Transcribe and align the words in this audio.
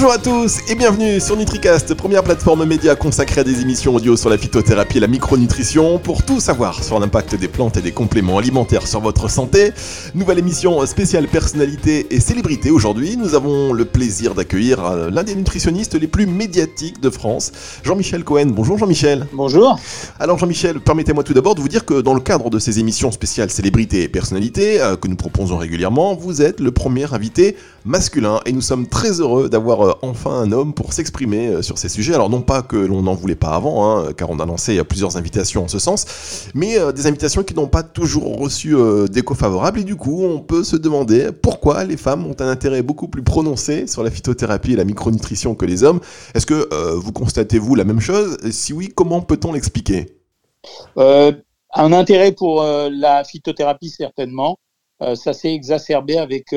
Bonjour 0.00 0.14
à 0.14 0.18
tous 0.18 0.60
et 0.66 0.76
bienvenue 0.76 1.20
sur 1.20 1.36
NutriCast, 1.36 1.92
première 1.92 2.24
plateforme 2.24 2.64
média 2.64 2.96
consacrée 2.96 3.42
à 3.42 3.44
des 3.44 3.60
émissions 3.60 3.94
audio 3.94 4.16
sur 4.16 4.30
la 4.30 4.38
phytothérapie 4.38 4.96
et 4.96 5.00
la 5.00 5.08
micronutrition 5.08 5.98
pour 5.98 6.22
tout 6.22 6.40
savoir 6.40 6.82
sur 6.82 6.98
l'impact 6.98 7.34
des 7.34 7.48
plantes 7.48 7.76
et 7.76 7.82
des 7.82 7.92
compléments 7.92 8.38
alimentaires 8.38 8.86
sur 8.86 9.00
votre 9.00 9.28
santé. 9.28 9.72
Nouvelle 10.14 10.38
émission 10.38 10.86
spéciale 10.86 11.28
personnalité 11.28 12.06
et 12.08 12.18
célébrité 12.18 12.70
aujourd'hui. 12.70 13.18
Nous 13.18 13.34
avons 13.34 13.74
le 13.74 13.84
plaisir 13.84 14.34
d'accueillir 14.34 14.82
euh, 14.82 15.10
l'un 15.10 15.22
des 15.22 15.34
nutritionnistes 15.34 16.00
les 16.00 16.08
plus 16.08 16.24
médiatiques 16.24 17.02
de 17.02 17.10
France, 17.10 17.52
Jean-Michel 17.82 18.24
Cohen. 18.24 18.46
Bonjour 18.46 18.78
Jean-Michel. 18.78 19.26
Bonjour. 19.34 19.78
Alors 20.18 20.38
Jean-Michel, 20.38 20.80
permettez-moi 20.80 21.24
tout 21.24 21.34
d'abord 21.34 21.56
de 21.56 21.60
vous 21.60 21.68
dire 21.68 21.84
que 21.84 22.00
dans 22.00 22.14
le 22.14 22.20
cadre 22.20 22.48
de 22.48 22.58
ces 22.58 22.78
émissions 22.78 23.12
spéciales 23.12 23.50
célébrité 23.50 24.04
et 24.04 24.08
personnalité 24.08 24.80
euh, 24.80 24.96
que 24.96 25.08
nous 25.08 25.16
proposons 25.16 25.58
régulièrement, 25.58 26.14
vous 26.14 26.40
êtes 26.40 26.58
le 26.58 26.70
premier 26.70 27.12
invité 27.12 27.54
masculin 27.84 28.40
et 28.46 28.52
nous 28.52 28.60
sommes 28.60 28.86
très 28.86 29.20
heureux 29.20 29.48
d'avoir 29.48 29.82
euh, 29.82 29.92
enfin 30.02 30.32
un 30.32 30.52
homme 30.52 30.74
pour 30.74 30.92
s'exprimer 30.92 31.48
euh, 31.48 31.62
sur 31.62 31.78
ces 31.78 31.88
sujets. 31.88 32.14
Alors 32.14 32.30
non 32.30 32.42
pas 32.42 32.62
que 32.62 32.76
l'on 32.76 33.02
n'en 33.02 33.14
voulait 33.14 33.34
pas 33.34 33.50
avant, 33.50 33.98
hein, 33.98 34.12
car 34.12 34.30
on 34.30 34.38
a 34.38 34.46
lancé 34.46 34.82
plusieurs 34.84 35.16
invitations 35.16 35.64
en 35.64 35.68
ce 35.68 35.78
sens, 35.78 36.48
mais 36.54 36.78
euh, 36.78 36.92
des 36.92 37.06
invitations 37.06 37.42
qui 37.42 37.54
n'ont 37.54 37.68
pas 37.68 37.82
toujours 37.82 38.38
reçu 38.38 38.74
d'écho 39.10 39.34
favorable 39.34 39.80
et 39.80 39.84
du 39.84 39.96
coup 39.96 40.24
on 40.24 40.40
peut 40.40 40.64
se 40.64 40.76
demander 40.76 41.30
pourquoi 41.32 41.84
les 41.84 41.96
femmes 41.96 42.26
ont 42.26 42.36
un 42.38 42.48
intérêt 42.48 42.82
beaucoup 42.82 43.08
plus 43.08 43.22
prononcé 43.22 43.86
sur 43.86 44.02
la 44.02 44.10
phytothérapie 44.10 44.72
et 44.72 44.76
la 44.76 44.84
micronutrition 44.84 45.54
que 45.54 45.64
les 45.64 45.82
hommes. 45.82 46.00
Est-ce 46.34 46.46
que 46.46 46.68
vous 46.94 47.12
constatez-vous 47.12 47.74
la 47.74 47.84
même 47.84 48.00
chose? 48.00 48.38
Si 48.50 48.72
oui, 48.72 48.88
comment 48.94 49.20
peut-on 49.20 49.52
l'expliquer? 49.52 50.06
Un 50.96 51.92
intérêt 51.92 52.32
pour 52.32 52.62
la 52.62 53.24
phytothérapie 53.24 53.90
certainement. 53.90 54.58
ça 55.14 55.32
s'est 55.32 55.52
exacerbé 55.52 56.18
avec 56.18 56.54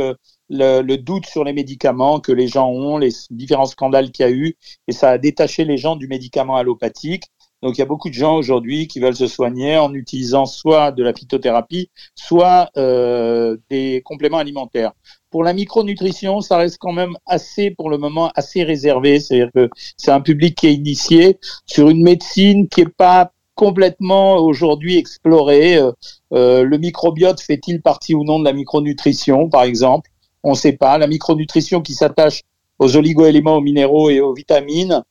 le, 0.49 0.95
doute 0.97 1.25
sur 1.25 1.43
les 1.43 1.53
médicaments 1.53 2.19
que 2.19 2.31
les 2.31 2.47
gens 2.47 2.69
ont, 2.69 2.97
les 2.97 3.09
différents 3.29 3.65
scandales 3.65 4.11
qu'il 4.11 4.25
y 4.25 4.29
a 4.29 4.31
eu, 4.31 4.55
et 4.87 4.91
ça 4.91 5.11
a 5.11 5.17
détaché 5.17 5.65
les 5.65 5.77
gens 5.77 5.95
du 5.95 6.07
médicament 6.07 6.55
allopathique. 6.55 7.25
Donc 7.61 7.77
il 7.77 7.79
y 7.79 7.81
a 7.81 7.85
beaucoup 7.85 8.09
de 8.09 8.13
gens 8.13 8.35
aujourd'hui 8.35 8.87
qui 8.87 8.99
veulent 8.99 9.15
se 9.15 9.27
soigner 9.27 9.77
en 9.77 9.93
utilisant 9.93 10.45
soit 10.45 10.91
de 10.91 11.01
la 11.01 11.13
phytothérapie, 11.13 11.89
soit 12.13 12.69
euh, 12.75 13.55
des 13.69 14.01
compléments 14.03 14.37
alimentaires. 14.37 14.91
Pour 15.29 15.43
la 15.43 15.53
micronutrition, 15.53 16.41
ça 16.41 16.57
reste 16.57 16.77
quand 16.77 16.91
même 16.91 17.15
assez, 17.25 17.71
pour 17.71 17.89
le 17.89 17.97
moment, 17.97 18.31
assez 18.35 18.63
réservé. 18.63 19.21
C'est-à-dire 19.21 19.49
que 19.55 19.69
c'est 19.95 20.11
un 20.11 20.19
public 20.19 20.55
qui 20.55 20.67
est 20.67 20.73
initié 20.73 21.39
sur 21.65 21.89
une 21.89 22.03
médecine 22.03 22.67
qui 22.67 22.81
n'est 22.81 22.89
pas 22.89 23.31
complètement 23.55 24.35
aujourd'hui 24.37 24.97
explorée. 24.97 25.77
Euh, 25.77 25.91
euh, 26.33 26.63
le 26.63 26.77
microbiote 26.77 27.39
fait-il 27.39 27.81
partie 27.81 28.13
ou 28.13 28.23
non 28.25 28.39
de 28.39 28.45
la 28.45 28.53
micronutrition, 28.53 29.49
par 29.49 29.63
exemple? 29.63 30.09
On 30.43 30.51
ne 30.51 30.55
sait 30.55 30.73
pas. 30.73 30.97
La 30.97 31.07
micronutrition 31.07 31.81
qui 31.81 31.93
s'attache 31.93 32.41
aux 32.79 32.95
oligoéléments, 32.95 33.57
aux 33.57 33.61
minéraux 33.61 34.09
et 34.09 34.19
aux 34.19 34.33
vitamines, 34.33 35.03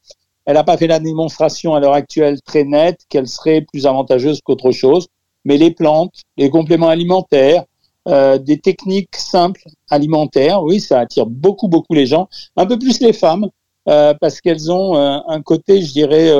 elle 0.44 0.55
n'a 0.55 0.64
pas 0.64 0.77
fait 0.77 0.86
la 0.86 0.98
démonstration 0.98 1.74
à 1.74 1.80
l'heure 1.80 1.94
actuelle 1.94 2.41
très 2.42 2.64
nette 2.64 3.00
qu'elle 3.08 3.28
serait 3.28 3.62
plus 3.62 3.86
avantageuse 3.86 4.41
qu'autre 4.42 4.72
chose. 4.72 5.08
Mais 5.44 5.56
les 5.56 5.70
plantes, 5.70 6.22
les 6.36 6.50
compléments 6.50 6.89
alimentaires, 6.89 7.64
euh, 8.08 8.39
des 8.39 8.58
techniques 8.58 9.14
simples 9.16 9.62
alimentaires, 9.89 10.62
oui, 10.62 10.80
ça 10.80 11.00
attire 11.00 11.27
beaucoup, 11.27 11.69
beaucoup 11.69 11.94
les 11.94 12.06
gens, 12.06 12.28
un 12.56 12.67
peu 12.67 12.78
plus 12.78 13.00
les 13.00 13.12
femmes, 13.12 13.48
euh, 13.89 14.14
parce 14.20 14.41
qu'elles 14.41 14.72
ont 14.72 14.96
euh, 14.96 15.19
un 15.28 15.41
côté, 15.41 15.83
je 15.83 15.92
dirais, 15.92 16.30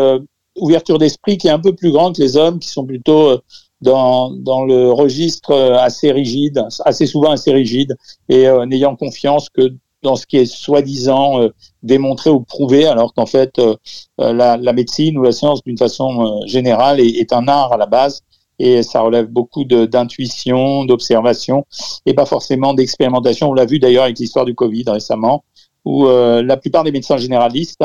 ouverture 0.57 0.99
d'esprit 0.99 1.39
qui 1.39 1.49
est 1.49 1.53
un 1.53 1.61
peu 1.61 1.75
plus 1.75 1.93
grand 1.93 2.13
que 2.13 2.21
les 2.21 2.37
hommes, 2.37 2.59
qui 2.59 2.69
sont 2.69 2.85
plutôt 2.85 3.41
dans, 3.83 4.31
dans 4.31 4.65
le 4.65 4.91
registre 4.93 5.53
assez 5.55 6.13
rigide, 6.13 6.65
assez 6.85 7.07
souvent 7.07 7.33
assez 7.33 7.53
rigide, 7.53 7.97
et 8.29 8.47
euh, 8.47 8.65
n'ayant 8.65 8.97
confiance 8.97 9.49
que 9.51 9.75
dans 10.03 10.17
ce 10.17 10.27
qui 10.27 10.37
est 10.39 10.47
soi-disant 10.47 11.41
euh, 11.41 11.49
démontré 11.83 12.31
ou 12.31 12.41
prouvé, 12.41 12.87
alors 12.87 13.13
qu'en 13.13 13.27
fait, 13.27 13.59
euh, 13.59 13.77
la, 14.19 14.57
la, 14.57 14.73
médecine 14.73 15.19
ou 15.19 15.23
la 15.23 15.33
science, 15.33 15.63
d'une 15.63 15.79
façon 15.79 16.41
générale, 16.47 17.01
est, 17.01 17.19
est, 17.19 17.33
un 17.33 17.47
art 17.49 17.73
à 17.73 17.77
la 17.77 17.87
base, 17.87 18.23
et 18.59 18.83
ça 18.83 19.01
relève 19.01 19.27
beaucoup 19.27 19.65
d'intuition, 19.65 20.85
d'observation, 20.85 21.67
et 22.07 22.15
pas 22.15 22.27
forcément 22.27 22.75
d'expérimentation. 22.75 23.51
On 23.51 23.55
l'a 23.55 23.65
vu 23.65 23.81
d'ailleurs 23.81 24.05
avec 24.05 24.19
l'histoire 24.19 24.45
du 24.45 24.55
Covid 24.55 24.85
récemment, 24.87 25.45
où 25.85 26.07
la 26.07 26.57
plupart 26.57 26.85
des 26.85 26.93
médecins 26.93 27.17
généralistes 27.17 27.83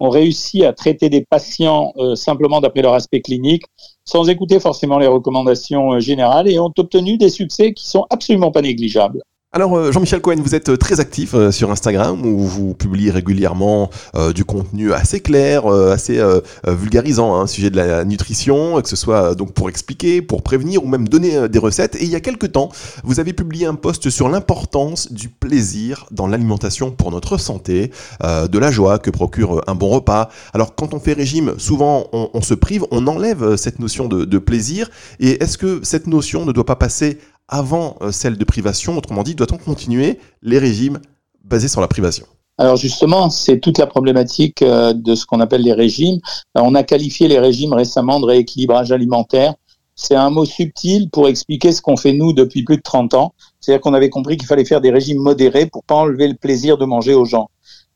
ont 0.00 0.10
réussi 0.10 0.64
à 0.64 0.72
traiter 0.72 1.08
des 1.08 1.24
patients 1.24 1.92
simplement 2.14 2.60
d'après 2.60 2.82
leur 2.82 2.94
aspect 2.94 3.20
clinique, 3.20 3.64
sans 4.06 4.28
écouter 4.28 4.60
forcément 4.60 4.98
les 4.98 5.08
recommandations 5.08 5.92
euh, 5.92 6.00
générales 6.00 6.48
et 6.48 6.58
ont 6.58 6.72
obtenu 6.78 7.18
des 7.18 7.28
succès 7.28 7.72
qui 7.72 7.86
sont 7.86 8.06
absolument 8.08 8.52
pas 8.52 8.62
négligeables. 8.62 9.22
Alors 9.56 9.74
euh, 9.74 9.90
Jean-Michel 9.90 10.20
Cohen, 10.20 10.36
vous 10.42 10.54
êtes 10.54 10.68
euh, 10.68 10.76
très 10.76 11.00
actif 11.00 11.34
sur 11.50 11.70
Instagram 11.70 12.26
où 12.26 12.40
vous 12.40 12.74
publiez 12.74 13.10
régulièrement 13.10 13.88
du 14.34 14.44
contenu 14.44 14.92
assez 14.92 15.20
clair, 15.20 15.66
assez 15.66 16.20
vulgarisant, 16.66 17.36
hein, 17.36 17.46
sujet 17.46 17.70
de 17.70 17.76
la 17.76 18.04
nutrition, 18.04 18.80
que 18.82 18.88
ce 18.88 18.96
soit 18.96 19.34
donc 19.34 19.52
pour 19.52 19.68
expliquer, 19.68 20.20
pour 20.20 20.42
prévenir 20.42 20.84
ou 20.84 20.88
même 20.88 21.08
donner 21.08 21.48
des 21.48 21.58
recettes. 21.58 21.96
Et 21.96 22.04
il 22.04 22.10
y 22.10 22.16
a 22.16 22.20
quelques 22.20 22.52
temps, 22.52 22.70
vous 23.04 23.20
avez 23.20 23.32
publié 23.32 23.66
un 23.66 23.74
post 23.74 24.10
sur 24.10 24.28
l'importance 24.28 25.12
du 25.12 25.28
plaisir 25.28 26.06
dans 26.10 26.26
l'alimentation 26.26 26.90
pour 26.90 27.10
notre 27.10 27.38
santé, 27.38 27.90
de 28.22 28.58
la 28.58 28.70
joie 28.70 28.98
que 28.98 29.10
procure 29.10 29.62
un 29.66 29.74
bon 29.74 29.88
repas. 29.88 30.28
Alors 30.52 30.74
quand 30.74 30.94
on 30.94 31.00
fait 31.00 31.14
régime, 31.14 31.54
souvent 31.58 32.08
on, 32.12 32.42
se 32.42 32.54
prive, 32.54 32.84
on 32.90 33.06
enlève 33.06 33.56
cette 33.56 33.78
notion 33.78 34.08
de 34.08 34.38
plaisir. 34.38 34.90
Et 35.20 35.42
est-ce 35.42 35.58
que 35.58 35.80
cette 35.82 36.06
notion 36.06 36.44
ne 36.44 36.52
doit 36.52 36.66
pas 36.66 36.76
passer 36.76 37.18
avant 37.48 37.96
euh, 38.00 38.12
celle 38.12 38.36
de 38.36 38.44
privation 38.44 38.96
Autrement 38.96 39.22
dit, 39.22 39.34
doit-on 39.34 39.58
continuer 39.58 40.18
les 40.42 40.58
régimes 40.58 41.00
basés 41.44 41.68
sur 41.68 41.80
la 41.80 41.88
privation? 41.88 42.26
Alors 42.58 42.76
justement, 42.76 43.28
c'est 43.28 43.60
toute 43.60 43.78
la 43.78 43.86
problématique 43.86 44.62
euh, 44.62 44.94
de 44.94 45.14
ce 45.14 45.26
qu'on 45.26 45.40
appelle 45.40 45.62
les 45.62 45.74
régimes. 45.74 46.20
Euh, 46.56 46.62
on 46.62 46.74
a 46.74 46.82
qualifié 46.82 47.28
les 47.28 47.38
régimes 47.38 47.74
récemment 47.74 48.18
de 48.20 48.26
rééquilibrage 48.26 48.92
alimentaire. 48.92 49.54
C'est 49.94 50.14
un 50.14 50.30
mot 50.30 50.44
subtil 50.44 51.08
pour 51.10 51.28
expliquer 51.28 51.72
ce 51.72 51.80
qu'on 51.80 51.96
fait 51.96 52.12
nous 52.12 52.32
depuis 52.32 52.64
plus 52.64 52.76
de 52.76 52.82
30 52.82 53.14
ans. 53.14 53.34
C'est-à-dire 53.60 53.80
qu'on 53.80 53.94
avait 53.94 54.10
compris 54.10 54.36
qu'il 54.36 54.46
fallait 54.46 54.64
faire 54.64 54.80
des 54.80 54.90
régimes 54.90 55.18
modérés 55.18 55.66
pour 55.66 55.84
pas 55.84 55.94
enlever 55.94 56.28
le 56.28 56.34
plaisir 56.34 56.76
de 56.76 56.84
manger 56.84 57.14
aux 57.14 57.24
gens. 57.24 57.48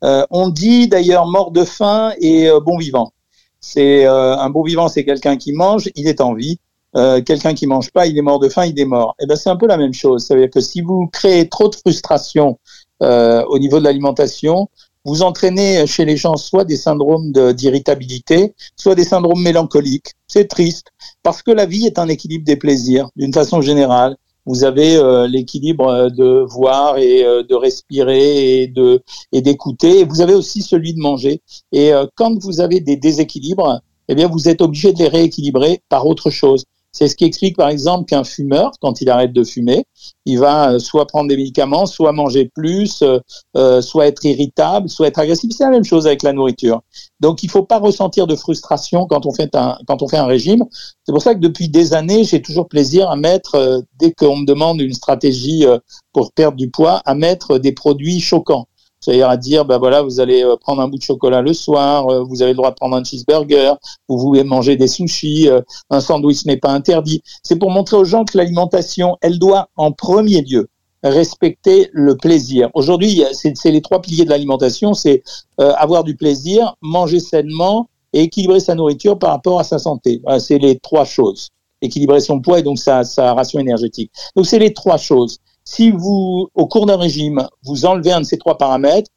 on 0.03 0.49
dit 0.49 0.89
d'ailleurs 0.89 1.27
mort 1.27 1.51
de 1.51 1.63
faim 1.63 2.13
et 2.19 2.49
bon 2.65 2.79
vivant. 2.79 3.13
C'est 3.61 4.07
un 4.07 4.49
bon 4.49 4.63
vivant, 4.63 4.89
c'est 4.89 5.05
quelqu'un 5.05 5.37
qui 5.37 5.53
mange, 5.53 5.91
il 5.95 6.09
est 6.09 6.23
en 6.23 6.33
vie. 6.33 6.59
Euh, 6.97 7.23
quelqu'un 7.23 7.55
qui 7.55 7.67
mange 7.67 7.91
pas, 7.91 8.07
il 8.07 8.19
est 8.19 8.23
mort 8.23 8.41
de 8.41 8.49
faim, 8.49 8.67
il 8.67 8.79
est 8.79 8.85
mort. 8.85 9.15
Et 9.21 9.25
eh 9.25 9.27
ben 9.27 9.37
c'est 9.37 9.51
un 9.51 9.57
peu 9.57 9.67
la 9.67 9.77
même 9.77 9.95
chose. 9.95 10.25
Ça 10.25 10.35
veut 10.35 10.41
dire 10.41 10.51
que 10.51 10.61
si 10.61 10.81
vous 10.81 11.07
créez 11.07 11.49
trop 11.49 11.69
de 11.69 11.75
frustration 11.75 12.59
euh, 13.03 13.45
au 13.47 13.59
niveau 13.59 13.79
de 13.79 13.85
l'alimentation, 13.85 14.69
vous 15.05 15.23
entraînez 15.23 15.87
chez 15.87 16.05
les 16.05 16.17
gens 16.17 16.37
soit 16.37 16.65
des 16.65 16.77
syndromes 16.77 17.33
d'irritabilité, 17.55 18.55
soit 18.77 18.95
des 18.95 19.05
syndromes 19.05 19.41
mélancoliques. 19.41 20.13
C'est 20.27 20.49
triste 20.49 20.89
parce 21.23 21.43
que 21.43 21.51
la 21.51 21.65
vie 21.65 21.87
est 21.87 21.99
un 21.99 22.09
équilibre 22.09 22.45
des 22.45 22.57
plaisirs 22.57 23.09
d'une 23.17 23.33
façon 23.33 23.63
générale. 23.63 24.17
Vous 24.47 24.65
avez 24.65 24.97
euh, 24.97 25.27
l'équilibre 25.27 26.11
de 26.11 26.45
voir 26.49 26.99
et 26.99 27.23
de 27.23 27.55
respirer 27.55 28.63
et 28.63 28.67
de 28.67 29.03
et 29.33 29.43
d'écouter. 29.43 30.05
Vous 30.05 30.21
avez 30.21 30.35
aussi 30.35 30.61
celui 30.61 30.93
de 30.93 31.01
manger. 31.01 31.41
Et 31.73 31.93
quand 32.17 32.37
vous 32.43 32.61
avez 32.61 32.81
des 32.81 32.97
déséquilibres, 32.97 33.81
eh 34.09 34.15
bien 34.15 34.27
vous 34.27 34.49
êtes 34.49 34.61
obligé 34.61 34.93
de 34.93 34.99
les 34.99 35.09
rééquilibrer 35.09 35.83
par 35.89 36.07
autre 36.07 36.31
chose. 36.31 36.65
C'est 36.93 37.09
ce 37.09 37.15
qui 37.15 37.25
explique 37.25 37.57
par 37.57 37.69
exemple 37.69 38.05
qu'un 38.07 38.25
fumeur, 38.25 38.73
quand 38.81 39.01
il 39.01 39.11
arrête 39.11 39.33
de 39.33 39.45
fumer, 39.45 39.85
il 40.27 40.39
va 40.39 40.73
euh, 40.73 40.79
soit 40.79 41.07
prendre 41.07 41.29
des 41.29 41.37
médicaments, 41.37 41.87
soit 41.87 42.13
manger 42.13 42.51
plus, 42.53 43.03
euh, 43.03 43.21
euh, 43.57 43.81
soit 43.81 44.07
être 44.07 44.25
irritable, 44.25 44.89
soit 44.89 45.07
être 45.07 45.19
agressif. 45.19 45.53
C'est 45.57 45.65
la 45.65 45.71
même 45.71 45.85
chose 45.85 46.07
avec 46.07 46.23
la 46.23 46.33
nourriture. 46.33 46.83
Donc 47.21 47.43
il 47.43 47.47
ne 47.47 47.53
faut 47.53 47.63
pas 47.63 47.79
ressentir 47.79 48.27
de 48.27 48.35
frustration 48.35 49.07
quand 49.07 49.25
on 49.25 49.33
fait 49.33 49.55
un, 49.55 49.79
quand 49.87 50.03
on 50.03 50.09
fait 50.09 50.19
un 50.19 50.27
régime. 50.27 50.65
C'est 51.05 51.13
pour 51.13 51.23
ça 51.23 51.35
que 51.35 51.41
depuis 51.41 51.69
des 51.69 51.95
années, 51.95 52.25
j'ai 52.25 52.43
toujours 52.43 52.69
plaisir 52.69 53.09
à 53.09 53.17
mettre, 53.17 53.85
dès 53.99 54.13
qu'on 54.13 54.39
me 54.39 54.47
demande 54.47 54.81
une 54.81 54.93
stratégie 54.93 55.65
pour 56.13 56.33
perdre 56.33 56.57
du 56.57 56.71
poids, 56.71 57.03
à 57.05 57.15
mettre 57.15 57.59
des 57.59 57.73
produits 57.73 58.21
choquants. 58.21 58.67
C'est-à-dire 59.01 59.31
à 59.31 59.37
dire, 59.39 59.65
ben 59.65 59.79
voilà, 59.79 60.03
vous 60.03 60.21
allez 60.21 60.45
euh, 60.45 60.57
prendre 60.57 60.83
un 60.83 60.89
bout 60.89 60.99
de 60.99 61.03
chocolat 61.03 61.41
le 61.41 61.55
soir, 61.55 62.07
euh, 62.09 62.23
vous 62.23 62.43
avez 62.43 62.53
le 62.53 62.57
droit 62.57 62.71
de 62.71 62.77
prendre 62.77 62.97
un 62.97 63.03
cheeseburger, 63.03 63.73
vous 64.09 64.19
voulez 64.19 64.45
manger 64.45 64.77
des 64.77 64.89
sushis, 64.89 65.49
euh, 65.49 65.63
un 65.89 66.01
sandwich 66.01 66.45
n'est 66.45 66.59
pas 66.59 66.71
interdit. 66.71 67.23
C'est 67.43 67.57
pour 67.57 67.71
montrer 67.71 67.97
aux 67.97 68.05
gens 68.05 68.25
que 68.25 68.37
l'alimentation, 68.37 69.17
elle 69.23 69.39
doit 69.39 69.71
en 69.77 69.93
premier 69.93 70.43
lieu 70.43 70.69
respecter 71.03 71.89
le 71.95 72.15
plaisir. 72.15 72.69
Aujourd'hui, 72.75 73.25
c'est 73.33 73.71
les 73.71 73.81
trois 73.81 74.03
piliers 74.03 74.27
de 74.27 74.29
l'alimentation, 74.29 74.93
c'est 74.93 75.23
avoir 75.57 76.05
du 76.05 76.15
plaisir, 76.15 76.77
manger 76.83 77.21
sainement 77.21 77.89
et 78.13 78.25
équilibrer 78.25 78.61
sa 78.61 78.75
nourriture 78.75 79.19
par 79.19 79.31
rapport 79.31 79.59
à 79.59 79.65
sa 79.65 79.79
santé. 79.79 80.21
c'est 80.39 80.59
les 80.59 80.79
trois 80.79 81.07
choses. 81.07 81.49
Équilibrer 81.81 82.21
son 82.21 82.41
poids 82.41 82.59
et 82.59 82.63
donc 82.63 82.79
sa, 82.79 83.05
sa 83.05 83.33
ration 83.33 83.59
énergétique. 83.61 84.13
Donc 84.37 84.45
c'est 84.45 84.59
les 84.59 84.75
trois 84.75 84.99
choses. 84.99 85.39
Si 85.73 85.93
vous, 85.93 86.49
au 86.57 86.67
cours 86.67 86.85
d'un 86.87 86.97
régime, 86.97 87.47
vous 87.63 87.87
enlevez 87.87 88.11
un 88.11 88.23
de 88.23 88.27
ces 88.27 88.39
trois 88.39 88.59
paramètres, 88.59 89.09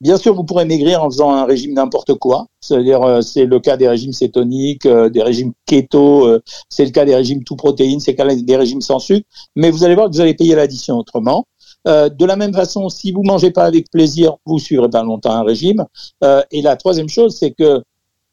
bien 0.00 0.16
sûr, 0.16 0.36
vous 0.36 0.44
pourrez 0.44 0.64
maigrir 0.64 1.02
en 1.02 1.10
faisant 1.10 1.32
un 1.32 1.44
régime 1.44 1.74
n'importe 1.74 2.14
quoi. 2.14 2.46
C'est-à-dire, 2.60 3.02
euh, 3.02 3.22
c'est 3.22 3.44
le 3.44 3.58
cas 3.58 3.76
des 3.76 3.88
régimes 3.88 4.12
cétoniques, 4.12 4.86
euh, 4.86 5.08
des 5.08 5.20
régimes 5.24 5.52
keto, 5.66 6.28
euh, 6.28 6.40
c'est 6.68 6.84
le 6.84 6.92
cas 6.92 7.04
des 7.04 7.16
régimes 7.16 7.42
tout 7.42 7.56
protéines, 7.56 7.98
c'est 7.98 8.12
le 8.12 8.16
cas 8.18 8.32
des 8.32 8.56
régimes 8.56 8.82
sans 8.82 9.00
sucre. 9.00 9.26
Mais 9.56 9.72
vous 9.72 9.82
allez 9.82 9.96
voir 9.96 10.08
que 10.08 10.14
vous 10.14 10.20
allez 10.20 10.34
payer 10.34 10.54
l'addition 10.54 10.96
autrement. 10.96 11.44
Euh, 11.88 12.08
de 12.08 12.24
la 12.24 12.36
même 12.36 12.54
façon, 12.54 12.88
si 12.88 13.10
vous 13.10 13.24
mangez 13.24 13.50
pas 13.50 13.64
avec 13.64 13.90
plaisir, 13.90 14.36
vous 14.44 14.60
suivrez 14.60 14.88
pas 14.88 15.02
longtemps 15.02 15.32
un 15.32 15.42
régime. 15.42 15.84
Euh, 16.22 16.40
et 16.52 16.62
la 16.62 16.76
troisième 16.76 17.08
chose, 17.08 17.36
c'est 17.36 17.50
que 17.50 17.82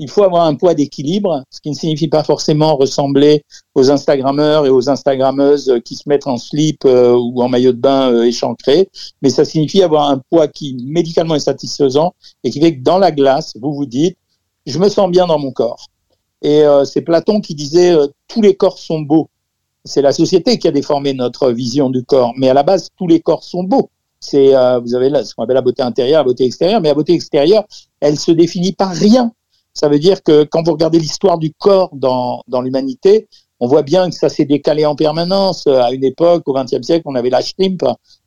il 0.03 0.09
faut 0.09 0.23
avoir 0.23 0.45
un 0.45 0.55
poids 0.55 0.73
d'équilibre, 0.73 1.43
ce 1.49 1.61
qui 1.61 1.69
ne 1.69 1.75
signifie 1.75 2.09
pas 2.09 2.25
forcément 2.25 2.75
ressembler 2.75 3.45
aux 3.73 3.89
Instagrammeurs 3.89 4.65
et 4.65 4.69
aux 4.69 4.89
Instagrammeuses 4.89 5.79
qui 5.85 5.95
se 5.95 6.09
mettent 6.09 6.27
en 6.27 6.35
slip 6.35 6.83
euh, 6.83 7.13
ou 7.15 7.41
en 7.41 7.47
maillot 7.47 7.71
de 7.71 7.77
bain 7.77 8.11
euh, 8.11 8.23
échancré, 8.23 8.89
mais 9.21 9.29
ça 9.29 9.45
signifie 9.45 9.81
avoir 9.81 10.09
un 10.09 10.21
poids 10.29 10.49
qui 10.49 10.75
médicalement 10.85 11.35
est 11.35 11.39
satisfaisant 11.39 12.13
et 12.43 12.51
qui 12.51 12.59
fait 12.59 12.75
que 12.75 12.83
dans 12.83 12.97
la 12.97 13.13
glace, 13.13 13.53
vous 13.61 13.73
vous 13.73 13.85
dites, 13.85 14.17
je 14.65 14.77
me 14.77 14.89
sens 14.89 15.09
bien 15.09 15.25
dans 15.25 15.39
mon 15.39 15.53
corps. 15.53 15.85
Et 16.41 16.63
euh, 16.63 16.83
c'est 16.83 17.01
Platon 17.01 17.39
qui 17.39 17.55
disait, 17.55 17.95
tous 18.27 18.41
les 18.41 18.55
corps 18.55 18.79
sont 18.79 18.99
beaux. 18.99 19.29
C'est 19.85 20.01
la 20.01 20.11
société 20.11 20.59
qui 20.59 20.67
a 20.67 20.71
déformé 20.71 21.13
notre 21.13 21.49
vision 21.51 21.89
du 21.89 22.03
corps, 22.03 22.33
mais 22.35 22.49
à 22.49 22.53
la 22.53 22.63
base, 22.63 22.89
tous 22.97 23.07
les 23.07 23.21
corps 23.21 23.43
sont 23.43 23.63
beaux 23.63 23.89
c'est 24.25 24.53
vous 24.79 24.95
avez 24.95 25.09
là 25.09 25.25
ce 25.25 25.35
qu'on 25.35 25.43
appelle 25.43 25.55
la 25.55 25.61
beauté 25.61 25.81
intérieure, 25.81 26.19
la 26.19 26.23
beauté 26.23 26.45
extérieure, 26.45 26.79
mais 26.79 26.87
la 26.87 26.93
beauté 26.93 27.11
extérieure, 27.11 27.65
elle 27.99 28.17
se 28.17 28.31
définit 28.31 28.71
par 28.71 28.91
rien. 28.91 29.33
Ça 29.73 29.89
veut 29.89 29.99
dire 29.99 30.21
que 30.21 30.43
quand 30.43 30.63
vous 30.63 30.71
regardez 30.71 30.99
l'histoire 30.99 31.37
du 31.37 31.51
corps 31.53 31.89
dans, 31.93 32.43
dans 32.47 32.61
l'humanité, 32.61 33.27
on 33.59 33.67
voit 33.67 33.81
bien 33.81 34.09
que 34.09 34.15
ça 34.15 34.27
s'est 34.27 34.45
décalé 34.45 34.85
en 34.85 34.95
permanence. 34.95 35.67
À 35.67 35.93
une 35.93 36.03
époque, 36.03 36.43
au 36.47 36.53
XXe 36.53 36.81
siècle, 36.81 37.03
on 37.05 37.15
avait 37.15 37.29
la 37.29 37.41
shrimp, 37.41 37.81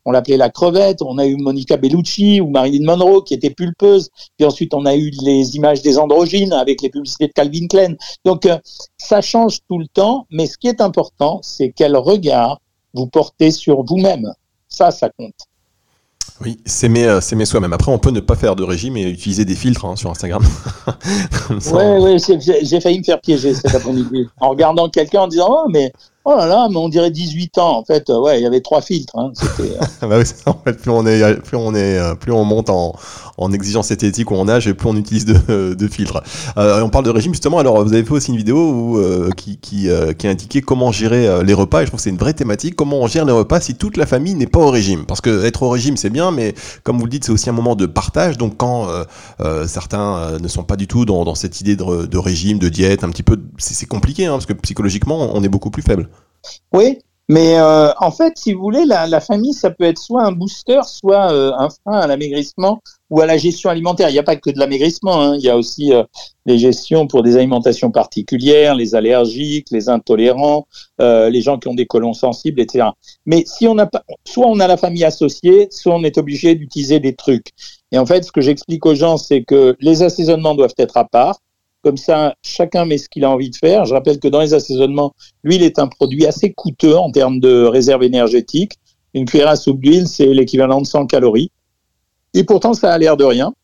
on 0.07 0.11
l'appelait 0.11 0.39
la 0.39 0.49
crevette. 0.49 1.03
On 1.03 1.19
a 1.19 1.27
eu 1.27 1.37
Monica 1.37 1.77
Bellucci 1.77 2.41
ou 2.41 2.49
Marilyn 2.49 2.87
Monroe 2.87 3.23
qui 3.23 3.35
était 3.35 3.51
pulpeuse. 3.51 4.09
Puis 4.39 4.47
ensuite, 4.47 4.73
on 4.73 4.87
a 4.87 4.97
eu 4.97 5.11
les 5.23 5.57
images 5.57 5.83
des 5.83 5.99
androgynes 5.99 6.55
avec 6.55 6.81
les 6.81 6.89
publicités 6.89 7.27
de 7.27 7.33
Calvin 7.33 7.67
Klein. 7.67 7.97
Donc, 8.25 8.47
euh, 8.47 8.57
ça 8.97 9.21
change 9.21 9.59
tout 9.69 9.79
le 9.79 9.89
temps. 9.89 10.27
Mais 10.31 10.47
ce 10.47 10.57
qui 10.57 10.69
est 10.69 10.81
important, 10.81 11.41
c'est 11.43 11.71
quel 11.71 11.97
regard 11.97 12.61
vous 12.95 13.07
portez 13.07 13.51
sur 13.51 13.83
vous-même. 13.85 14.33
Ça, 14.69 14.91
ça 14.91 15.11
compte. 15.11 15.35
Oui, 16.43 16.59
s'aimer, 16.67 17.07
euh, 17.07 17.21
soi-même. 17.21 17.73
Après, 17.73 17.91
on 17.91 17.99
peut 17.99 18.11
ne 18.11 18.21
pas 18.21 18.37
faire 18.37 18.57
de 18.57 18.63
régime 18.63 18.97
et 18.97 19.09
utiliser 19.09 19.45
des 19.45 19.55
filtres 19.55 19.85
hein, 19.87 19.97
sur 19.97 20.11
Instagram. 20.11 20.43
Oui, 21.51 21.83
ouais, 22.01 22.17
j'ai 22.63 22.81
failli 22.81 22.99
me 22.99 23.05
faire 23.05 23.21
piéger 23.21 23.55
cet 23.55 23.75
après-midi 23.75 24.29
en 24.41 24.51
regardant 24.51 24.89
quelqu'un 24.89 25.23
en 25.23 25.29
disant 25.29 25.47
Oh, 25.49 25.69
mais 25.71 25.93
Oh 26.29 26.35
là 26.37 26.47
là, 26.47 26.67
mais 26.69 26.77
on 26.77 26.89
dirait 26.89 27.13
18 27.13 27.57
ans. 27.59 27.79
En 27.79 27.85
fait, 27.85 28.11
euh, 28.11 28.19
ouais, 28.19 28.41
il 28.41 28.43
y 28.43 28.47
avait 28.47 28.61
trois 28.61 28.81
filtres. 28.81 29.17
Hein. 29.17 29.31
Euh. 29.61 29.79
bah 30.09 30.19
en 30.47 30.55
fait, 30.65 30.73
plus 30.73 30.91
on 30.91 31.07
est, 31.07 31.41
plus 31.41 31.57
on 31.57 31.73
euh, 31.73 32.43
monte 32.43 32.69
en, 32.69 32.97
en 33.39 33.53
exigence 33.53 33.93
esthétique 33.93 34.33
ou 34.33 34.35
en 34.35 34.49
âge, 34.49 34.67
et 34.67 34.75
plus 34.75 34.89
on 34.89 34.97
utilise 34.97 35.25
de, 35.25 35.75
de 35.75 35.87
filtres. 35.87 36.21
Euh, 36.59 36.83
on 36.83 36.89
parle 36.89 37.05
de 37.05 37.11
régime 37.11 37.33
justement. 37.33 37.61
Alors, 37.61 37.81
vous 37.85 37.93
avez 37.93 38.03
fait 38.03 38.11
aussi 38.11 38.33
une 38.33 38.39
vidéo 38.39 38.57
où, 38.57 39.31
qui, 39.37 39.59
qui, 39.59 39.89
qui 40.19 40.27
a 40.27 40.31
indiqué 40.31 40.63
comment 40.63 40.91
gérer 40.91 41.45
les 41.45 41.55
repas. 41.55 41.83
Et 41.83 41.85
je 41.85 41.91
trouve 41.91 41.99
que 41.99 42.03
c'est 42.03 42.11
une 42.11 42.17
vraie 42.17 42.35
thématique. 42.35 42.75
Comment 42.75 43.03
on 43.03 43.07
gère 43.07 43.25
les 43.25 43.33
repas 43.33 43.61
si 43.61 43.77
toute 43.77 43.97
la 43.97 44.07
famille 44.07 44.35
n'est 44.35 44.49
pas 44.49 44.59
au 44.59 44.71
régime 44.71 45.07
Parce 45.07 45.21
que 45.21 45.45
être 45.45 45.63
au 45.63 45.69
régime, 45.71 45.97
c'est 45.97 46.11
bien, 46.11 46.33
mais 46.33 46.57
comme 46.83 46.99
vous 46.99 47.05
le 47.05 47.11
dites, 47.11 47.25
c'est 47.25 47.33
aussi 47.33 47.49
un 47.51 47.53
moment 47.53 47.77
de 47.77 47.87
partage. 47.87 48.37
Donc, 48.37 48.57
quand 48.57 48.89
certains 49.69 50.41
ne 50.41 50.49
sont 50.49 50.65
pas 50.65 50.75
du 50.75 50.89
tout 50.89 51.05
dans, 51.05 51.25
dans 51.25 51.37
cette 51.37 51.61
idée 51.61 51.77
de, 51.77 52.07
de, 52.07 52.19
régime, 52.19 52.59
de 52.59 52.69
diète, 52.69 53.05
un 53.05 53.11
petit 53.11 53.23
peu, 53.23 53.39
c'est 53.59 53.87
compliqué, 53.87 54.27
hein, 54.27 54.33
parce 54.33 54.47
que 54.47 54.55
psychologiquement, 54.55 55.31
on 55.33 55.45
est 55.45 55.49
beaucoup 55.49 55.71
plus 55.71 55.83
faible. 55.83 56.09
Oui, 56.73 56.99
mais 57.29 57.59
euh, 57.59 57.93
en 57.99 58.13
fait, 58.13 58.35
si 58.39 58.53
vous 58.53 58.61
voulez, 58.61 58.85
la, 58.85 59.21
famille, 59.21 59.53
ça 59.53 59.71
peut 59.71 59.85
être 59.85 59.99
soit 59.99 60.25
un 60.25 60.31
booster, 60.31 60.81
soit 60.85 61.33
euh, 61.33 61.53
un 61.59 61.69
frein 61.71 61.99
à 61.99 62.07
l'amaigrissement 62.07 62.81
ou 63.11 63.21
à 63.21 63.27
la 63.27 63.37
gestion 63.37 63.69
alimentaire. 63.69 64.11
Il 64.11 64.13
n'y 64.13 64.21
a 64.21 64.23
pas 64.23 64.37
que 64.37 64.51
de 64.51 64.59
l'amaigrissement, 64.59 65.21
hein. 65.21 65.37
il 65.37 65.43
y 65.43 65.51
a 65.51 65.57
aussi 65.57 65.93
euh, 65.93 66.05
les 66.45 66.57
gestions 66.57 67.09
pour 67.09 67.25
des 67.25 67.37
alimentations 67.37 67.91
particulières, 67.91 68.77
les 68.77 68.95
allergiques, 68.95 69.69
les 69.73 69.89
intolérants, 69.89 70.69
les 71.01 71.41
gens 71.41 71.59
qui 71.59 71.67
ont 71.67 71.75
des 71.75 71.87
colons 71.87 72.13
sensibles, 72.13 72.61
etc. 72.61 72.91
Mais 73.27 73.43
si 73.45 73.67
on 73.67 73.75
n'a 73.75 73.87
pas, 73.87 74.05
soit 74.25 74.47
on 74.47 74.61
a 74.61 74.69
la 74.69 74.77
famille 74.77 75.05
associée, 75.05 75.67
soit 75.73 75.95
on 75.95 76.05
est 76.05 76.19
obligé 76.19 76.55
d'utiliser 76.55 77.01
des 77.01 77.17
trucs. 77.17 77.49
Et 77.91 77.99
en 77.99 78.07
fait, 78.07 78.25
ce 78.25 78.31
que 78.31 78.41
j'explique 78.41 78.87
aux 78.87 78.95
gens, 78.95 79.17
c'est 79.17 79.43
que 79.43 79.77
les 79.81 80.03
assaisonnements 80.03 80.55
doivent 80.55 80.75
être 80.79 80.97
à 80.97 81.05
part. 81.05 81.39
Comme 81.87 81.97
ça, 81.97 82.35
chacun 82.43 82.85
met 82.85 82.99
ce 82.99 83.09
qu'il 83.09 83.25
a 83.25 83.31
envie 83.31 83.49
de 83.49 83.55
faire. 83.55 83.85
Je 83.85 83.95
rappelle 83.95 84.19
que 84.19 84.27
dans 84.27 84.41
les 84.41 84.55
assaisonnements, 84.55 85.15
l'huile 85.45 85.63
est 85.63 85.79
un 85.79 85.87
produit 85.87 86.27
assez 86.27 86.53
coûteux 86.53 86.97
en 86.97 87.13
termes 87.13 87.39
de 87.39 87.63
réserve 87.63 88.03
énergétique. 88.03 88.73
Une 89.15 89.25
cuillère 89.25 89.51
à 89.51 89.55
soupe 89.55 89.79
d'huile, 89.79 90.09
c'est 90.09 90.27
l'équivalent 90.27 90.81
de 90.81 90.87
100 90.89 91.07
calories. 91.07 91.53
Et 92.35 92.43
pourtant, 92.43 92.75
ça 92.75 92.93
a 92.93 92.99
l'air 92.99 93.17
de 93.17 93.23
rien. 93.23 93.55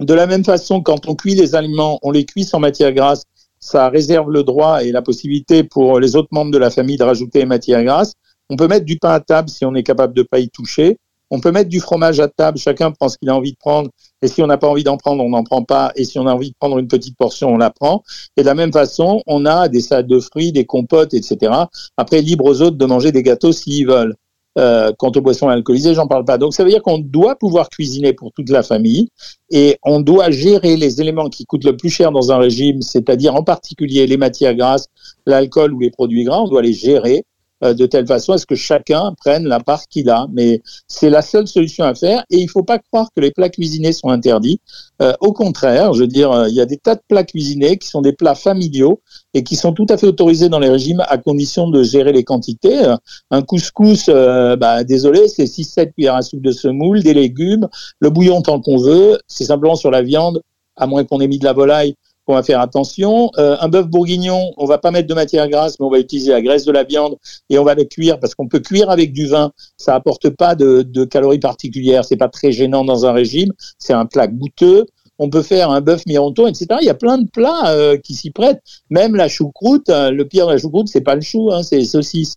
De 0.00 0.14
la 0.14 0.26
même 0.26 0.42
façon, 0.42 0.80
quand 0.80 1.06
on 1.06 1.14
cuit 1.14 1.34
les 1.34 1.54
aliments, 1.54 1.98
on 2.00 2.12
les 2.12 2.24
cuit 2.24 2.44
sans 2.44 2.60
matière 2.60 2.94
grasse, 2.94 3.24
ça 3.58 3.90
réserve 3.90 4.30
le 4.30 4.42
droit 4.42 4.82
et 4.82 4.90
la 4.90 5.02
possibilité 5.02 5.62
pour 5.62 6.00
les 6.00 6.16
autres 6.16 6.30
membres 6.30 6.52
de 6.52 6.56
la 6.56 6.70
famille 6.70 6.96
de 6.96 7.04
rajouter 7.04 7.44
matière 7.44 7.84
grasse. 7.84 8.14
On 8.48 8.56
peut 8.56 8.68
mettre 8.68 8.86
du 8.86 8.96
pain 8.96 9.10
à 9.10 9.20
table 9.20 9.50
si 9.50 9.66
on 9.66 9.74
est 9.74 9.82
capable 9.82 10.14
de 10.14 10.22
pas 10.22 10.38
y 10.38 10.48
toucher. 10.48 10.96
On 11.30 11.40
peut 11.40 11.52
mettre 11.52 11.68
du 11.68 11.80
fromage 11.80 12.18
à 12.20 12.28
table, 12.28 12.58
chacun 12.58 12.90
prend 12.90 13.08
ce 13.08 13.16
qu'il 13.16 13.28
a 13.30 13.36
envie 13.36 13.52
de 13.52 13.56
prendre, 13.56 13.90
et 14.22 14.28
si 14.28 14.42
on 14.42 14.46
n'a 14.46 14.58
pas 14.58 14.68
envie 14.68 14.84
d'en 14.84 14.96
prendre, 14.96 15.22
on 15.22 15.30
n'en 15.30 15.44
prend 15.44 15.62
pas, 15.62 15.92
et 15.94 16.04
si 16.04 16.18
on 16.18 16.26
a 16.26 16.34
envie 16.34 16.50
de 16.50 16.56
prendre 16.58 16.78
une 16.78 16.88
petite 16.88 17.16
portion, 17.16 17.50
on 17.50 17.56
la 17.56 17.70
prend. 17.70 18.02
Et 18.36 18.42
de 18.42 18.46
la 18.46 18.54
même 18.54 18.72
façon, 18.72 19.22
on 19.26 19.46
a 19.46 19.68
des 19.68 19.80
salades 19.80 20.08
de 20.08 20.18
fruits, 20.18 20.52
des 20.52 20.64
compotes, 20.64 21.14
etc. 21.14 21.52
Après, 21.96 22.20
libre 22.20 22.46
aux 22.46 22.62
autres 22.62 22.76
de 22.76 22.86
manger 22.86 23.12
des 23.12 23.22
gâteaux 23.22 23.52
s'ils 23.52 23.86
veulent. 23.86 24.16
Euh, 24.58 24.90
quant 24.98 25.12
aux 25.14 25.20
boissons 25.20 25.48
alcoolisées, 25.48 25.94
j'en 25.94 26.08
parle 26.08 26.24
pas. 26.24 26.36
Donc 26.36 26.54
ça 26.54 26.64
veut 26.64 26.70
dire 26.70 26.82
qu'on 26.82 26.98
doit 26.98 27.36
pouvoir 27.36 27.68
cuisiner 27.68 28.12
pour 28.12 28.32
toute 28.32 28.50
la 28.50 28.64
famille 28.64 29.08
et 29.48 29.78
on 29.84 30.00
doit 30.00 30.32
gérer 30.32 30.76
les 30.76 31.00
éléments 31.00 31.28
qui 31.28 31.46
coûtent 31.46 31.64
le 31.64 31.76
plus 31.76 31.88
cher 31.88 32.10
dans 32.10 32.32
un 32.32 32.38
régime, 32.38 32.82
c'est-à-dire 32.82 33.36
en 33.36 33.44
particulier 33.44 34.08
les 34.08 34.16
matières 34.16 34.56
grasses, 34.56 34.88
l'alcool 35.24 35.72
ou 35.72 35.78
les 35.78 35.90
produits 35.90 36.24
gras, 36.24 36.40
on 36.40 36.48
doit 36.48 36.62
les 36.62 36.72
gérer 36.72 37.24
de 37.62 37.86
telle 37.86 38.06
façon 38.06 38.32
à 38.32 38.38
ce 38.38 38.46
que 38.46 38.54
chacun 38.54 39.14
prenne 39.18 39.46
la 39.46 39.60
part 39.60 39.86
qu'il 39.88 40.08
a. 40.10 40.26
Mais 40.32 40.62
c'est 40.88 41.10
la 41.10 41.22
seule 41.22 41.46
solution 41.46 41.84
à 41.84 41.94
faire 41.94 42.24
et 42.30 42.38
il 42.38 42.44
ne 42.44 42.50
faut 42.50 42.62
pas 42.62 42.78
croire 42.78 43.08
que 43.14 43.20
les 43.20 43.30
plats 43.30 43.48
cuisinés 43.48 43.92
sont 43.92 44.08
interdits. 44.08 44.60
Euh, 45.02 45.12
au 45.20 45.32
contraire, 45.32 45.92
je 45.92 46.00
veux 46.00 46.06
dire, 46.06 46.30
euh, 46.30 46.48
il 46.48 46.54
y 46.54 46.60
a 46.60 46.66
des 46.66 46.76
tas 46.76 46.94
de 46.94 47.02
plats 47.08 47.24
cuisinés 47.24 47.76
qui 47.76 47.88
sont 47.88 48.02
des 48.02 48.12
plats 48.12 48.34
familiaux 48.34 49.00
et 49.34 49.42
qui 49.42 49.56
sont 49.56 49.72
tout 49.72 49.86
à 49.88 49.96
fait 49.96 50.06
autorisés 50.06 50.48
dans 50.48 50.58
les 50.58 50.68
régimes 50.68 51.02
à 51.08 51.18
condition 51.18 51.68
de 51.68 51.82
gérer 51.82 52.12
les 52.12 52.24
quantités. 52.24 52.94
Un 53.30 53.42
couscous, 53.42 54.06
bah, 54.08 54.84
désolé, 54.84 55.28
c'est 55.28 55.44
6-7 55.44 55.92
cuillères 55.92 56.16
à 56.16 56.22
soupe 56.22 56.42
de 56.42 56.52
semoule, 56.52 57.02
des 57.02 57.14
légumes, 57.14 57.68
le 58.00 58.10
bouillon 58.10 58.42
tant 58.42 58.60
qu'on 58.60 58.78
veut, 58.78 59.18
c'est 59.26 59.44
simplement 59.44 59.76
sur 59.76 59.90
la 59.90 60.02
viande, 60.02 60.42
à 60.76 60.86
moins 60.86 61.04
qu'on 61.04 61.20
ait 61.20 61.28
mis 61.28 61.38
de 61.38 61.44
la 61.44 61.52
volaille, 61.52 61.94
on 62.26 62.34
va 62.34 62.42
faire 62.42 62.60
attention. 62.60 63.30
Euh, 63.38 63.56
un 63.60 63.68
bœuf 63.68 63.86
bourguignon, 63.86 64.52
on 64.56 64.66
va 64.66 64.78
pas 64.78 64.90
mettre 64.90 65.08
de 65.08 65.14
matière 65.14 65.48
grasse, 65.48 65.78
mais 65.78 65.86
on 65.86 65.90
va 65.90 65.98
utiliser 65.98 66.32
la 66.32 66.42
graisse 66.42 66.64
de 66.64 66.72
la 66.72 66.84
viande 66.84 67.16
et 67.48 67.58
on 67.58 67.64
va 67.64 67.74
le 67.74 67.84
cuire 67.84 68.18
parce 68.20 68.34
qu'on 68.34 68.48
peut 68.48 68.60
cuire 68.60 68.90
avec 68.90 69.12
du 69.12 69.26
vin. 69.26 69.52
Ça 69.76 69.94
apporte 69.94 70.30
pas 70.30 70.54
de, 70.54 71.04
calories 71.04 71.38
particulières. 71.38 72.04
C'est 72.04 72.16
pas 72.16 72.28
très 72.28 72.52
gênant 72.52 72.84
dans 72.84 73.06
un 73.06 73.12
régime. 73.12 73.52
C'est 73.78 73.92
un 73.92 74.06
plat 74.06 74.26
goûteux. 74.26 74.86
On 75.18 75.28
peut 75.28 75.42
faire 75.42 75.70
un 75.70 75.82
bœuf 75.82 76.06
mironton, 76.06 76.46
etc. 76.46 76.66
Il 76.80 76.86
y 76.86 76.90
a 76.90 76.94
plein 76.94 77.18
de 77.18 77.28
plats 77.28 77.74
euh, 77.74 77.98
qui 77.98 78.14
s'y 78.14 78.30
prêtent. 78.30 78.62
Même 78.88 79.16
la 79.16 79.28
choucroute. 79.28 79.90
Euh, 79.90 80.10
le 80.10 80.26
pire 80.26 80.46
de 80.46 80.52
la 80.52 80.58
choucroute, 80.58 80.88
c'est 80.88 81.02
pas 81.02 81.14
le 81.14 81.20
chou, 81.20 81.50
hein, 81.52 81.62
c'est 81.62 81.76
les 81.76 81.84
saucisses. 81.84 82.36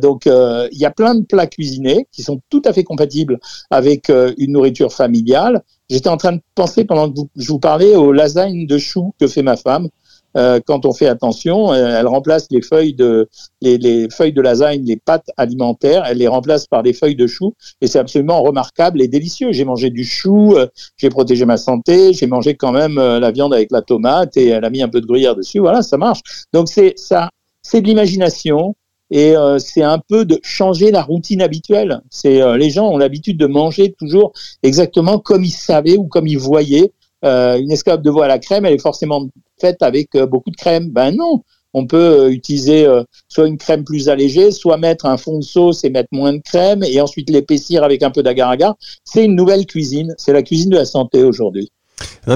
Donc, 0.00 0.26
il 0.26 0.78
y 0.78 0.84
a 0.84 0.90
plein 0.90 1.14
de 1.14 1.24
plats 1.24 1.46
cuisinés 1.46 2.06
qui 2.10 2.22
sont 2.22 2.40
tout 2.50 2.62
à 2.64 2.72
fait 2.72 2.84
compatibles 2.84 3.38
avec 3.70 4.08
une 4.08 4.52
nourriture 4.52 4.92
familiale. 4.92 5.62
J'étais 5.88 6.08
en 6.08 6.16
train 6.16 6.32
de 6.32 6.40
penser 6.54 6.84
pendant 6.84 7.10
que 7.10 7.20
je 7.36 7.48
vous 7.48 7.58
parlais 7.58 7.94
aux 7.94 8.12
lasagnes 8.12 8.66
de 8.66 8.78
choux 8.78 9.14
que 9.20 9.26
fait 9.26 9.42
ma 9.42 9.56
femme. 9.56 9.88
Euh, 10.36 10.60
quand 10.64 10.84
on 10.84 10.92
fait 10.92 11.06
attention, 11.06 11.72
euh, 11.72 11.98
elle 11.98 12.06
remplace 12.06 12.48
les 12.50 12.60
feuilles 12.60 12.92
de 12.92 13.28
les, 13.62 13.78
les, 13.78 14.08
feuilles 14.10 14.34
de 14.34 14.42
lasagne, 14.42 14.84
les 14.84 14.96
pâtes 14.96 15.30
alimentaires, 15.38 16.04
elle 16.06 16.18
les 16.18 16.28
remplace 16.28 16.66
par 16.66 16.82
des 16.82 16.92
feuilles 16.92 17.16
de 17.16 17.26
choux 17.26 17.54
et 17.80 17.86
c'est 17.86 17.98
absolument 17.98 18.42
remarquable 18.42 19.00
et 19.00 19.08
délicieux. 19.08 19.52
J'ai 19.52 19.64
mangé 19.64 19.88
du 19.88 20.04
chou, 20.04 20.54
euh, 20.54 20.66
j'ai 20.98 21.08
protégé 21.08 21.46
ma 21.46 21.56
santé, 21.56 22.12
j'ai 22.12 22.26
mangé 22.26 22.54
quand 22.54 22.72
même 22.72 22.96
la 22.96 23.30
viande 23.30 23.54
avec 23.54 23.70
la 23.70 23.80
tomate 23.80 24.36
et 24.36 24.48
elle 24.48 24.64
a 24.64 24.70
mis 24.70 24.82
un 24.82 24.88
peu 24.88 25.00
de 25.00 25.06
gruyère 25.06 25.36
dessus. 25.36 25.58
Voilà, 25.58 25.82
ça 25.82 25.96
marche. 25.96 26.20
Donc 26.52 26.68
c'est 26.68 26.94
ça, 26.98 27.30
c'est 27.62 27.80
de 27.80 27.86
l'imagination, 27.86 28.74
et 29.10 29.36
euh, 29.36 29.58
c'est 29.58 29.82
un 29.82 29.98
peu 29.98 30.24
de 30.24 30.38
changer 30.42 30.90
la 30.90 31.02
routine 31.02 31.42
habituelle. 31.42 32.00
C'est 32.10 32.42
euh, 32.42 32.56
les 32.56 32.70
gens 32.70 32.88
ont 32.88 32.98
l'habitude 32.98 33.38
de 33.38 33.46
manger 33.46 33.92
toujours 33.92 34.32
exactement 34.62 35.18
comme 35.18 35.44
ils 35.44 35.50
savaient 35.50 35.96
ou 35.96 36.04
comme 36.04 36.26
ils 36.26 36.38
voyaient. 36.38 36.92
Euh, 37.24 37.58
une 37.58 37.72
escalope 37.72 38.02
de 38.02 38.10
veau 38.10 38.22
à 38.22 38.28
la 38.28 38.38
crème, 38.38 38.64
elle 38.66 38.74
est 38.74 38.82
forcément 38.82 39.26
faite 39.60 39.82
avec 39.82 40.16
beaucoup 40.16 40.50
de 40.50 40.56
crème. 40.56 40.90
Ben 40.90 41.12
non, 41.12 41.42
on 41.72 41.86
peut 41.86 42.30
utiliser 42.30 42.86
soit 43.28 43.46
une 43.46 43.56
crème 43.56 43.84
plus 43.84 44.08
allégée, 44.08 44.50
soit 44.50 44.76
mettre 44.76 45.06
un 45.06 45.16
fond 45.16 45.38
de 45.38 45.44
sauce 45.44 45.84
et 45.84 45.90
mettre 45.90 46.08
moins 46.12 46.34
de 46.34 46.42
crème, 46.44 46.82
et 46.82 47.00
ensuite 47.00 47.30
l'épaissir 47.30 47.84
avec 47.84 48.02
un 48.02 48.10
peu 48.10 48.22
d'agar-agar. 48.22 48.76
C'est 49.04 49.24
une 49.24 49.34
nouvelle 49.34 49.64
cuisine. 49.66 50.14
C'est 50.18 50.32
la 50.32 50.42
cuisine 50.42 50.70
de 50.70 50.76
la 50.76 50.84
santé 50.84 51.22
aujourd'hui. 51.22 51.70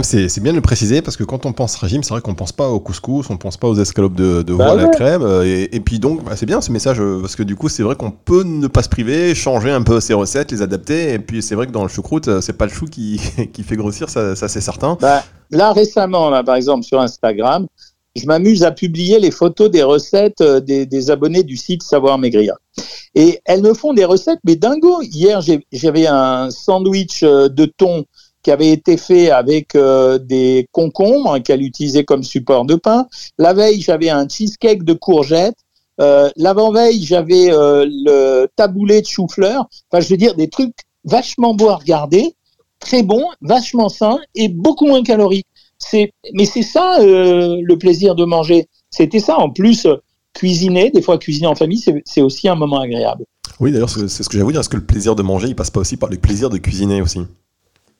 C'est 0.02 0.40
bien 0.40 0.52
de 0.52 0.57
le 0.57 0.62
préciser 0.62 1.02
parce 1.02 1.17
que 1.17 1.25
quand 1.25 1.47
on 1.47 1.52
pense 1.52 1.75
régime, 1.76 2.02
c'est 2.02 2.14
vrai 2.14 2.21
qu'on 2.23 2.35
pense 2.35 2.52
pas 2.52 2.69
au 2.69 2.81
couscous, 2.81 3.29
on 3.29 3.37
pense 3.37 3.57
pas 3.57 3.69
aux 3.69 3.75
escalopes 3.75 4.14
de, 4.14 4.43
de 4.43 4.55
bah 4.55 4.73
à 4.73 4.75
la 4.75 4.88
crème. 4.88 5.23
Euh, 5.23 5.45
et, 5.45 5.81
puis 5.81 5.99
donc, 5.99 6.25
bah, 6.25 6.33
c'est 6.37 6.47
bien 6.47 6.61
ce 6.61 6.71
message 6.73 7.00
euh, 7.00 7.21
parce 7.21 7.37
que 7.37 7.43
du 7.43 7.57
coup, 7.57 7.69
c'est 7.69 7.83
vrai 7.83 7.97
qu'on 7.97 8.11
peut 8.11 8.45
ne 8.45 8.69
pas 8.69 8.83
se 8.83 8.88
priver, 8.88 9.35
changer 9.35 9.71
un 9.71 9.83
peu 9.83 10.00
ses 10.00 10.14
recettes, 10.14 10.52
les 10.52 10.62
adapter. 10.62 11.12
Et 11.12 11.19
puis 11.19 11.43
c'est 11.43 11.55
vrai 11.55 11.67
que 11.67 11.73
dans 11.73 11.83
le 11.83 11.88
choucroute, 11.88 12.29
euh, 12.29 12.40
c'est 12.40 12.55
pas 12.55 12.67
le 12.67 12.73
chou 12.73 12.87
qui, 12.87 13.21
qui 13.52 13.62
fait 13.62 13.76
grossir, 13.76 14.09
ça, 14.09 14.37
ça 14.37 14.49
c'est 14.49 14.61
certain. 14.61 14.97
Bah, 15.00 15.25
là 15.50 15.73
récemment, 15.73 16.31
là, 16.31 16.43
par 16.45 16.55
exemple 16.55 16.85
sur 16.85 17.00
Instagram, 17.00 17.67
je 18.17 18.26
m'amuse 18.26 18.62
à 18.62 18.71
publier 18.71 19.19
les 19.19 19.31
photos 19.31 19.71
des 19.71 19.83
recettes 19.83 20.43
des, 20.43 20.87
des, 20.87 21.11
abonnés 21.11 21.43
du 21.43 21.57
site 21.57 21.83
Savoir 21.83 22.17
Maigrir. 22.19 22.55
Et 23.14 23.40
elles 23.45 23.62
me 23.62 23.75
font 23.75 23.93
des 23.93 24.05
recettes, 24.05 24.38
mais 24.45 24.57
dingo. 24.57 25.02
Hier, 25.02 25.40
j'avais 25.73 26.07
un 26.07 26.50
sandwich 26.50 27.23
de 27.23 27.64
thon 27.64 28.05
qui 28.42 28.50
avait 28.50 28.70
été 28.70 28.97
fait 28.97 29.30
avec 29.30 29.75
euh, 29.75 30.18
des 30.18 30.66
concombres 30.73 31.42
qu'elle 31.42 31.62
utilisait 31.62 32.04
comme 32.04 32.23
support 32.23 32.64
de 32.64 32.75
pain. 32.75 33.06
La 33.38 33.52
veille, 33.52 33.80
j'avais 33.80 34.11
un 34.11 34.28
cheesecake 34.28 34.82
de 34.85 34.94
courgettes. 34.94 35.59
Euh, 36.00 36.30
L'avant-veille, 36.37 37.04
j'avais 37.04 37.52
euh, 37.52 37.87
le 37.87 38.47
taboulé 38.56 39.02
de 39.02 39.06
chou-fleur. 39.06 39.66
Enfin, 39.90 40.00
je 40.00 40.09
veux 40.09 40.16
dire, 40.16 40.35
des 40.35 40.49
trucs 40.49 40.75
vachement 41.04 41.54
beaux 41.54 41.68
à 41.68 41.76
regarder, 41.76 42.35
très 42.78 43.02
bons, 43.02 43.26
vachement 43.42 43.88
sains 43.88 44.18
et 44.35 44.49
beaucoup 44.49 44.87
moins 44.87 45.02
caloriques. 45.02 45.47
Mais 46.35 46.44
c'est 46.44 46.62
ça 46.62 46.99
le 47.00 47.75
plaisir 47.75 48.14
de 48.14 48.25
manger. 48.25 48.68
C'était 48.90 49.18
ça. 49.18 49.38
En 49.38 49.50
plus, 49.50 49.87
cuisiner, 50.35 50.90
des 50.90 51.02
fois 51.02 51.18
cuisiner 51.18 51.47
en 51.47 51.54
famille, 51.54 51.82
c'est 52.04 52.20
aussi 52.20 52.49
un 52.49 52.54
moment 52.54 52.80
agréable. 52.80 53.25
Oui, 53.61 53.73
d'ailleurs, 53.73 53.90
c'est 53.90 54.09
ce 54.09 54.28
que 54.28 54.38
vous 54.38 54.52
dire. 54.52 54.61
Est-ce 54.61 54.68
que 54.68 54.76
le 54.76 54.85
plaisir 54.85 55.14
de 55.14 55.23
manger, 55.23 55.49
il 55.49 55.56
passe 55.56 55.70
pas 55.70 55.80
aussi 55.80 55.97
par 55.97 56.09
le 56.09 56.16
plaisir 56.16 56.49
de 56.49 56.59
cuisiner 56.59 57.02
aussi? 57.02 57.20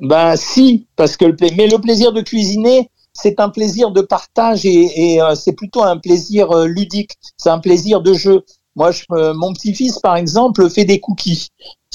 Ben 0.01 0.37
si, 0.37 0.87
parce 0.97 1.17
que 1.17 1.27
le, 1.27 1.37
mais 1.57 1.67
le 1.67 1.79
plaisir 1.79 2.13
de 2.13 2.23
cuisiner, 2.23 2.89
c'est 3.13 3.41
un 3.41 3.51
plaisir 3.51 3.91
de 3.91 4.01
partage 4.01 4.65
et, 4.65 5.15
et 5.15 5.23
euh, 5.23 5.35
c'est 5.35 5.53
plutôt 5.53 5.83
un 5.83 5.99
plaisir 5.99 6.51
euh, 6.53 6.67
ludique. 6.67 7.13
C'est 7.37 7.51
un 7.51 7.59
plaisir 7.59 8.01
de 8.01 8.15
jeu. 8.15 8.43
Moi, 8.77 8.93
je, 8.93 9.03
euh, 9.13 9.35
mon 9.35 9.53
petit-fils, 9.53 9.99
par 9.99 10.17
exemple, 10.17 10.69
fait 10.71 10.85
des 10.85 11.01
cookies. 11.01 11.49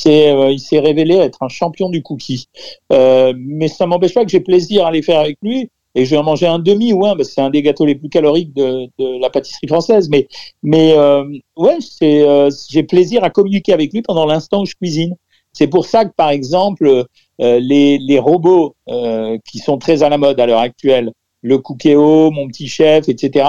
il 0.05 0.59
s'est 0.59 0.79
révélé 0.79 1.15
être 1.15 1.41
un 1.41 1.47
champion 1.47 1.89
du 1.89 2.03
cookie. 2.03 2.47
mais 2.91 3.67
ça 3.67 3.85
m'empêche 3.87 4.13
pas 4.13 4.23
que 4.25 4.31
j'ai 4.31 4.41
plaisir 4.41 4.85
à 4.85 4.91
les 4.91 5.01
faire 5.01 5.19
avec 5.19 5.37
lui. 5.41 5.69
Et 5.97 6.03
je 6.03 6.11
vais 6.11 6.17
en 6.17 6.23
manger 6.23 6.45
un 6.45 6.59
demi 6.59 6.91
ou 6.91 7.05
un, 7.05 7.15
parce 7.15 7.29
c'est 7.29 7.39
un 7.39 7.49
des 7.49 7.61
gâteaux 7.61 7.85
les 7.85 7.95
plus 7.95 8.09
caloriques 8.09 8.53
de, 8.53 8.89
de 8.99 9.21
la 9.21 9.29
pâtisserie 9.29 9.67
française. 9.67 10.09
Mais, 10.09 10.27
mais 10.61 10.93
ouais, 11.55 11.77
c'est, 11.79 12.27
j'ai 12.69 12.83
plaisir 12.83 13.23
à 13.23 13.29
communiquer 13.29 13.71
avec 13.71 13.93
lui 13.93 14.01
pendant 14.01 14.25
l'instant 14.25 14.61
où 14.63 14.65
je 14.65 14.75
cuisine. 14.75 15.15
C'est 15.55 15.67
pour 15.67 15.85
ça 15.85 16.05
que, 16.05 16.13
par 16.13 16.29
exemple, 16.29 16.85
euh, 16.85 17.03
les, 17.39 17.97
les, 17.97 18.19
robots 18.19 18.75
euh, 18.87 19.37
qui 19.45 19.59
sont 19.59 19.77
très 19.77 20.03
à 20.03 20.09
la 20.09 20.17
mode 20.17 20.39
à 20.39 20.45
l'heure 20.45 20.59
actuelle, 20.59 21.11
le 21.41 21.57
Cookéo, 21.57 22.31
mon 22.31 22.47
petit 22.47 22.67
chef, 22.67 23.09
etc. 23.09 23.45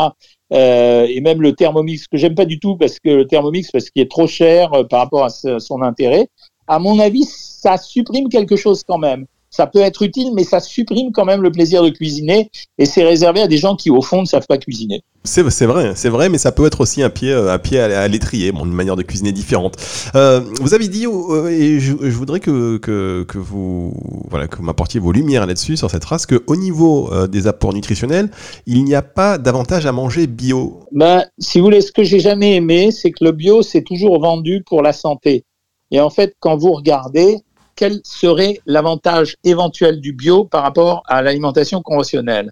Euh, 0.53 1.07
et 1.09 1.21
même 1.21 1.43
le 1.43 1.55
Thermomix 1.55 2.07
que 2.07 2.17
j'aime 2.17 2.35
pas 2.35 2.45
du 2.45 2.61
tout 2.61 2.77
parce 2.77 3.01
que 3.01 3.11
le 3.11 3.27
Thermomix 3.27 3.71
parce 3.71 3.91
qu'il 3.91 4.03
est 4.03 4.11
trop 4.11 4.27
cher 4.27 4.73
euh, 4.75 4.85
par 4.85 5.01
rapport 5.01 5.25
à 5.25 5.31
son 5.31 5.83
intérêt. 5.83 6.29
À 6.69 6.79
mon 6.79 6.99
avis, 6.99 7.25
ça 7.25 7.79
supprime 7.79 8.29
quelque 8.29 8.57
chose 8.57 8.83
quand 8.87 8.99
même 8.99 9.27
ça 9.51 9.67
peut 9.67 9.81
être 9.81 10.03
utile, 10.03 10.33
mais 10.35 10.45
ça 10.45 10.61
supprime 10.61 11.13
quand 11.13 11.25
même 11.25 11.43
le 11.43 11.51
plaisir 11.51 11.83
de 11.83 11.91
cuisiner 11.91 12.51
et 12.79 12.87
c'est 12.87 13.05
réservé 13.05 13.41
à 13.41 13.49
des 13.49 13.59
gens 13.59 13.77
qui, 13.77 13.91
au 13.91 14.03
fond, 14.03 14.21
ne 14.21 14.27
savent 14.27 14.47
pas 14.47 14.59
cuisiner. 14.59 15.03
C'est 15.27 15.43
vrai, 15.67 15.93
c'est 15.97 16.09
vrai, 16.09 16.29
mais 16.29 16.39
ça 16.39 16.53
peut 16.53 16.67
être 16.67 16.81
aussi 16.81 17.03
un 17.03 17.11
pied, 17.11 17.33
euh, 17.33 17.53
un 17.53 17.59
pied 17.59 17.81
à, 17.81 18.07
l'étrier, 18.07 18.53
bon, 18.53 18.65
une 18.65 18.73
manière 18.73 18.95
de 18.95 19.03
cuisiner 19.03 19.33
différente. 19.33 19.77
Euh, 20.15 20.41
vous 20.61 20.73
avez 20.73 20.87
dit, 20.87 21.07
euh, 21.07 21.49
et 21.49 21.81
je, 21.81 21.93
voudrais 21.93 22.39
que, 22.39 22.77
que, 22.77 23.25
que, 23.27 23.39
vous, 23.39 23.93
voilà, 24.31 24.47
que 24.47 24.63
m'apportiez 24.63 25.01
vos 25.01 25.11
lumières 25.11 25.47
là-dessus, 25.47 25.77
sur 25.77 25.91
cette 25.91 26.05
race, 26.05 26.27
qu'au 26.27 26.57
niveau 26.57 27.11
des 27.27 27.49
apports 27.49 27.73
nutritionnels, 27.73 28.31
il 28.67 28.85
n'y 28.85 28.95
a 28.95 29.03
pas 29.03 29.39
d'avantage 29.39 29.85
à 29.87 29.93
manger 29.93 30.29
bio. 30.29 30.81
Ben, 30.93 31.25
si 31.39 31.59
vous 31.59 31.65
voulez, 31.65 31.81
ce 31.81 31.91
que 31.91 32.05
j'ai 32.05 32.21
jamais 32.21 32.55
aimé, 32.55 32.93
c'est 32.93 33.11
que 33.11 33.25
le 33.25 33.33
bio, 33.33 33.63
c'est 33.63 33.83
toujours 33.83 34.21
vendu 34.21 34.63
pour 34.65 34.81
la 34.83 34.93
santé. 34.93 35.45
Et 35.91 36.01
en 36.01 36.11
fait, 36.11 36.35
quand 36.41 36.57
vous 36.57 36.73
regardez, 36.73 37.39
quel 37.77 38.01
serait 38.03 38.61
l'avantage 38.67 39.37
éventuel 39.45 40.01
du 40.01 40.13
bio 40.13 40.45
par 40.45 40.63
rapport 40.63 41.03
à 41.07 41.23
l'alimentation 41.23 41.83
conventionnelle 41.83 42.51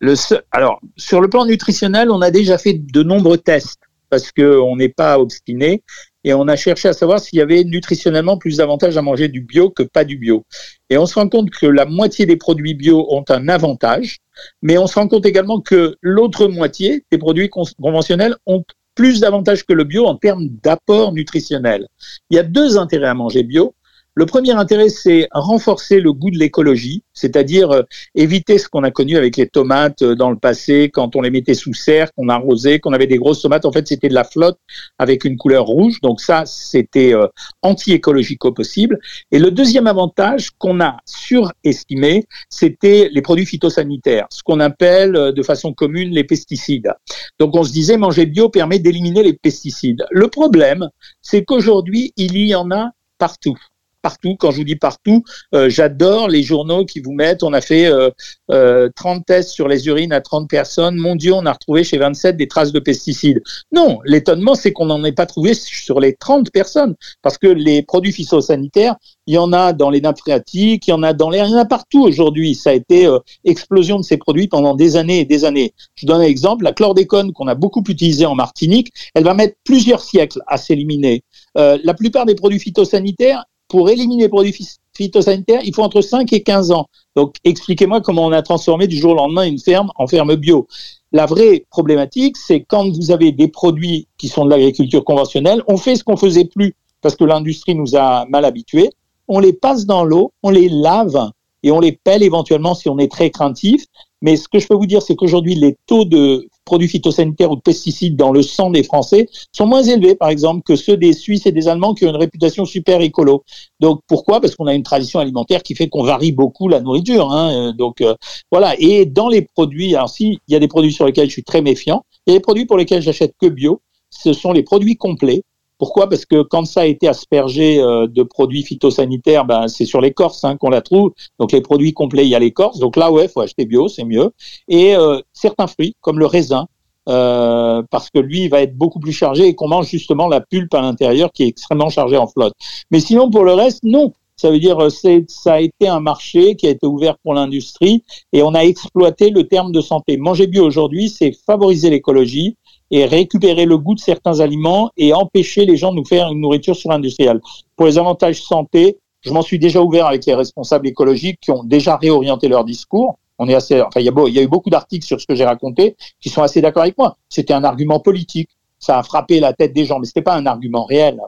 le 0.00 0.14
Alors, 0.50 0.80
sur 0.96 1.20
le 1.20 1.28
plan 1.28 1.44
nutritionnel, 1.44 2.10
on 2.10 2.20
a 2.20 2.30
déjà 2.30 2.58
fait 2.58 2.74
de 2.74 3.02
nombreux 3.02 3.38
tests 3.38 3.80
parce 4.08 4.32
qu'on 4.32 4.76
n'est 4.76 4.88
pas 4.88 5.18
obstiné 5.18 5.82
et 6.24 6.34
on 6.34 6.48
a 6.48 6.56
cherché 6.56 6.88
à 6.88 6.92
savoir 6.92 7.20
s'il 7.20 7.38
y 7.38 7.42
avait 7.42 7.64
nutritionnellement 7.64 8.36
plus 8.36 8.58
d'avantages 8.58 8.96
à 8.96 9.02
manger 9.02 9.28
du 9.28 9.40
bio 9.40 9.70
que 9.70 9.82
pas 9.82 10.04
du 10.04 10.16
bio. 10.16 10.44
Et 10.90 10.98
on 10.98 11.06
se 11.06 11.14
rend 11.14 11.28
compte 11.28 11.50
que 11.50 11.66
la 11.66 11.86
moitié 11.86 12.26
des 12.26 12.36
produits 12.36 12.74
bio 12.74 13.06
ont 13.10 13.24
un 13.28 13.48
avantage, 13.48 14.18
mais 14.62 14.76
on 14.78 14.86
se 14.86 14.94
rend 14.96 15.08
compte 15.08 15.26
également 15.26 15.60
que 15.60 15.96
l'autre 16.02 16.48
moitié 16.48 17.04
des 17.10 17.18
produits 17.18 17.48
conventionnels 17.48 18.36
ont 18.46 18.64
plus 18.94 19.20
d'avantages 19.20 19.64
que 19.64 19.72
le 19.72 19.84
bio 19.84 20.06
en 20.06 20.16
termes 20.16 20.48
d'apport 20.62 21.12
nutritionnel. 21.12 21.86
Il 22.28 22.36
y 22.36 22.40
a 22.40 22.42
deux 22.42 22.76
intérêts 22.76 23.08
à 23.08 23.14
manger 23.14 23.42
bio. 23.42 23.74
Le 24.14 24.26
premier 24.26 24.50
intérêt, 24.50 24.88
c'est 24.88 25.28
renforcer 25.30 26.00
le 26.00 26.12
goût 26.12 26.32
de 26.32 26.38
l'écologie, 26.38 27.04
c'est-à-dire 27.12 27.70
euh, 27.70 27.82
éviter 28.16 28.58
ce 28.58 28.68
qu'on 28.68 28.82
a 28.82 28.90
connu 28.90 29.16
avec 29.16 29.36
les 29.36 29.46
tomates 29.46 30.02
euh, 30.02 30.16
dans 30.16 30.30
le 30.30 30.36
passé, 30.36 30.90
quand 30.92 31.14
on 31.14 31.20
les 31.20 31.30
mettait 31.30 31.54
sous 31.54 31.74
serre, 31.74 32.12
qu'on 32.14 32.28
arrosait, 32.28 32.80
qu'on 32.80 32.92
avait 32.92 33.06
des 33.06 33.18
grosses 33.18 33.40
tomates. 33.40 33.64
En 33.64 33.70
fait, 33.70 33.86
c'était 33.86 34.08
de 34.08 34.14
la 34.14 34.24
flotte 34.24 34.58
avec 34.98 35.24
une 35.24 35.36
couleur 35.36 35.64
rouge. 35.64 36.00
Donc 36.02 36.20
ça, 36.20 36.42
c'était 36.44 37.14
euh, 37.14 37.28
anti-écologique 37.62 38.44
au 38.44 38.50
possible. 38.50 38.98
Et 39.30 39.38
le 39.38 39.52
deuxième 39.52 39.86
avantage 39.86 40.50
qu'on 40.58 40.80
a 40.80 40.96
surestimé, 41.04 42.26
c'était 42.48 43.10
les 43.12 43.22
produits 43.22 43.46
phytosanitaires, 43.46 44.26
ce 44.30 44.42
qu'on 44.42 44.58
appelle 44.58 45.12
de 45.12 45.42
façon 45.44 45.72
commune 45.72 46.10
les 46.10 46.24
pesticides. 46.24 46.92
Donc 47.38 47.54
on 47.54 47.62
se 47.62 47.72
disait, 47.72 47.96
manger 47.96 48.26
bio 48.26 48.48
permet 48.48 48.80
d'éliminer 48.80 49.22
les 49.22 49.34
pesticides. 49.34 50.04
Le 50.10 50.26
problème, 50.26 50.88
c'est 51.22 51.44
qu'aujourd'hui, 51.44 52.12
il 52.16 52.36
y 52.36 52.56
en 52.56 52.72
a 52.72 52.90
partout 53.18 53.56
partout. 54.00 54.36
Quand 54.38 54.50
je 54.50 54.56
vous 54.56 54.64
dis 54.64 54.76
partout, 54.76 55.22
euh, 55.54 55.68
j'adore 55.68 56.28
les 56.28 56.42
journaux 56.42 56.84
qui 56.84 57.00
vous 57.00 57.12
mettent, 57.12 57.42
on 57.42 57.52
a 57.52 57.60
fait 57.60 57.86
euh, 57.86 58.10
euh, 58.50 58.88
30 58.94 59.24
tests 59.24 59.50
sur 59.50 59.68
les 59.68 59.86
urines 59.86 60.12
à 60.12 60.20
30 60.20 60.48
personnes. 60.48 60.96
Mon 60.96 61.16
Dieu, 61.16 61.32
on 61.32 61.46
a 61.46 61.52
retrouvé 61.52 61.84
chez 61.84 61.98
27 61.98 62.36
des 62.36 62.48
traces 62.48 62.72
de 62.72 62.80
pesticides. 62.80 63.42
Non, 63.72 63.98
l'étonnement, 64.04 64.54
c'est 64.54 64.72
qu'on 64.72 64.86
n'en 64.86 65.04
ait 65.04 65.12
pas 65.12 65.26
trouvé 65.26 65.54
sur 65.54 66.00
les 66.00 66.14
30 66.14 66.50
personnes. 66.50 66.94
Parce 67.22 67.38
que 67.38 67.46
les 67.46 67.82
produits 67.82 68.12
phytosanitaires, 68.12 68.96
il 69.26 69.34
y 69.34 69.38
en 69.38 69.52
a 69.52 69.72
dans 69.72 69.90
les 69.90 70.00
nappes 70.00 70.18
phréatiques, 70.18 70.88
il 70.88 70.90
y 70.90 70.92
en 70.92 71.02
a 71.02 71.12
dans 71.12 71.30
l'air, 71.30 71.46
il 71.46 71.52
y 71.52 71.54
en 71.54 71.58
a 71.58 71.64
partout 71.64 72.02
aujourd'hui. 72.02 72.54
Ça 72.54 72.70
a 72.70 72.72
été 72.72 73.06
euh, 73.06 73.18
explosion 73.44 73.98
de 73.98 74.02
ces 74.02 74.16
produits 74.16 74.48
pendant 74.48 74.74
des 74.74 74.96
années 74.96 75.20
et 75.20 75.24
des 75.24 75.44
années. 75.44 75.72
Je 75.94 76.06
donne 76.06 76.20
un 76.20 76.24
exemple, 76.24 76.64
la 76.64 76.72
chlordécone 76.72 77.32
qu'on 77.32 77.46
a 77.46 77.54
beaucoup 77.54 77.84
utilisée 77.88 78.26
en 78.26 78.34
Martinique, 78.34 78.92
elle 79.14 79.24
va 79.24 79.34
mettre 79.34 79.56
plusieurs 79.64 80.02
siècles 80.02 80.40
à 80.46 80.56
s'éliminer. 80.56 81.22
Euh, 81.58 81.78
la 81.84 81.94
plupart 81.94 82.26
des 82.26 82.34
produits 82.34 82.58
phytosanitaires, 82.58 83.44
pour 83.70 83.88
éliminer 83.88 84.24
les 84.24 84.28
produits 84.28 84.54
phytosanitaires, 84.94 85.60
il 85.64 85.74
faut 85.74 85.82
entre 85.82 86.02
5 86.02 86.30
et 86.32 86.42
15 86.42 86.72
ans. 86.72 86.86
Donc, 87.14 87.36
expliquez-moi 87.44 88.00
comment 88.00 88.26
on 88.26 88.32
a 88.32 88.42
transformé 88.42 88.88
du 88.88 88.96
jour 88.96 89.12
au 89.12 89.14
lendemain 89.14 89.44
une 89.44 89.60
ferme 89.60 89.90
en 89.94 90.06
ferme 90.06 90.34
bio. 90.34 90.66
La 91.12 91.24
vraie 91.24 91.64
problématique, 91.70 92.36
c'est 92.36 92.60
quand 92.60 92.90
vous 92.90 93.12
avez 93.12 93.32
des 93.32 93.48
produits 93.48 94.08
qui 94.18 94.28
sont 94.28 94.44
de 94.44 94.50
l'agriculture 94.50 95.04
conventionnelle, 95.04 95.62
on 95.68 95.76
fait 95.76 95.94
ce 95.94 96.04
qu'on 96.04 96.16
faisait 96.16 96.44
plus 96.44 96.74
parce 97.00 97.14
que 97.14 97.24
l'industrie 97.24 97.76
nous 97.76 97.96
a 97.96 98.26
mal 98.26 98.44
habitués. 98.44 98.90
On 99.28 99.38
les 99.38 99.52
passe 99.52 99.86
dans 99.86 100.04
l'eau, 100.04 100.32
on 100.42 100.50
les 100.50 100.68
lave 100.68 101.30
et 101.62 101.70
on 101.70 101.78
les 101.78 101.92
pèle 101.92 102.24
éventuellement 102.24 102.74
si 102.74 102.88
on 102.88 102.98
est 102.98 103.10
très 103.10 103.30
craintif. 103.30 103.84
Mais 104.20 104.36
ce 104.36 104.48
que 104.48 104.58
je 104.58 104.66
peux 104.66 104.74
vous 104.74 104.86
dire, 104.86 105.00
c'est 105.00 105.14
qu'aujourd'hui, 105.14 105.54
les 105.54 105.76
taux 105.86 106.04
de 106.04 106.48
produits 106.70 106.88
phytosanitaires 106.88 107.50
ou 107.50 107.56
de 107.56 107.60
pesticides 107.62 108.14
dans 108.14 108.30
le 108.30 108.42
sang 108.42 108.70
des 108.70 108.84
Français 108.84 109.28
sont 109.50 109.66
moins 109.66 109.82
élevés, 109.82 110.14
par 110.14 110.28
exemple, 110.28 110.62
que 110.62 110.76
ceux 110.76 110.96
des 110.96 111.12
Suisses 111.12 111.44
et 111.46 111.50
des 111.50 111.66
Allemands 111.66 111.94
qui 111.94 112.04
ont 112.06 112.10
une 112.10 112.22
réputation 112.26 112.64
super 112.64 113.00
écolo. 113.00 113.42
Donc 113.80 114.02
pourquoi? 114.06 114.40
Parce 114.40 114.54
qu'on 114.54 114.68
a 114.68 114.74
une 114.74 114.84
tradition 114.84 115.18
alimentaire 115.18 115.64
qui 115.64 115.74
fait 115.74 115.88
qu'on 115.88 116.04
varie 116.04 116.30
beaucoup 116.30 116.68
la 116.68 116.80
nourriture. 116.80 117.32
Hein. 117.32 117.46
Euh, 117.52 117.72
donc 117.72 118.00
euh, 118.00 118.14
voilà. 118.52 118.76
Et 118.78 119.04
dans 119.04 119.28
les 119.28 119.42
produits, 119.42 119.96
alors 119.96 120.12
il 120.20 120.38
y 120.46 120.54
a 120.54 120.60
des 120.60 120.68
produits 120.68 120.92
sur 120.92 121.06
lesquels 121.06 121.26
je 121.26 121.32
suis 121.32 121.42
très 121.42 121.60
méfiant, 121.60 122.04
et 122.28 122.32
les 122.34 122.40
produits 122.40 122.66
pour 122.66 122.76
lesquels 122.76 123.02
j'achète 123.02 123.34
que 123.40 123.48
bio, 123.48 123.80
ce 124.10 124.32
sont 124.32 124.52
les 124.52 124.62
produits 124.62 124.96
complets. 124.96 125.42
Pourquoi? 125.80 126.10
Parce 126.10 126.26
que 126.26 126.42
quand 126.42 126.66
ça 126.66 126.82
a 126.82 126.84
été 126.84 127.08
aspergé 127.08 127.80
euh, 127.80 128.06
de 128.06 128.22
produits 128.22 128.62
phytosanitaires, 128.62 129.46
ben, 129.46 129.66
c'est 129.66 129.86
sur 129.86 130.02
l'écorce 130.02 130.44
hein, 130.44 130.58
qu'on 130.58 130.68
la 130.68 130.82
trouve. 130.82 131.12
Donc 131.38 131.52
les 131.52 131.62
produits 131.62 131.94
complets, 131.94 132.26
il 132.26 132.28
y 132.28 132.34
a 132.34 132.38
l'écorce. 132.38 132.78
Donc 132.78 132.96
là, 132.96 133.10
ouais, 133.10 133.28
faut 133.28 133.40
acheter 133.40 133.64
bio, 133.64 133.88
c'est 133.88 134.04
mieux. 134.04 134.30
Et 134.68 134.94
euh, 134.94 135.20
certains 135.32 135.66
fruits, 135.66 135.96
comme 136.02 136.18
le 136.18 136.26
raisin, 136.26 136.68
euh, 137.08 137.82
parce 137.90 138.10
que 138.10 138.18
lui, 138.18 138.42
il 138.42 138.50
va 138.50 138.60
être 138.60 138.76
beaucoup 138.76 139.00
plus 139.00 139.14
chargé 139.14 139.46
et 139.46 139.54
qu'on 139.54 139.68
mange 139.68 139.88
justement 139.88 140.28
la 140.28 140.42
pulpe 140.42 140.74
à 140.74 140.82
l'intérieur 140.82 141.32
qui 141.32 141.44
est 141.44 141.48
extrêmement 141.48 141.88
chargée 141.88 142.18
en 142.18 142.26
flotte. 142.26 142.52
Mais 142.90 143.00
sinon, 143.00 143.30
pour 143.30 143.44
le 143.44 143.54
reste, 143.54 143.82
non. 143.82 144.12
Ça 144.36 144.50
veut 144.50 144.58
dire 144.58 144.90
c'est 144.90 145.24
ça 145.28 145.54
a 145.54 145.60
été 145.60 145.86
un 145.86 146.00
marché 146.00 146.56
qui 146.56 146.66
a 146.66 146.70
été 146.70 146.86
ouvert 146.86 147.18
pour 147.18 147.34
l'industrie 147.34 148.04
et 148.32 148.42
on 148.42 148.54
a 148.54 148.60
exploité 148.60 149.28
le 149.28 149.46
terme 149.46 149.70
de 149.70 149.82
santé. 149.82 150.16
Manger 150.16 150.46
bio 150.46 150.64
aujourd'hui, 150.64 151.10
c'est 151.10 151.32
favoriser 151.44 151.90
l'écologie, 151.90 152.56
et 152.90 153.04
récupérer 153.04 153.66
le 153.66 153.78
goût 153.78 153.94
de 153.94 154.00
certains 154.00 154.40
aliments 154.40 154.90
et 154.96 155.12
empêcher 155.12 155.64
les 155.64 155.76
gens 155.76 155.90
de 155.92 155.96
nous 155.96 156.04
faire 156.04 156.28
une 156.30 156.40
nourriture 156.40 156.76
sur-industrielle. 156.76 157.40
Pour 157.76 157.86
les 157.86 157.98
avantages 157.98 158.42
santé, 158.42 158.98
je 159.22 159.32
m'en 159.32 159.42
suis 159.42 159.58
déjà 159.58 159.82
ouvert 159.82 160.06
avec 160.06 160.24
les 160.26 160.34
responsables 160.34 160.86
écologiques 160.86 161.38
qui 161.40 161.50
ont 161.50 161.62
déjà 161.64 161.96
réorienté 161.96 162.48
leur 162.48 162.64
discours. 162.64 163.18
On 163.38 163.48
est 163.48 163.54
assez, 163.54 163.80
enfin, 163.80 164.00
il 164.00 164.06
y 164.06 164.08
a, 164.08 164.12
il 164.26 164.34
y 164.34 164.38
a 164.38 164.42
eu 164.42 164.48
beaucoup 164.48 164.70
d'articles 164.70 165.06
sur 165.06 165.20
ce 165.20 165.26
que 165.26 165.34
j'ai 165.34 165.44
raconté 165.44 165.96
qui 166.20 166.28
sont 166.28 166.42
assez 166.42 166.60
d'accord 166.60 166.82
avec 166.82 166.98
moi. 166.98 167.16
C'était 167.28 167.54
un 167.54 167.64
argument 167.64 168.00
politique. 168.00 168.50
Ça 168.78 168.98
a 168.98 169.02
frappé 169.02 169.40
la 169.40 169.52
tête 169.52 169.72
des 169.72 169.84
gens, 169.84 169.98
mais 169.98 170.06
c'était 170.06 170.22
pas 170.22 170.34
un 170.34 170.46
argument 170.46 170.84
réel. 170.84 171.20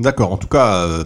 D'accord. 0.00 0.32
En 0.32 0.36
tout 0.36 0.48
cas, 0.48 0.86
euh, 0.86 1.04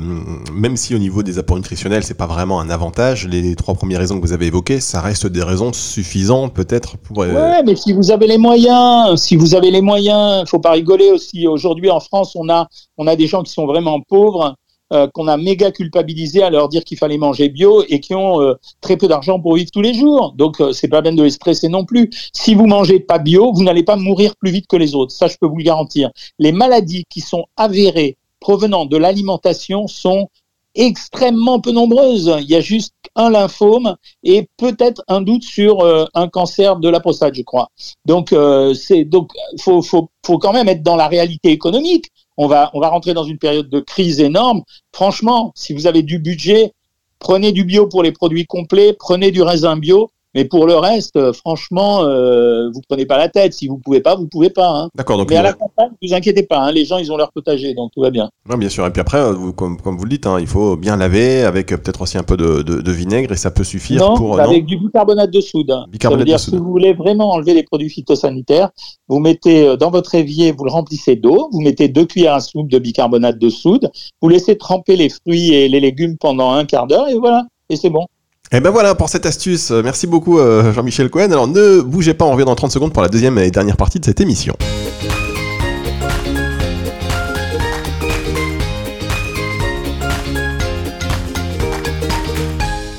même 0.52 0.76
si 0.76 0.94
au 0.94 0.98
niveau 0.98 1.22
des 1.22 1.38
apports 1.38 1.56
nutritionnels, 1.56 2.04
c'est 2.04 2.16
pas 2.16 2.26
vraiment 2.26 2.60
un 2.60 2.70
avantage, 2.70 3.26
les 3.26 3.54
trois 3.54 3.74
premières 3.74 4.00
raisons 4.00 4.16
que 4.16 4.22
vous 4.22 4.32
avez 4.32 4.46
évoquées, 4.46 4.80
ça 4.80 5.00
reste 5.00 5.26
des 5.26 5.42
raisons 5.42 5.72
suffisantes 5.72 6.54
peut-être 6.54 6.96
pour. 6.96 7.22
Euh, 7.22 7.32
ouais, 7.32 7.62
mais 7.64 7.76
si 7.76 7.92
vous 7.92 8.10
avez 8.10 8.26
les 8.26 8.38
moyens, 8.38 9.20
si 9.20 9.36
vous 9.36 9.54
avez 9.54 9.70
les 9.70 9.82
moyens, 9.82 10.48
faut 10.48 10.58
pas 10.58 10.72
rigoler 10.72 11.10
aussi. 11.10 11.46
Aujourd'hui, 11.46 11.90
en 11.90 12.00
France, 12.00 12.32
on 12.34 12.48
a 12.48 12.66
on 12.96 13.06
a 13.06 13.16
des 13.16 13.26
gens 13.26 13.42
qui 13.42 13.52
sont 13.52 13.66
vraiment 13.66 14.00
pauvres. 14.00 14.54
Euh, 14.90 15.06
qu'on 15.12 15.28
a 15.28 15.36
méga 15.36 15.70
culpabilisé 15.70 16.42
à 16.42 16.48
leur 16.48 16.70
dire 16.70 16.82
qu'il 16.82 16.96
fallait 16.96 17.18
manger 17.18 17.50
bio 17.50 17.84
et 17.90 18.00
qui 18.00 18.14
ont 18.14 18.54
très 18.80 18.96
peu 18.96 19.06
d'argent 19.06 19.38
pour 19.38 19.54
vivre 19.54 19.70
tous 19.70 19.82
les 19.82 19.92
jours. 19.92 20.32
Donc 20.34 20.62
c'est 20.72 20.88
pas 20.88 21.02
bien 21.02 21.12
de 21.12 21.22
les 21.22 21.28
stresser 21.28 21.68
non 21.68 21.84
plus. 21.84 22.08
Si 22.32 22.54
vous 22.54 22.66
mangez 22.66 22.98
pas 22.98 23.18
bio, 23.18 23.52
vous 23.52 23.64
n'allez 23.64 23.82
pas 23.82 23.96
mourir 23.96 24.32
plus 24.40 24.50
vite 24.50 24.66
que 24.66 24.76
les 24.76 24.94
autres. 24.94 25.12
Ça, 25.12 25.26
je 25.26 25.36
peux 25.38 25.46
vous 25.46 25.58
le 25.58 25.64
garantir. 25.64 26.08
Les 26.38 26.52
maladies 26.52 27.04
qui 27.10 27.20
sont 27.20 27.44
avérées 27.58 28.16
provenant 28.40 28.86
de 28.86 28.96
l'alimentation 28.96 29.86
sont 29.86 30.28
extrêmement 30.74 31.60
peu 31.60 31.72
nombreuses. 31.72 32.32
Il 32.40 32.48
y 32.48 32.54
a 32.54 32.60
juste 32.60 32.94
un 33.16 33.30
lymphome 33.30 33.96
et 34.22 34.48
peut-être 34.56 35.02
un 35.08 35.20
doute 35.20 35.42
sur 35.42 35.80
euh, 35.80 36.04
un 36.14 36.28
cancer 36.28 36.76
de 36.76 36.88
la 36.88 37.00
prostate, 37.00 37.34
je 37.34 37.42
crois. 37.42 37.68
Donc, 38.04 38.32
euh, 38.32 38.74
c'est 38.74 39.04
donc 39.04 39.32
faut, 39.60 39.82
faut, 39.82 40.08
faut 40.24 40.38
quand 40.38 40.52
même 40.52 40.68
être 40.68 40.82
dans 40.82 40.96
la 40.96 41.08
réalité 41.08 41.50
économique. 41.50 42.06
On 42.36 42.46
va, 42.46 42.70
on 42.74 42.80
va 42.80 42.88
rentrer 42.88 43.14
dans 43.14 43.24
une 43.24 43.38
période 43.38 43.68
de 43.68 43.80
crise 43.80 44.20
énorme. 44.20 44.62
Franchement, 44.92 45.52
si 45.56 45.72
vous 45.72 45.88
avez 45.88 46.02
du 46.02 46.20
budget, 46.20 46.72
prenez 47.18 47.50
du 47.50 47.64
bio 47.64 47.88
pour 47.88 48.04
les 48.04 48.12
produits 48.12 48.46
complets, 48.46 48.92
prenez 48.92 49.32
du 49.32 49.42
raisin 49.42 49.76
bio 49.76 50.10
mais 50.38 50.44
pour 50.44 50.68
le 50.68 50.76
reste, 50.76 51.16
euh, 51.16 51.32
franchement, 51.32 52.04
euh, 52.04 52.70
vous 52.72 52.80
prenez 52.88 53.06
pas 53.06 53.18
la 53.18 53.28
tête. 53.28 53.54
Si 53.54 53.66
vous 53.66 53.76
pouvez 53.76 53.98
pas, 53.98 54.14
vous 54.14 54.28
pouvez 54.28 54.50
pas. 54.50 54.68
Hein. 54.70 54.88
D'accord. 54.94 55.26
Mais 55.28 55.34
à 55.34 55.42
la 55.42 55.52
campagne, 55.52 55.90
vous 56.00 56.14
inquiétez 56.14 56.44
pas. 56.44 56.60
Hein, 56.60 56.70
les 56.70 56.84
gens, 56.84 56.98
ils 56.98 57.10
ont 57.10 57.16
leur 57.16 57.32
potager, 57.32 57.74
donc 57.74 57.90
tout 57.92 58.02
va 58.02 58.10
bien. 58.10 58.30
Non, 58.48 58.56
bien 58.56 58.68
sûr. 58.68 58.86
Et 58.86 58.90
puis 58.90 59.00
après, 59.00 59.18
euh, 59.18 59.32
vous, 59.32 59.52
comme, 59.52 59.80
comme, 59.80 59.96
vous 59.96 60.04
le 60.04 60.10
dites, 60.10 60.28
hein, 60.28 60.38
il 60.38 60.46
faut 60.46 60.76
bien 60.76 60.96
laver 60.96 61.42
avec 61.42 61.70
peut-être 61.70 62.02
aussi 62.02 62.18
un 62.18 62.22
peu 62.22 62.36
de, 62.36 62.62
de, 62.62 62.80
de, 62.80 62.92
vinaigre 62.92 63.32
et 63.32 63.36
ça 63.36 63.50
peut 63.50 63.64
suffire 63.64 63.98
non, 63.98 64.14
pour. 64.14 64.38
Avec 64.38 64.64
du 64.64 64.76
bicarbonate 64.76 65.32
de 65.32 65.40
soude. 65.40 65.74
Bicarbonate 65.90 66.02
ça 66.02 66.16
veut 66.18 66.24
dire 66.24 66.36
de 66.36 66.40
soude. 66.40 66.54
si 66.54 66.60
vous 66.60 66.70
voulez 66.70 66.92
vraiment 66.92 67.32
enlever 67.32 67.54
les 67.54 67.64
produits 67.64 67.90
phytosanitaires, 67.90 68.70
vous 69.08 69.18
mettez 69.18 69.76
dans 69.76 69.90
votre 69.90 70.14
évier, 70.14 70.52
vous 70.52 70.62
le 70.62 70.70
remplissez 70.70 71.16
d'eau, 71.16 71.48
vous 71.50 71.62
mettez 71.62 71.88
deux 71.88 72.04
cuillères 72.04 72.34
à 72.34 72.40
soupe 72.40 72.68
de 72.68 72.78
bicarbonate 72.78 73.40
de 73.40 73.50
soude, 73.50 73.90
vous 74.22 74.28
laissez 74.28 74.56
tremper 74.56 74.94
les 74.94 75.08
fruits 75.08 75.52
et 75.52 75.68
les 75.68 75.80
légumes 75.80 76.16
pendant 76.16 76.52
un 76.52 76.64
quart 76.64 76.86
d'heure 76.86 77.08
et 77.08 77.18
voilà, 77.18 77.44
et 77.70 77.74
c'est 77.74 77.90
bon. 77.90 78.06
Et 78.50 78.56
eh 78.56 78.60
ben 78.60 78.70
voilà 78.70 78.94
pour 78.94 79.10
cette 79.10 79.26
astuce. 79.26 79.70
Merci 79.70 80.06
beaucoup 80.06 80.38
euh, 80.38 80.72
Jean-Michel 80.72 81.10
Cohen. 81.10 81.30
Alors 81.30 81.46
ne 81.46 81.82
bougez 81.82 82.14
pas, 82.14 82.24
on 82.24 82.32
revient 82.32 82.46
dans 82.46 82.54
30 82.54 82.72
secondes 82.72 82.94
pour 82.94 83.02
la 83.02 83.10
deuxième 83.10 83.36
et 83.36 83.50
dernière 83.50 83.76
partie 83.76 84.00
de 84.00 84.06
cette 84.06 84.22
émission. 84.22 84.56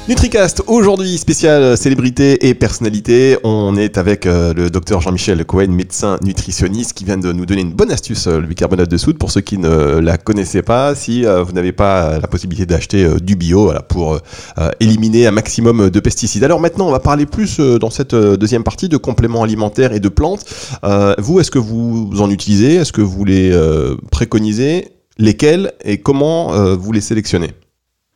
NutriCast, 0.09 0.63
aujourd'hui 0.65 1.19
spécial 1.19 1.77
célébrité 1.77 2.47
et 2.47 2.55
personnalité. 2.55 3.37
On 3.43 3.77
est 3.77 3.99
avec 3.99 4.25
euh, 4.25 4.55
le 4.55 4.71
docteur 4.71 5.01
Jean-Michel 5.01 5.45
Cohen, 5.45 5.67
médecin 5.67 6.17
nutritionniste, 6.23 6.93
qui 6.93 7.05
vient 7.05 7.19
de 7.19 7.31
nous 7.31 7.45
donner 7.45 7.61
une 7.61 7.73
bonne 7.73 7.91
astuce, 7.91 8.25
euh, 8.25 8.39
le 8.39 8.47
bicarbonate 8.47 8.89
de 8.89 8.97
soude, 8.97 9.19
pour 9.19 9.29
ceux 9.29 9.41
qui 9.41 9.59
ne 9.59 9.99
la 9.99 10.17
connaissaient 10.17 10.63
pas. 10.63 10.95
Si 10.95 11.27
euh, 11.27 11.43
vous 11.43 11.51
n'avez 11.51 11.73
pas 11.73 12.17
la 12.17 12.27
possibilité 12.27 12.65
d'acheter 12.65 13.07
du 13.21 13.35
bio 13.35 13.71
pour 13.87 14.17
éliminer 14.79 15.27
un 15.27 15.31
maximum 15.31 15.91
de 15.91 15.99
pesticides. 15.99 16.43
Alors 16.43 16.59
maintenant, 16.59 16.87
on 16.87 16.91
va 16.91 16.99
parler 16.99 17.27
plus 17.27 17.59
dans 17.59 17.91
cette 17.91 18.15
deuxième 18.15 18.63
partie 18.63 18.89
de 18.89 18.97
compléments 18.97 19.43
alimentaires 19.43 19.93
et 19.93 19.99
de 19.99 20.09
plantes. 20.09 20.43
vous, 21.19 21.39
est-ce 21.39 21.51
que 21.51 21.59
vous 21.59 22.09
en 22.19 22.31
utilisez? 22.31 22.77
Est-ce 22.77 22.93
que 22.93 23.01
vous 23.01 23.25
les 23.25 23.55
préconisez? 24.09 24.87
Lesquels? 25.19 25.71
Et 25.83 25.99
comment 25.99 26.75
vous 26.75 26.91
les 26.91 27.01
sélectionnez? 27.01 27.51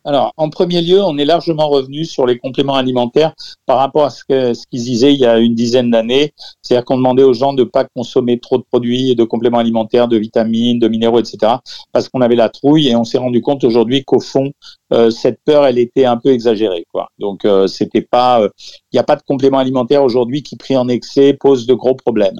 Alors, 0.05 0.33
en 0.37 0.49
premier 0.49 0.81
lieu, 0.81 1.01
on 1.01 1.17
est 1.17 1.25
largement 1.25 1.69
revenu 1.69 2.03
sur 2.03 2.25
les 2.25 2.37
compléments 2.37 2.75
alimentaires 2.75 3.33
par 3.65 3.77
rapport 3.77 4.05
à 4.05 4.09
ce 4.09 4.23
qu'ils 4.25 4.55
ce 4.55 4.65
disaient 4.71 5.13
il 5.13 5.19
y 5.19 5.25
a 5.25 5.39
une 5.39 5.55
dizaine 5.55 5.91
d'années. 5.91 6.33
C'est-à-dire 6.61 6.83
qu'on 6.85 6.97
demandait 6.97 7.23
aux 7.23 7.33
gens 7.33 7.53
de 7.53 7.63
ne 7.63 7.67
pas 7.69 7.85
consommer 7.95 8.39
trop 8.39 8.57
de 8.57 8.63
produits 8.63 9.15
de 9.15 9.23
compléments 9.23 9.59
alimentaires, 9.59 10.07
de 10.07 10.17
vitamines, 10.17 10.79
de 10.79 10.87
minéraux, 10.87 11.19
etc. 11.19 11.53
Parce 11.91 12.09
qu'on 12.09 12.21
avait 12.21 12.35
la 12.35 12.49
trouille 12.49 12.89
et 12.89 12.95
on 12.95 13.03
s'est 13.05 13.17
rendu 13.17 13.41
compte 13.41 13.63
aujourd'hui 13.63 14.03
qu'au 14.03 14.19
fond, 14.19 14.51
euh, 14.91 15.09
cette 15.09 15.39
peur, 15.43 15.65
elle 15.65 15.79
était 15.79 16.05
un 16.05 16.17
peu 16.17 16.29
exagérée. 16.29 16.85
Quoi. 16.91 17.07
Donc, 17.17 17.45
euh, 17.45 17.67
c'était 17.67 18.01
pas, 18.01 18.39
il 18.41 18.43
euh, 18.43 18.49
n'y 18.93 18.99
a 18.99 19.03
pas 19.03 19.15
de 19.15 19.23
compléments 19.23 19.57
alimentaires 19.57 20.03
aujourd'hui 20.03 20.43
qui, 20.43 20.55
pris 20.57 20.75
en 20.75 20.87
excès, 20.87 21.33
posent 21.33 21.65
de 21.65 21.73
gros 21.73 21.95
problèmes. 21.95 22.39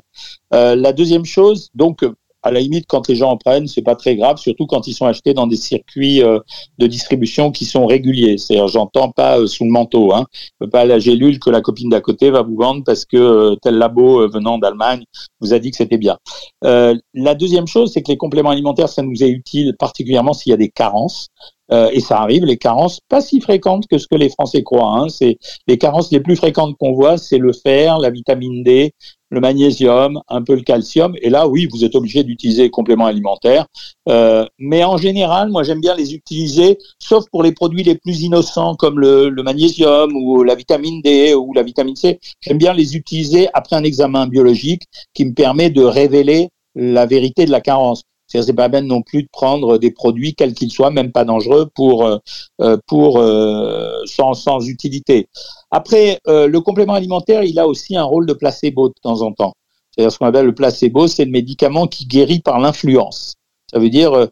Euh, 0.54 0.76
la 0.76 0.94
deuxième 0.94 1.26
chose, 1.26 1.70
donc, 1.74 2.06
à 2.44 2.52
la 2.52 2.60
limite, 2.60 2.86
quand 2.88 3.08
les 3.08 3.16
gens 3.16 3.32
en 3.32 3.38
prennent, 3.38 3.68
c'est 3.68 3.82
pas 3.82 3.96
très 3.96 4.18
grave, 4.18 4.38
surtout 4.38 4.66
quand 4.66 4.86
ils 4.88 4.94
sont 4.94 5.06
achetés 5.06 5.34
dans 5.34 5.48
des 5.48 5.56
circuits 5.56 6.22
euh, 6.22 6.40
de 6.78 6.88
distribution 6.88 7.52
qui 7.52 7.64
sont 7.64 7.86
réguliers. 7.86 8.38
C'est-à-dire, 8.38 8.68
j'entends 8.68 9.12
pas 9.12 9.40
euh, 9.40 9.48
sous 9.48 9.64
le 9.64 9.72
manteau, 9.72 10.14
hein, 10.14 10.26
pas 10.72 10.84
la 10.84 11.00
gélule 11.00 11.40
que 11.40 11.50
la 11.50 11.62
copine 11.62 11.90
d'à 11.90 12.02
côté 12.02 12.32
va 12.32 12.42
vous 12.42 12.58
vendre 12.58 12.84
parce 12.86 13.06
que 13.06 13.18
euh, 13.18 13.56
tel 13.62 13.76
labo 13.76 14.28
venant 14.28 14.58
d'Allemagne 14.58 15.06
vous 15.40 15.54
a 15.54 15.60
dit 15.60 15.72
que 15.72 15.78
c'était 15.78 15.98
bien. 15.98 16.18
la 16.62 17.36
deuxième 17.36 17.68
chose, 17.68 17.92
c'est 17.94 18.02
que 18.02 18.12
les 18.12 18.18
compléments 18.18 18.50
alimentaires, 18.50 18.90
ça 18.90 19.02
nous 19.02 19.24
est 19.24 19.30
utile 19.30 19.76
particulièrement 19.80 20.34
s'il 20.34 20.52
y 20.52 20.54
a 20.54 20.58
des 20.58 20.70
carences. 20.70 21.30
et 21.72 22.00
ça 22.02 22.20
arrive, 22.20 22.46
les 22.46 22.58
carences 22.58 23.00
pas 23.10 23.22
si 23.22 23.42
fréquentes 23.42 23.88
que 23.90 23.98
ce 23.98 24.08
que 24.08 24.16
les 24.16 24.30
Français 24.30 24.64
croient. 24.64 24.98
Hein. 24.98 25.10
C'est 25.10 25.38
les 25.68 25.78
carences 25.78 26.12
les 26.12 26.20
plus 26.20 26.36
fréquentes 26.36 26.76
qu'on 26.78 26.94
voit, 26.94 27.18
c'est 27.18 27.40
le 27.40 27.54
fer, 27.54 27.98
la 28.00 28.10
vitamine 28.10 28.64
D, 28.64 28.94
le 29.34 29.42
magnésium, 29.42 30.22
un 30.30 30.44
peu 30.44 30.54
le 30.54 30.62
calcium. 30.62 31.16
Et 31.24 31.30
là, 31.32 31.48
oui, 31.48 31.68
vous 31.72 31.84
êtes 31.84 31.96
obligé 31.96 32.24
d'utiliser 32.24 32.64
les 32.64 32.70
compléments 32.70 33.08
alimentaires. 33.08 33.66
Euh, 34.08 34.46
mais 34.60 34.84
en 34.84 34.98
général, 34.98 35.50
moi, 35.50 35.64
j'aime 35.64 35.82
bien 35.82 35.96
les 35.96 36.14
utiliser, 36.14 36.78
sauf 37.00 37.26
pour 37.32 37.42
les 37.42 37.52
produits 37.52 37.84
les 37.84 37.96
plus 37.96 38.22
innocents 38.22 38.76
comme 38.76 39.00
le, 39.00 39.30
le 39.30 39.44
magnésium 39.44 40.16
ou 40.16 40.44
la 40.44 40.54
vitamine 40.54 41.02
D 41.02 41.34
ou 41.34 41.52
la 41.54 41.64
vitamine 41.64 41.96
C. 41.96 42.20
J'aime 42.42 42.60
bien 42.60 42.74
les 42.74 42.96
utiliser 42.96 43.50
après 43.56 43.76
un 43.76 43.84
examen 43.84 44.28
biologique 44.28 44.84
qui 45.16 45.26
me 45.26 45.34
permet 45.34 45.72
de 45.72 45.84
révéler 45.84 46.50
la 46.76 47.08
vérité 47.08 47.46
de 47.46 47.52
la 47.52 47.62
carence. 47.62 48.04
C'est 48.42 48.54
pas 48.54 48.68
bien 48.68 48.82
non 48.82 49.02
plus 49.02 49.24
de 49.24 49.30
prendre 49.32 49.78
des 49.78 49.92
produits, 49.92 50.34
quels 50.34 50.54
qu'ils 50.54 50.72
soient, 50.72 50.90
même 50.90 51.12
pas 51.12 51.24
dangereux, 51.24 51.70
pour, 51.76 52.06
euh, 52.06 52.18
euh, 52.62 52.78
pour 52.88 53.20
euh, 53.20 54.00
sans, 54.06 54.34
sans 54.34 54.68
utilité. 54.68 55.28
Après, 55.76 56.20
le 56.28 56.58
complément 56.60 56.94
alimentaire, 56.94 57.44
il 57.44 57.58
a 57.58 57.68
aussi 57.68 57.96
un 57.96 58.04
rôle 58.04 58.28
de 58.28 58.34
placebo 58.34 58.90
de 58.90 58.94
temps 59.02 59.22
en 59.22 59.32
temps. 59.32 59.54
C'est-à-dire 59.90 60.12
ce 60.12 60.20
qu'on 60.20 60.28
appelle 60.28 60.46
le 60.46 60.54
placebo, 60.54 61.08
c'est 61.08 61.26
le 61.26 61.32
médicament 61.32 61.88
qui 61.88 62.06
guérit 62.06 62.42
par 62.42 62.60
l'influence. 62.60 63.34
Ça 63.72 63.80
veut 63.80 63.90
dire, 63.90 64.30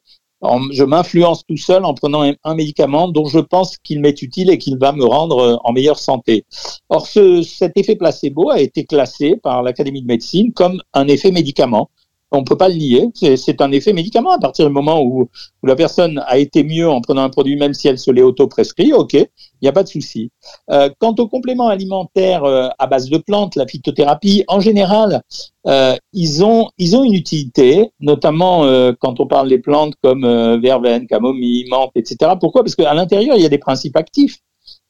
je 0.72 0.84
m'influence 0.84 1.46
tout 1.46 1.58
seul 1.58 1.86
en 1.86 1.94
prenant 1.94 2.32
un, 2.44 2.56
médicament 2.56 3.08
dont 3.08 3.26
je 3.26 3.40
pense 3.40 3.78
qu'il 3.78 4.02
m'est 4.02 4.22
utile 4.22 4.50
et 4.50 4.58
qu'il 4.58 4.78
va 4.78 4.92
me 4.92 5.06
rendre 5.06 5.60
en 5.64 5.72
meilleure 5.72 6.00
santé. 6.00 6.46
Or, 6.90 7.08
ce, 7.08 7.42
cet 7.44 7.78
effet 7.78 7.96
placebo 7.96 8.50
a 8.50 8.60
été 8.60 8.86
classé 8.86 9.36
par 9.36 9.64
l'Académie 9.64 10.02
de 10.02 10.08
médecine 10.08 10.54
comme 10.54 10.82
un 10.94 11.08
effet 11.08 11.32
médicament 11.32 11.90
on 12.32 12.44
peut 12.44 12.58
pas 12.58 12.70
le 12.70 12.76
nier. 12.76 13.10
C'est 13.36 13.62
un 13.62 13.72
effet 13.72 13.94
médicament. 13.94 14.32
À 14.32 14.40
partir 14.40 14.66
du 14.66 14.74
moment 14.74 15.02
où, 15.02 15.30
la 15.64 15.76
personne 15.76 16.24
a 16.26 16.38
été 16.38 16.64
mieux 16.64 16.90
en 16.90 17.02
prenant 17.02 17.22
un 17.22 17.30
produit, 17.30 17.56
même 17.56 17.74
si 17.74 17.88
elle 17.88 18.00
se 18.00 18.10
l'est 18.10 18.24
auto-prescrit, 18.24 18.94
ok, 18.94 19.14
il 19.14 19.28
n'y 19.62 19.68
a 19.68 19.72
pas 19.72 19.84
de 19.84 19.88
souci. 19.88 20.32
Euh, 20.72 20.90
quant 21.00 21.14
aux 21.20 21.28
compléments 21.28 21.68
alimentaires 21.68 22.44
euh, 22.46 22.70
à 22.80 22.88
base 22.88 23.10
de 23.10 23.18
plantes, 23.18 23.56
la 23.56 23.68
phytothérapie, 23.68 24.44
en 24.48 24.60
général, 24.60 25.22
euh, 25.68 25.96
ils 26.14 26.44
ont 26.44 26.70
ils 26.78 26.96
ont 26.96 27.04
une 27.04 27.14
utilité, 27.14 27.92
notamment 28.00 28.62
quand 29.00 29.20
on 29.20 29.28
parle 29.28 29.50
des 29.50 29.60
plantes 29.60 29.94
comme 30.02 30.26
verveine, 30.62 31.06
camomille, 31.08 31.68
menthe, 31.70 31.92
etc. 31.96 32.32
Pourquoi? 32.40 32.64
Parce 32.64 32.76
qu'à 32.76 32.94
l'intérieur, 32.94 33.36
il 33.38 33.44
y 33.44 33.46
a 33.46 33.50
des 33.50 33.58
principes 33.58 33.96
actifs. 33.96 34.40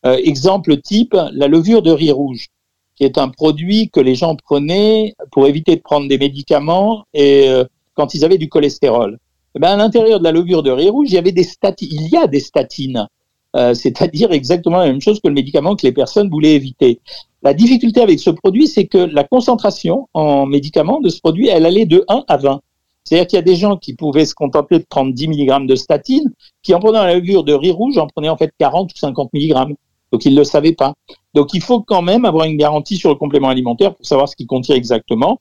exemple 0.04 0.80
type, 0.82 1.16
la 1.34 1.48
levure 1.48 1.82
de 1.82 1.92
riz 1.92 2.12
rouge 2.12 2.50
qui 2.96 3.04
est 3.04 3.18
un 3.18 3.30
produit 3.30 3.90
que 3.90 4.00
les 4.00 4.16
gens 4.16 4.36
prenaient 4.36 5.16
pour 5.32 5.48
éviter 5.48 5.76
de 5.76 5.82
prendre 5.82 6.08
des 6.08 6.18
médicaments 6.18 7.06
et 7.14 7.48
euh, 7.48 7.64
quand 7.96 8.14
ils 8.14 8.26
avaient 8.26 8.38
du 8.38 8.50
cholestérol. 8.50 9.18
Eh 9.56 9.60
ben, 9.60 9.70
à 9.70 9.76
l'intérieur 9.76 10.20
de 10.20 10.24
la 10.24 10.32
levure 10.32 10.64
de 10.64 10.72
riz 10.72 10.90
rouge, 10.90 11.08
il 11.10 11.16
y 11.16 11.18
avait 11.18 11.32
des 11.32 11.44
statines. 11.44 11.90
Il 11.92 12.10
y 12.10 12.18
a 12.18 12.28
des 12.28 12.40
statines, 12.40 13.08
euh, 13.56 13.74
c'est-à-dire 13.74 14.32
exactement 14.32 14.78
la 14.78 14.86
même 14.86 15.02
chose 15.02 15.20
que 15.20 15.28
le 15.28 15.34
médicament 15.34 15.76
que 15.76 15.86
les 15.86 15.92
personnes 15.92 16.30
voulaient 16.30 16.56
éviter. 16.56 17.02
La 17.44 17.54
difficulté 17.54 18.02
avec 18.02 18.20
ce 18.20 18.30
produit, 18.30 18.68
c'est 18.68 18.86
que 18.86 18.98
la 18.98 19.24
concentration 19.24 20.08
en 20.14 20.46
médicaments 20.46 21.02
de 21.02 21.10
ce 21.10 21.20
produit, 21.20 21.48
elle 21.48 21.66
allait 21.66 21.86
de 21.86 22.06
1 22.08 22.24
à 22.28 22.38
20. 22.38 22.62
C'est-à-dire 23.04 23.28
qu'il 23.28 23.38
y 23.38 23.40
a 23.40 23.44
des 23.44 23.56
gens 23.56 23.78
qui 23.78 23.96
pouvaient 23.96 24.26
se 24.26 24.36
contenter 24.36 24.78
de 24.78 24.86
prendre 24.88 25.12
10 25.14 25.28
mg 25.28 25.68
de 25.68 25.76
statine, 25.76 26.32
qui 26.62 26.74
en 26.74 26.80
prenant 26.80 27.04
la 27.04 27.16
levure 27.16 27.44
de 27.44 27.54
riz 27.54 27.72
rouge 27.72 27.98
en 27.98 28.08
prenaient 28.08 28.30
en 28.30 28.38
fait 28.38 28.54
40 28.60 28.92
ou 28.94 28.98
50 28.98 29.32
mg. 29.34 29.76
Donc 30.12 30.26
ils 30.26 30.34
ne 30.34 30.40
le 30.40 30.44
savaient 30.44 30.74
pas. 30.74 30.94
Donc 31.34 31.54
il 31.54 31.62
faut 31.62 31.82
quand 31.82 32.02
même 32.02 32.26
avoir 32.26 32.46
une 32.46 32.58
garantie 32.58 32.98
sur 32.98 33.10
le 33.10 33.16
complément 33.16 33.50
alimentaire 33.50 33.96
pour 33.96 34.06
savoir 34.06 34.28
ce 34.28 34.36
qu'il 34.36 34.48
contient 34.48 34.76
exactement. 34.76 35.40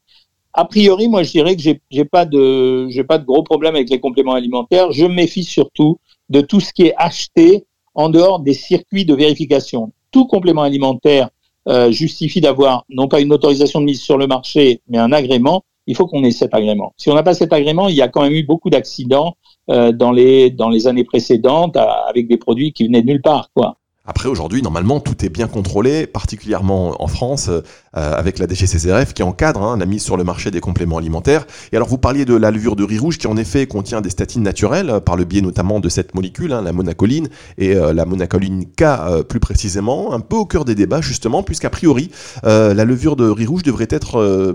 A 0.52 0.64
priori, 0.64 1.08
moi 1.08 1.22
je 1.22 1.30
dirais 1.30 1.54
que 1.54 1.62
j'ai, 1.62 1.80
j'ai 1.90 2.04
pas 2.04 2.24
de 2.24 3.24
gros 3.24 3.42
problème 3.42 3.74
avec 3.76 3.90
les 3.90 4.00
compléments 4.00 4.34
alimentaires. 4.34 4.90
Je 4.92 5.04
méfie 5.06 5.44
surtout 5.44 5.98
de 6.28 6.40
tout 6.40 6.60
ce 6.60 6.72
qui 6.72 6.86
est 6.86 6.94
acheté 6.96 7.64
en 7.94 8.08
dehors 8.08 8.40
des 8.40 8.54
circuits 8.54 9.04
de 9.04 9.14
vérification. 9.14 9.92
Tout 10.10 10.26
complément 10.26 10.62
alimentaire 10.62 11.30
euh, 11.68 11.90
justifie 11.90 12.40
d'avoir 12.40 12.84
non 12.88 13.06
pas 13.08 13.20
une 13.20 13.32
autorisation 13.32 13.80
de 13.80 13.84
mise 13.84 14.00
sur 14.00 14.16
le 14.16 14.26
marché, 14.26 14.80
mais 14.88 14.98
un 14.98 15.12
agrément. 15.12 15.64
il 15.86 15.96
faut 15.96 16.06
qu'on 16.06 16.24
ait 16.24 16.30
cet 16.30 16.54
agrément. 16.54 16.94
Si 16.96 17.10
on 17.10 17.14
n'a 17.14 17.22
pas 17.22 17.34
cet 17.34 17.52
agrément, 17.52 17.88
il 17.88 17.96
y 17.96 18.02
a 18.02 18.08
quand 18.08 18.22
même 18.22 18.32
eu 18.32 18.44
beaucoup 18.44 18.70
d'accidents 18.70 19.36
euh, 19.70 19.92
dans 19.92 20.12
les 20.12 20.50
dans 20.50 20.68
les 20.68 20.86
années 20.86 21.04
précédentes 21.04 21.76
avec 21.76 22.28
des 22.28 22.36
produits 22.38 22.72
qui 22.72 22.86
venaient 22.86 23.02
de 23.02 23.08
nulle 23.08 23.22
part, 23.22 23.50
quoi. 23.54 23.76
Après, 24.10 24.28
aujourd'hui, 24.28 24.60
normalement, 24.60 24.98
tout 24.98 25.24
est 25.24 25.28
bien 25.28 25.46
contrôlé, 25.46 26.08
particulièrement 26.08 27.00
en 27.00 27.06
France, 27.06 27.48
euh, 27.96 28.14
avec 28.14 28.38
la 28.38 28.46
DGCCRF 28.46 29.14
qui 29.14 29.22
encadre 29.22 29.62
hein, 29.62 29.76
la 29.76 29.86
mise 29.86 30.02
sur 30.02 30.16
le 30.16 30.24
marché 30.24 30.50
des 30.50 30.60
compléments 30.60 30.98
alimentaires. 30.98 31.46
Et 31.72 31.76
alors, 31.76 31.88
vous 31.88 31.98
parliez 31.98 32.24
de 32.24 32.34
la 32.34 32.50
levure 32.50 32.76
de 32.76 32.84
riz 32.84 32.98
rouge 32.98 33.18
qui, 33.18 33.26
en 33.26 33.36
effet, 33.36 33.66
contient 33.66 34.00
des 34.00 34.10
statines 34.10 34.42
naturelles, 34.42 34.90
euh, 34.90 35.00
par 35.00 35.16
le 35.16 35.24
biais 35.24 35.40
notamment 35.40 35.80
de 35.80 35.88
cette 35.88 36.14
molécule, 36.14 36.52
hein, 36.52 36.62
la 36.62 36.72
monacoline, 36.72 37.28
et 37.58 37.74
euh, 37.74 37.92
la 37.92 38.04
monacoline 38.04 38.66
K 38.66 39.22
plus 39.28 39.40
précisément, 39.40 40.12
un 40.12 40.20
peu 40.20 40.36
au 40.36 40.46
cœur 40.46 40.64
des 40.64 40.74
débats, 40.74 41.00
justement, 41.00 41.42
puisqu'a 41.42 41.70
priori, 41.70 42.10
la 42.42 42.84
levure 42.84 43.16
de 43.16 43.28
riz 43.28 43.46
rouge 43.46 43.62
devrait 43.62 43.88
être 43.90 44.54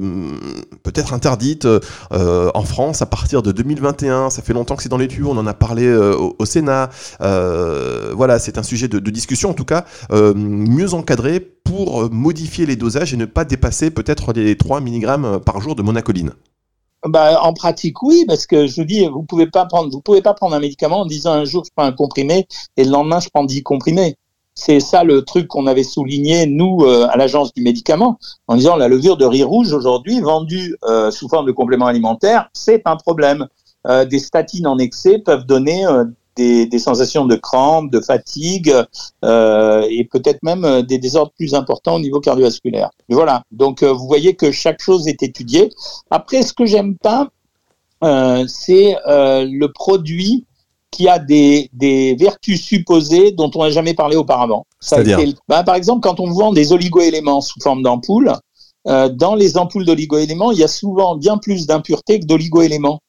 peut-être 0.84 1.14
interdite 1.14 1.68
en 2.12 2.64
France 2.64 3.02
à 3.02 3.06
partir 3.06 3.42
de 3.42 3.52
2021. 3.52 4.30
Ça 4.30 4.42
fait 4.42 4.54
longtemps 4.54 4.76
que 4.76 4.84
c'est 4.84 4.90
dans 4.90 4.98
les 4.98 5.08
tuyaux, 5.08 5.30
on 5.32 5.38
en 5.38 5.48
a 5.48 5.54
parlé 5.54 5.94
au, 5.94 6.36
au, 6.38 6.46
Sénat. 6.46 6.90
voilà, 7.20 8.40
c'est 8.40 8.58
un 8.58 8.64
sujet 8.64 8.88
de, 8.88 9.00
de 9.00 9.12
discussion 9.12 9.50
en 9.50 9.54
tout 9.54 9.66
cas 9.66 9.86
euh, 10.12 10.34
mieux 10.36 10.94
encadré 10.94 11.40
pour 11.66 12.04
euh, 12.04 12.10
modifier 12.10 12.66
les 12.66 12.78
dosages 12.78 13.14
et 13.14 13.18
ne 13.18 13.26
pas 13.26 13.44
dépasser 13.44 13.92
peut-être 13.92 14.32
les 14.32 14.56
3 14.56 14.80
mg 14.80 15.40
par 15.40 15.60
jour 15.60 15.76
de 15.76 15.82
monacoline 15.82 16.32
bah, 17.06 17.40
en 17.44 17.54
pratique, 17.54 18.02
oui, 18.02 18.24
parce 18.28 18.48
que 18.48 18.66
je 18.66 18.78
vous 18.78 18.88
dis, 18.88 19.06
vous 19.06 19.22
pouvez 19.22 19.46
pas 19.46 19.66
prendre, 19.66 19.92
vous 19.92 20.02
pouvez 20.02 20.24
pas 20.24 20.34
prendre 20.34 20.56
un 20.56 20.60
médicament 20.60 21.02
en 21.02 21.06
disant 21.06 21.34
un 21.34 21.46
jour 21.46 21.64
je 21.64 21.70
prends 21.76 21.86
un 21.86 21.92
comprimé 21.92 22.48
et 22.78 22.84
le 22.84 22.90
lendemain 22.90 23.20
je 23.20 23.30
prends 23.30 23.44
10 23.44 23.62
comprimés. 23.62 24.16
C'est 24.56 24.80
ça 24.80 25.04
le 25.04 25.24
truc 25.24 25.48
qu'on 25.48 25.68
avait 25.68 25.84
souligné 25.84 26.48
nous 26.48 26.80
euh, 26.82 27.08
à 27.12 27.18
l'agence 27.18 27.54
du 27.54 27.62
médicament 27.62 28.18
en 28.48 28.56
disant 28.56 28.76
la 28.76 28.88
levure 28.88 29.18
de 29.18 29.26
riz 29.26 29.44
rouge 29.44 29.72
aujourd'hui 29.74 30.20
vendue 30.22 30.78
sous 31.12 31.28
forme 31.28 31.46
de 31.46 31.52
complément 31.52 31.86
alimentaire, 31.86 32.50
c'est 32.54 32.82
un 32.86 32.96
problème. 32.96 33.48
des 34.10 34.20
statines 34.20 34.66
en 34.66 34.80
excès 34.80 35.20
peuvent 35.20 35.46
donner 35.46 35.86
des, 36.36 36.66
des, 36.66 36.80
sensations 36.80 37.26
de 37.26 37.36
crampes, 37.36 37.92
de 37.92 38.02
fatigue 38.02 38.74
euh, 39.24 39.88
et 39.90 40.04
peut-être 40.04 40.44
même 40.44 40.66
euh, 40.66 40.82
des 40.82 40.98
désordres 40.98 41.32
plus 41.38 41.54
importants 41.54 41.96
au 41.96 42.00
niveau 42.00 42.20
cardiovasculaire. 42.20 42.90
Voilà. 43.10 43.44
Donc 43.52 43.84
euh, 43.84 43.92
vous 43.92 44.08
voyez 44.08 44.36
que 44.36 44.52
chaque 44.52 44.82
chose 44.82 45.08
est 45.08 45.24
étudiée. 45.24 45.70
Après, 46.10 46.42
ce 46.42 46.54
que 46.54 46.66
j'aime 46.66 46.98
pas, 46.98 47.30
euh, 48.04 48.46
c'est 48.48 48.96
euh, 49.08 49.48
le 49.50 49.72
produit 49.72 50.46
qui 50.92 51.10
a 51.10 51.20
des, 51.20 51.70
des 51.74 52.16
vertus 52.16 52.62
supposées 52.62 53.32
dont 53.32 53.52
on 53.56 53.64
n'a 53.64 53.70
jamais 53.70 53.94
parlé 53.94 54.16
auparavant. 54.16 54.66
C'est-à-dire 54.80 55.20
bah, 55.48 55.64
Par 55.64 55.76
exemple, 55.76 56.02
quand 56.02 56.20
on 56.20 56.32
vend 56.32 56.54
des 56.54 56.72
oligoéléments 56.72 57.42
sous 57.42 57.60
forme 57.62 57.84
d'ampoules, 57.84 58.32
euh, 58.88 59.10
dans 59.10 59.36
les 59.36 59.58
ampoules 59.58 59.86
d'oligoéléments, 59.86 60.52
il 60.52 60.60
y 60.60 60.64
a 60.64 60.68
souvent 60.68 61.16
bien 61.16 61.38
plus 61.38 61.66
d'impuretés 61.66 62.20
que 62.20 62.26
d'oligoéléments. 62.26 63.00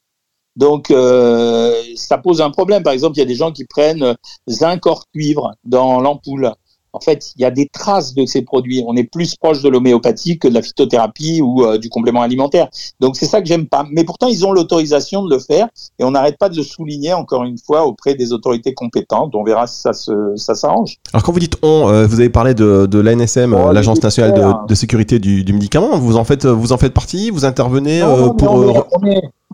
Donc, 0.57 0.91
euh, 0.91 1.73
ça 1.97 2.19
pose 2.19 2.41
un 2.41 2.51
problème. 2.51 2.83
Par 2.83 2.93
exemple, 2.93 3.17
il 3.17 3.21
y 3.21 3.23
a 3.23 3.27
des 3.27 3.35
gens 3.35 3.53
qui 3.53 3.65
prennent 3.65 4.17
zinc 4.49 4.85
hors 4.87 5.05
cuivre 5.13 5.53
dans 5.65 6.01
l'ampoule. 6.01 6.53
En 6.97 7.01
fait, 7.01 7.33
il 7.37 7.43
y 7.43 7.45
a 7.45 7.51
des 7.51 7.69
traces 7.69 8.15
de 8.15 8.25
ces 8.25 8.43
produits. 8.43 8.83
On 8.87 8.97
est 8.97 9.05
plus 9.05 9.37
proche 9.37 9.63
de 9.63 9.69
l'homéopathie 9.69 10.39
que 10.39 10.49
de 10.49 10.55
la 10.55 10.63
phytothérapie 10.63 11.43
ou 11.43 11.65
euh, 11.65 11.79
du 11.79 11.91
complément 11.91 12.23
alimentaire. 12.23 12.69
Donc, 13.01 13.17
c'est 13.17 13.27
ça 13.27 13.41
que 13.41 13.47
j'aime 13.47 13.67
pas. 13.67 13.85
Mais 13.91 14.05
pourtant, 14.05 14.29
ils 14.29 14.47
ont 14.47 14.53
l'autorisation 14.53 15.25
de 15.25 15.35
le 15.35 15.39
faire 15.39 15.69
et 15.99 16.05
on 16.05 16.13
n'arrête 16.13 16.39
pas 16.39 16.49
de 16.49 16.57
le 16.57 16.63
souligner 16.63 17.13
encore 17.13 17.45
une 17.45 17.59
fois 17.59 17.87
auprès 17.87 18.15
des 18.15 18.33
autorités 18.33 18.73
compétentes. 18.73 19.35
On 19.35 19.45
verra 19.45 19.67
si 19.67 19.81
ça 19.81 19.93
ça 19.93 20.55
s'arrange. 20.55 20.97
Alors, 21.13 21.23
quand 21.23 21.33
vous 21.33 21.39
dites 21.39 21.57
on, 21.63 21.89
euh, 21.89 22.07
vous 22.07 22.21
avez 22.21 22.31
parlé 22.31 22.55
de, 22.55 22.87
de 22.87 22.99
l'ANSM, 22.99 23.55
oh, 23.55 23.73
l'Agence 23.73 24.03
nationale 24.03 24.35
de, 24.35 24.67
de, 24.67 24.75
sécurité 24.75 25.19
du, 25.19 25.45
du, 25.45 25.53
médicament. 25.53 25.99
Vous 25.99 26.17
en 26.17 26.25
faites, 26.25 26.47
vous 26.47 26.73
en 26.73 26.79
faites 26.79 26.95
partie. 26.95 27.31
Vous 27.31 27.45
intervenez 27.45 28.01
pour 28.39 28.87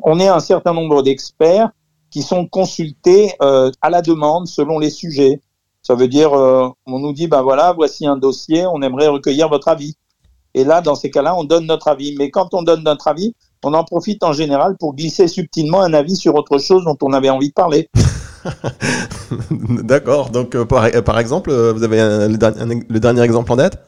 on 0.02 0.18
est 0.18 0.28
un 0.28 0.40
certain 0.40 0.74
nombre 0.74 1.02
d'experts 1.02 1.70
qui 2.10 2.22
sont 2.22 2.46
consultés 2.46 3.32
euh, 3.40 3.70
à 3.80 3.90
la 3.90 4.02
demande 4.02 4.46
selon 4.46 4.78
les 4.78 4.90
sujets. 4.90 5.40
Ça 5.82 5.94
veut 5.94 6.08
dire, 6.08 6.32
euh, 6.32 6.68
on 6.86 6.98
nous 7.00 7.12
dit, 7.12 7.26
ben 7.26 7.42
voilà, 7.42 7.72
voici 7.72 8.06
un 8.06 8.16
dossier, 8.16 8.66
on 8.66 8.80
aimerait 8.82 9.08
recueillir 9.08 9.48
votre 9.48 9.68
avis. 9.68 9.96
Et 10.54 10.64
là, 10.64 10.80
dans 10.80 10.94
ces 10.94 11.10
cas-là, 11.10 11.34
on 11.36 11.44
donne 11.44 11.66
notre 11.66 11.88
avis. 11.88 12.14
Mais 12.18 12.30
quand 12.30 12.54
on 12.54 12.62
donne 12.62 12.82
notre 12.84 13.08
avis, 13.08 13.34
on 13.64 13.74
en 13.74 13.84
profite 13.84 14.22
en 14.22 14.32
général 14.32 14.76
pour 14.78 14.94
glisser 14.94 15.28
subtilement 15.28 15.80
un 15.80 15.92
avis 15.94 16.16
sur 16.16 16.34
autre 16.34 16.58
chose 16.58 16.84
dont 16.84 16.96
on 17.02 17.12
avait 17.12 17.30
envie 17.30 17.48
de 17.48 17.54
parler. 17.54 17.88
D'accord. 19.50 20.30
Donc, 20.30 20.54
euh, 20.54 20.64
par, 20.64 20.90
par, 21.04 21.18
exemple, 21.18 21.52
vous 21.52 21.82
avez 21.82 21.98
le 21.98 22.98
dernier 22.98 23.22
exemple 23.22 23.50
en 23.52 23.56
date? 23.56 23.82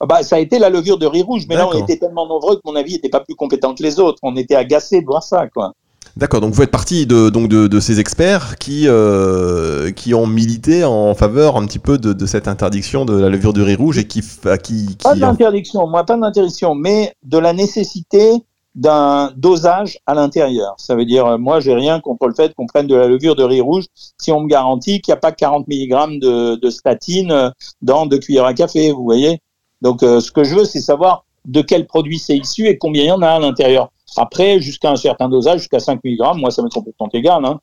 Ah 0.00 0.06
bah, 0.06 0.22
ça 0.22 0.36
a 0.36 0.38
été 0.38 0.58
la 0.58 0.70
levure 0.70 0.96
de 0.98 1.04
riz 1.04 1.20
rouge, 1.22 1.44
mais 1.46 1.56
là 1.56 1.68
on 1.68 1.74
était 1.74 1.98
tellement 1.98 2.26
nombreux 2.26 2.56
que 2.56 2.62
mon 2.64 2.74
avis 2.74 2.94
n'était 2.94 3.10
pas 3.10 3.20
plus 3.20 3.34
compétent 3.34 3.74
que 3.74 3.82
les 3.82 4.00
autres. 4.00 4.18
On 4.22 4.34
était 4.34 4.54
agacés 4.54 5.02
de 5.02 5.06
voir 5.06 5.22
ça, 5.22 5.46
quoi. 5.48 5.74
D'accord, 6.16 6.40
donc 6.40 6.52
vous 6.52 6.60
faites 6.60 6.70
partie 6.70 7.06
de, 7.06 7.30
donc 7.30 7.48
de, 7.48 7.80
ces 7.80 8.00
experts 8.00 8.58
qui, 8.58 8.84
euh, 8.86 9.90
qui 9.92 10.14
ont 10.14 10.26
milité 10.26 10.84
en 10.84 11.14
faveur 11.14 11.56
un 11.56 11.66
petit 11.66 11.78
peu 11.78 11.98
de, 11.98 12.26
cette 12.26 12.48
interdiction 12.48 13.04
de 13.04 13.18
la 13.18 13.28
levure 13.28 13.52
de 13.52 13.62
riz 13.62 13.76
rouge 13.76 13.98
et 13.98 14.06
qui... 14.06 14.20
qui, 14.62 14.86
qui 14.86 14.96
pas 14.96 15.14
d'interdiction, 15.14 15.86
moi 15.86 16.04
pas 16.04 16.16
d'interdiction, 16.16 16.74
mais 16.74 17.14
de 17.22 17.38
la 17.38 17.52
nécessité 17.52 18.32
d'un 18.74 19.32
dosage 19.36 19.98
à 20.06 20.14
l'intérieur. 20.14 20.74
Ça 20.78 20.94
veut 20.94 21.04
dire, 21.04 21.38
moi, 21.38 21.58
j'ai 21.58 21.74
rien 21.74 22.00
contre 22.00 22.28
le 22.28 22.34
fait 22.34 22.54
qu'on 22.54 22.66
prenne 22.66 22.86
de 22.86 22.94
la 22.94 23.08
levure 23.08 23.34
de 23.34 23.42
riz 23.42 23.60
rouge 23.60 23.86
si 24.18 24.30
on 24.30 24.40
me 24.40 24.48
garantit 24.48 25.00
qu'il 25.00 25.12
n'y 25.12 25.16
a 25.16 25.20
pas 25.20 25.32
40 25.32 25.66
mg 25.66 26.20
de, 26.20 26.54
de 26.56 26.70
statine 26.70 27.52
dans 27.82 28.06
deux 28.06 28.18
cuillères 28.18 28.44
à 28.44 28.54
café, 28.54 28.92
vous 28.92 29.02
voyez? 29.02 29.40
Donc, 29.82 30.02
euh, 30.02 30.20
ce 30.20 30.30
que 30.30 30.44
je 30.44 30.54
veux, 30.54 30.64
c'est 30.64 30.80
savoir 30.80 31.24
de 31.46 31.62
quel 31.62 31.86
produit 31.86 32.18
c'est 32.18 32.36
issu 32.36 32.66
et 32.66 32.78
combien 32.78 33.02
il 33.04 33.08
y 33.08 33.12
en 33.12 33.22
a 33.22 33.28
à 33.28 33.38
l'intérieur. 33.38 33.90
Après, 34.16 34.60
jusqu'à 34.60 34.90
un 34.90 34.96
certain 34.96 35.28
dosage, 35.28 35.60
jusqu'à 35.60 35.80
5 35.80 36.00
mg, 36.04 36.36
moi, 36.36 36.50
ça 36.50 36.62
m'est 36.62 36.72
complètement 36.72 37.08
égal. 37.12 37.44
Hein. 37.44 37.58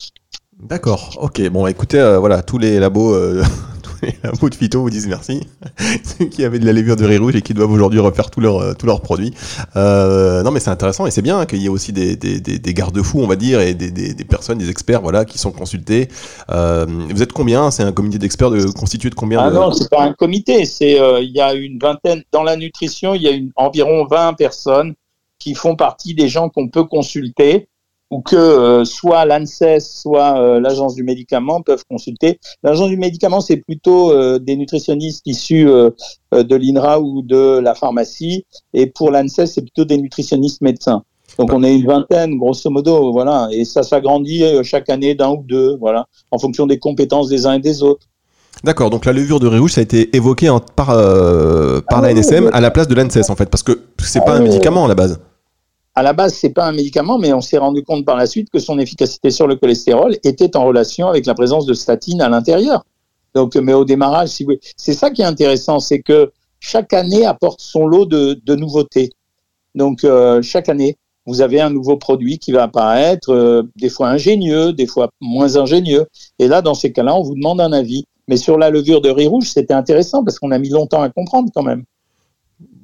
D'accord, 0.59 1.17
ok. 1.21 1.49
Bon, 1.49 1.67
écoutez, 1.67 1.99
euh, 1.99 2.19
voilà, 2.19 2.41
tous 2.41 2.57
les 2.57 2.79
labos 2.79 3.13
euh, 3.13 3.43
un 4.23 4.31
bout 4.39 4.49
de 4.49 4.55
phyto 4.55 4.81
vous 4.81 4.89
disent 4.89 5.07
merci, 5.07 5.41
qui 6.31 6.43
avaient 6.43 6.59
de 6.59 6.65
la 6.65 6.73
levure 6.73 6.95
de 6.95 7.05
riz 7.05 7.17
rouge 7.17 7.35
et 7.35 7.41
qui 7.41 7.53
doivent 7.53 7.71
aujourd'hui 7.71 7.99
refaire 7.99 8.29
tous 8.29 8.39
leurs 8.39 8.75
tous 8.75 8.85
leurs 8.85 9.01
produits. 9.01 9.33
Euh, 9.75 10.43
non, 10.43 10.51
mais 10.51 10.59
c'est 10.59 10.69
intéressant 10.69 11.05
et 11.05 11.11
c'est 11.11 11.21
bien 11.21 11.45
qu'il 11.45 11.61
y 11.61 11.65
ait 11.65 11.69
aussi 11.69 11.93
des, 11.93 12.15
des, 12.15 12.39
des, 12.39 12.59
des 12.59 12.73
garde-fous, 12.73 13.19
on 13.19 13.27
va 13.27 13.35
dire, 13.35 13.61
et 13.61 13.73
des, 13.73 13.91
des, 13.91 14.25
personnes, 14.25 14.57
des 14.57 14.69
experts, 14.69 15.01
voilà, 15.01 15.25
qui 15.25 15.37
sont 15.37 15.51
consultés. 15.51 16.07
Euh, 16.49 16.85
vous 17.09 17.21
êtes 17.21 17.33
combien? 17.33 17.71
C'est 17.71 17.83
un 17.83 17.91
comité 17.91 18.17
d'experts 18.17 18.51
de, 18.51 18.65
constitué 18.71 19.09
de 19.09 19.15
combien 19.15 19.39
Ah 19.39 19.51
non, 19.51 19.71
c'est 19.71 19.89
pas 19.89 20.03
un 20.03 20.13
comité. 20.13 20.65
C'est 20.65 20.99
euh, 20.99 21.21
il 21.21 21.31
y 21.31 21.41
a 21.41 21.53
une 21.53 21.79
vingtaine 21.79 22.23
dans 22.31 22.43
la 22.43 22.55
nutrition, 22.55 23.13
il 23.13 23.21
y 23.21 23.27
a 23.27 23.31
une, 23.31 23.51
environ 23.55 24.05
20 24.09 24.33
personnes 24.33 24.93
qui 25.47 25.55
font 25.55 25.77
partie 25.77 26.13
des 26.13 26.27
gens 26.27 26.49
qu'on 26.49 26.67
peut 26.67 26.83
consulter 26.83 27.69
ou 28.11 28.19
que 28.21 28.35
euh, 28.35 28.83
soit 28.83 29.23
l'ANSES, 29.23 29.79
soit 29.79 30.41
euh, 30.41 30.59
l'agence 30.59 30.93
du 30.93 31.03
médicament 31.03 31.61
peuvent 31.61 31.85
consulter. 31.89 32.37
L'agence 32.63 32.89
du 32.89 32.97
médicament, 32.97 33.39
c'est 33.39 33.55
plutôt 33.55 34.11
euh, 34.11 34.39
des 34.39 34.57
nutritionnistes 34.57 35.25
issus 35.25 35.65
de 35.65 36.55
l'INRA 36.55 36.99
ou 36.99 37.21
de 37.21 37.59
la 37.59 37.75
pharmacie, 37.75 38.45
et 38.73 38.87
pour 38.87 39.09
l'ANSES, 39.09 39.45
c'est 39.45 39.61
plutôt 39.61 39.85
des 39.85 39.97
nutritionnistes 39.97 40.59
médecins. 40.59 41.03
Donc 41.39 41.53
on 41.53 41.63
est 41.63 41.77
une 41.77 41.85
vingtaine, 41.85 42.37
grosso 42.37 42.69
modo, 42.69 43.13
voilà, 43.13 43.47
et 43.53 43.63
ça 43.63 43.83
s'agrandit 43.83 44.43
chaque 44.63 44.89
année 44.89 45.15
d'un 45.15 45.29
ou 45.29 45.43
deux, 45.47 45.77
voilà, 45.79 46.07
en 46.31 46.39
fonction 46.39 46.67
des 46.67 46.77
compétences 46.77 47.29
des 47.29 47.45
uns 47.45 47.53
et 47.53 47.59
des 47.59 47.83
autres. 47.83 48.05
D'accord, 48.65 48.89
donc 48.89 49.05
la 49.05 49.13
levure 49.13 49.39
de 49.39 49.47
riz 49.47 49.59
rouge, 49.59 49.73
ça 49.73 49.79
a 49.79 49.83
été 49.83 50.13
évoqué 50.13 50.49
en, 50.49 50.59
par, 50.59 50.87
par 50.87 50.95
ah 50.95 52.01
la 52.01 52.13
NSM 52.13 52.49
à 52.51 52.59
la 52.59 52.71
place 52.71 52.89
de 52.89 52.95
l'ANSES, 52.95 53.29
en 53.29 53.35
fait, 53.37 53.49
parce 53.49 53.63
que 53.63 53.79
c'est 53.99 54.25
pas 54.25 54.33
un 54.33 54.39
ah 54.39 54.43
médicament 54.43 54.83
à 54.83 54.87
la 54.89 54.95
base 54.95 55.19
à 55.97 56.03
la 56.03 56.13
base, 56.13 56.35
c'est 56.35 56.51
pas 56.51 56.67
un 56.67 56.73
médicament, 56.73 57.17
mais 57.17 57.33
on 57.33 57.41
s'est 57.41 57.57
rendu 57.57 57.81
compte 57.81 58.05
par 58.05 58.17
la 58.17 58.27
suite 58.27 58.51
que 58.51 58.59
son 58.59 58.77
efficacité 58.77 59.31
sur 59.31 59.47
le 59.47 59.55
cholestérol 59.55 60.15
était 60.23 60.55
en 60.55 60.63
relation 60.63 61.07
avec 61.07 61.25
la 61.25 61.33
présence 61.33 61.65
de 61.65 61.73
statine 61.73 62.21
à 62.21 62.29
l'intérieur. 62.29 62.85
Donc, 63.33 63.55
mais 63.55 63.73
au 63.73 63.83
démarrage, 63.83 64.29
c'est 64.75 64.93
ça 64.93 65.09
qui 65.09 65.23
est 65.23 65.25
intéressant, 65.25 65.79
c'est 65.79 66.03
que 66.03 66.31
chaque 66.59 66.93
année 66.93 67.25
apporte 67.25 67.61
son 67.61 67.87
lot 67.87 68.05
de, 68.05 68.55
nouveautés. 68.55 69.09
Donc, 69.73 70.03
euh, 70.03 70.39
chaque 70.43 70.69
année, 70.69 70.97
vous 71.25 71.41
avez 71.41 71.61
un 71.61 71.71
nouveau 71.71 71.97
produit 71.97 72.37
qui 72.37 72.51
va 72.51 72.61
apparaître, 72.61 73.33
euh, 73.33 73.63
des 73.75 73.89
fois 73.89 74.09
ingénieux, 74.09 74.73
des 74.73 74.85
fois 74.85 75.09
moins 75.19 75.55
ingénieux. 75.55 76.05
Et 76.37 76.47
là, 76.47 76.61
dans 76.61 76.75
ces 76.75 76.91
cas-là, 76.91 77.15
on 77.15 77.23
vous 77.23 77.33
demande 77.33 77.59
un 77.59 77.73
avis. 77.73 78.05
Mais 78.27 78.37
sur 78.37 78.59
la 78.59 78.69
levure 78.69 79.01
de 79.01 79.09
riz 79.09 79.25
rouge, 79.25 79.49
c'était 79.49 79.73
intéressant 79.73 80.23
parce 80.23 80.37
qu'on 80.37 80.51
a 80.51 80.59
mis 80.59 80.69
longtemps 80.69 81.01
à 81.01 81.09
comprendre 81.09 81.49
quand 81.55 81.63
même. 81.63 81.85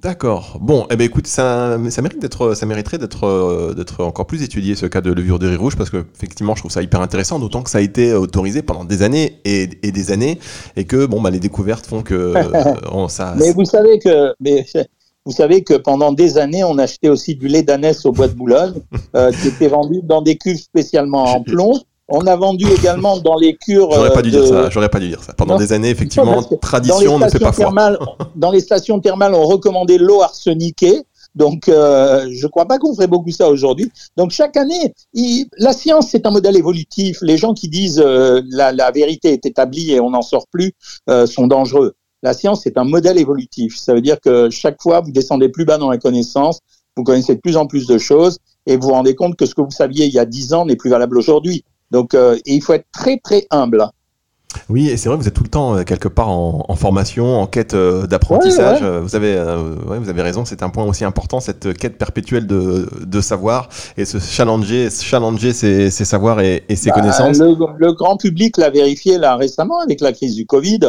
D'accord. 0.03 0.57
Bon, 0.59 0.85
eh 0.91 0.97
ben 0.97 1.05
écoute, 1.05 1.27
ça, 1.27 1.77
ça 1.89 2.01
mérite 2.01 2.19
d'être, 2.19 2.55
ça 2.55 2.65
mériterait 2.65 2.97
d'être, 2.97 3.23
euh, 3.23 3.73
d'être 3.73 4.03
encore 4.03 4.27
plus 4.27 4.43
étudié 4.43 4.75
ce 4.75 4.85
cas 4.85 4.99
de 4.99 5.13
levure 5.13 5.39
de 5.39 5.47
riz 5.47 5.55
rouge 5.55 5.77
parce 5.77 5.89
que 5.89 6.03
effectivement, 6.13 6.55
je 6.55 6.59
trouve 6.59 6.71
ça 6.71 6.81
hyper 6.81 6.99
intéressant, 6.99 7.39
d'autant 7.39 7.63
que 7.63 7.69
ça 7.69 7.77
a 7.77 7.81
été 7.81 8.13
autorisé 8.13 8.63
pendant 8.63 8.83
des 8.83 9.01
années 9.01 9.39
et, 9.45 9.69
et 9.81 9.93
des 9.93 10.11
années 10.11 10.39
et 10.75 10.83
que 10.83 11.05
bon, 11.05 11.21
bah, 11.21 11.29
les 11.29 11.39
découvertes 11.39 11.85
font 11.85 12.01
que 12.01 12.13
euh, 12.35 13.07
ça. 13.07 13.33
Mais 13.37 13.53
vous 13.53 13.63
savez 13.63 13.97
que, 13.99 14.33
mais 14.41 14.65
vous 15.25 15.31
savez 15.31 15.63
que 15.63 15.75
pendant 15.75 16.11
des 16.11 16.37
années, 16.37 16.65
on 16.65 16.77
achetait 16.79 17.07
aussi 17.07 17.35
du 17.35 17.47
lait 17.47 17.63
d'ânesse 17.63 18.05
au 18.05 18.11
bois 18.11 18.27
de 18.27 18.33
Boulogne 18.33 18.81
euh, 19.15 19.31
qui 19.31 19.47
était 19.47 19.69
vendu 19.69 20.01
dans 20.03 20.21
des 20.21 20.35
cuves 20.35 20.59
spécialement 20.59 21.23
en 21.23 21.43
plomb. 21.43 21.79
On 22.09 22.27
a 22.27 22.35
vendu 22.35 22.65
également 22.69 23.17
dans 23.17 23.37
les 23.37 23.55
cures. 23.55 23.91
J'aurais 23.91 24.13
pas 24.13 24.21
dû 24.21 24.31
dire 24.31 24.45
ça. 24.45 24.69
J'aurais 24.69 24.89
pas 24.89 24.99
dû 24.99 25.07
dire 25.07 25.23
ça. 25.23 25.33
Pendant 25.33 25.57
des 25.57 25.71
années, 25.71 25.89
effectivement, 25.89 26.43
tradition 26.61 27.17
ne 27.17 27.29
fait 27.29 27.39
pas 27.39 27.51
foi. 27.51 27.73
dans 28.35 28.51
les 28.51 28.59
stations 28.59 28.99
thermales, 28.99 29.33
on 29.33 29.45
recommandait 29.45 29.97
l'eau 29.97 30.21
arseniquée 30.21 31.03
Donc, 31.35 31.69
euh, 31.69 32.27
je 32.31 32.45
ne 32.45 32.51
crois 32.51 32.65
pas 32.65 32.77
qu'on 32.77 32.93
ferait 32.93 33.07
beaucoup 33.07 33.31
ça 33.31 33.49
aujourd'hui. 33.49 33.89
Donc, 34.17 34.31
chaque 34.31 34.57
année, 34.57 34.93
la 35.57 35.71
science, 35.71 36.09
c'est 36.09 36.25
un 36.25 36.31
modèle 36.31 36.57
évolutif. 36.57 37.19
Les 37.21 37.37
gens 37.37 37.53
qui 37.53 37.69
disent 37.69 38.03
euh, 38.05 38.41
la, 38.49 38.73
la, 38.73 38.91
vérité 38.91 39.31
est 39.31 39.45
établie 39.45 39.91
et 39.93 40.01
on 40.01 40.09
n'en 40.09 40.21
sort 40.21 40.47
plus 40.51 40.73
euh, 41.09 41.25
sont 41.25 41.47
dangereux. 41.47 41.95
La 42.21 42.33
science, 42.33 42.61
c'est 42.63 42.77
un 42.77 42.83
modèle 42.83 43.17
évolutif. 43.17 43.77
Ça 43.77 43.93
veut 43.93 44.01
dire 44.01 44.19
que 44.19 44.49
chaque 44.49 44.81
fois, 44.81 44.99
vous 44.99 45.11
descendez 45.11 45.49
plus 45.49 45.65
bas 45.65 45.77
dans 45.77 45.89
la 45.89 45.97
connaissance, 45.97 46.59
vous 46.97 47.03
connaissez 47.03 47.35
de 47.35 47.39
plus 47.41 47.57
en 47.57 47.65
plus 47.65 47.87
de 47.87 47.97
choses 47.97 48.37
et 48.65 48.77
vous 48.77 48.87
vous 48.87 48.93
rendez 48.93 49.15
compte 49.15 49.35
que 49.35 49.45
ce 49.45 49.55
que 49.55 49.61
vous 49.61 49.71
saviez 49.71 50.05
il 50.05 50.13
y 50.13 50.19
a 50.19 50.25
dix 50.25 50.53
ans 50.53 50.65
n'est 50.65 50.75
plus 50.75 50.89
valable 50.89 51.17
aujourd'hui. 51.17 51.65
Donc, 51.93 52.17
il 52.45 52.61
faut 52.61 52.73
être 52.73 52.87
très, 52.91 53.17
très 53.19 53.47
humble. 53.51 53.87
Oui, 54.69 54.89
et 54.89 54.97
c'est 54.97 55.09
vrai, 55.09 55.17
vous 55.17 55.27
êtes 55.27 55.33
tout 55.33 55.43
le 55.43 55.49
temps 55.49 55.75
euh, 55.75 55.83
quelque 55.83 56.07
part 56.07 56.29
en, 56.29 56.75
formation, 56.75 57.39
en 57.39 57.47
quête 57.47 57.73
euh, 57.73 58.07
d'apprentissage. 58.07 58.79
Euh, 58.81 59.01
vous 59.01 59.15
avez, 59.15 59.35
vous 59.85 60.09
avez 60.09 60.21
raison, 60.21 60.45
c'est 60.45 60.63
un 60.63 60.69
point 60.69 60.85
aussi 60.85 61.03
important, 61.05 61.39
cette 61.39 61.73
quête 61.77 61.97
perpétuelle 61.97 62.47
de, 62.47 62.89
de 63.05 63.21
savoir 63.21 63.69
et 63.97 64.05
se 64.05 64.19
challenger, 64.19 64.89
challenger 64.89 65.53
ses, 65.53 65.89
ses 65.89 66.05
savoirs 66.05 66.39
et, 66.41 66.63
ses 66.75 66.89
bah, 66.89 66.95
connaissances. 66.95 67.39
Le, 67.39 67.93
grand 67.93 68.17
public 68.17 68.57
l'a 68.57 68.69
vérifié 68.69 69.17
là 69.17 69.35
récemment 69.35 69.79
avec 69.79 70.01
la 70.01 70.13
crise 70.13 70.35
du 70.35 70.45
Covid. 70.45 70.79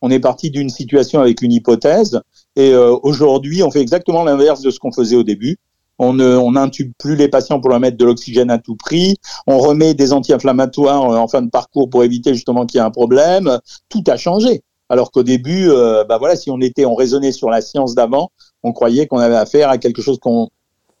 On 0.00 0.10
est 0.10 0.20
parti 0.20 0.50
d'une 0.50 0.70
situation 0.70 1.20
avec 1.20 1.42
une 1.42 1.52
hypothèse 1.52 2.20
et 2.54 2.74
aujourd'hui, 2.74 3.62
on 3.62 3.70
fait 3.70 3.80
exactement 3.80 4.24
l'inverse 4.24 4.60
de 4.60 4.70
ce 4.70 4.78
qu'on 4.78 4.92
faisait 4.92 5.16
au 5.16 5.24
début 5.24 5.58
on 5.98 6.52
n'intube 6.52 6.92
plus 6.98 7.16
les 7.16 7.28
patients 7.28 7.60
pour 7.60 7.70
leur 7.70 7.80
mettre 7.80 7.96
de 7.96 8.04
l'oxygène 8.04 8.50
à 8.50 8.58
tout 8.58 8.76
prix, 8.76 9.16
on 9.46 9.58
remet 9.58 9.94
des 9.94 10.12
anti-inflammatoires 10.12 11.10
euh, 11.10 11.16
en 11.16 11.28
fin 11.28 11.42
de 11.42 11.50
parcours 11.50 11.90
pour 11.90 12.04
éviter 12.04 12.34
justement 12.34 12.66
qu'il 12.66 12.78
y 12.78 12.82
ait 12.82 12.86
un 12.86 12.90
problème. 12.90 13.58
Tout 13.88 14.04
a 14.06 14.16
changé. 14.16 14.62
Alors 14.88 15.10
qu'au 15.10 15.22
début, 15.22 15.68
euh, 15.68 16.04
bah 16.04 16.18
voilà, 16.18 16.36
si 16.36 16.50
on 16.50 16.60
était, 16.60 16.84
on 16.84 16.94
raisonnait 16.94 17.32
sur 17.32 17.50
la 17.50 17.60
science 17.60 17.94
d'avant, 17.94 18.30
on 18.62 18.72
croyait 18.72 19.06
qu'on 19.06 19.18
avait 19.18 19.36
affaire 19.36 19.68
à 19.68 19.78
quelque 19.78 20.02
chose 20.02 20.18
qu'on 20.18 20.48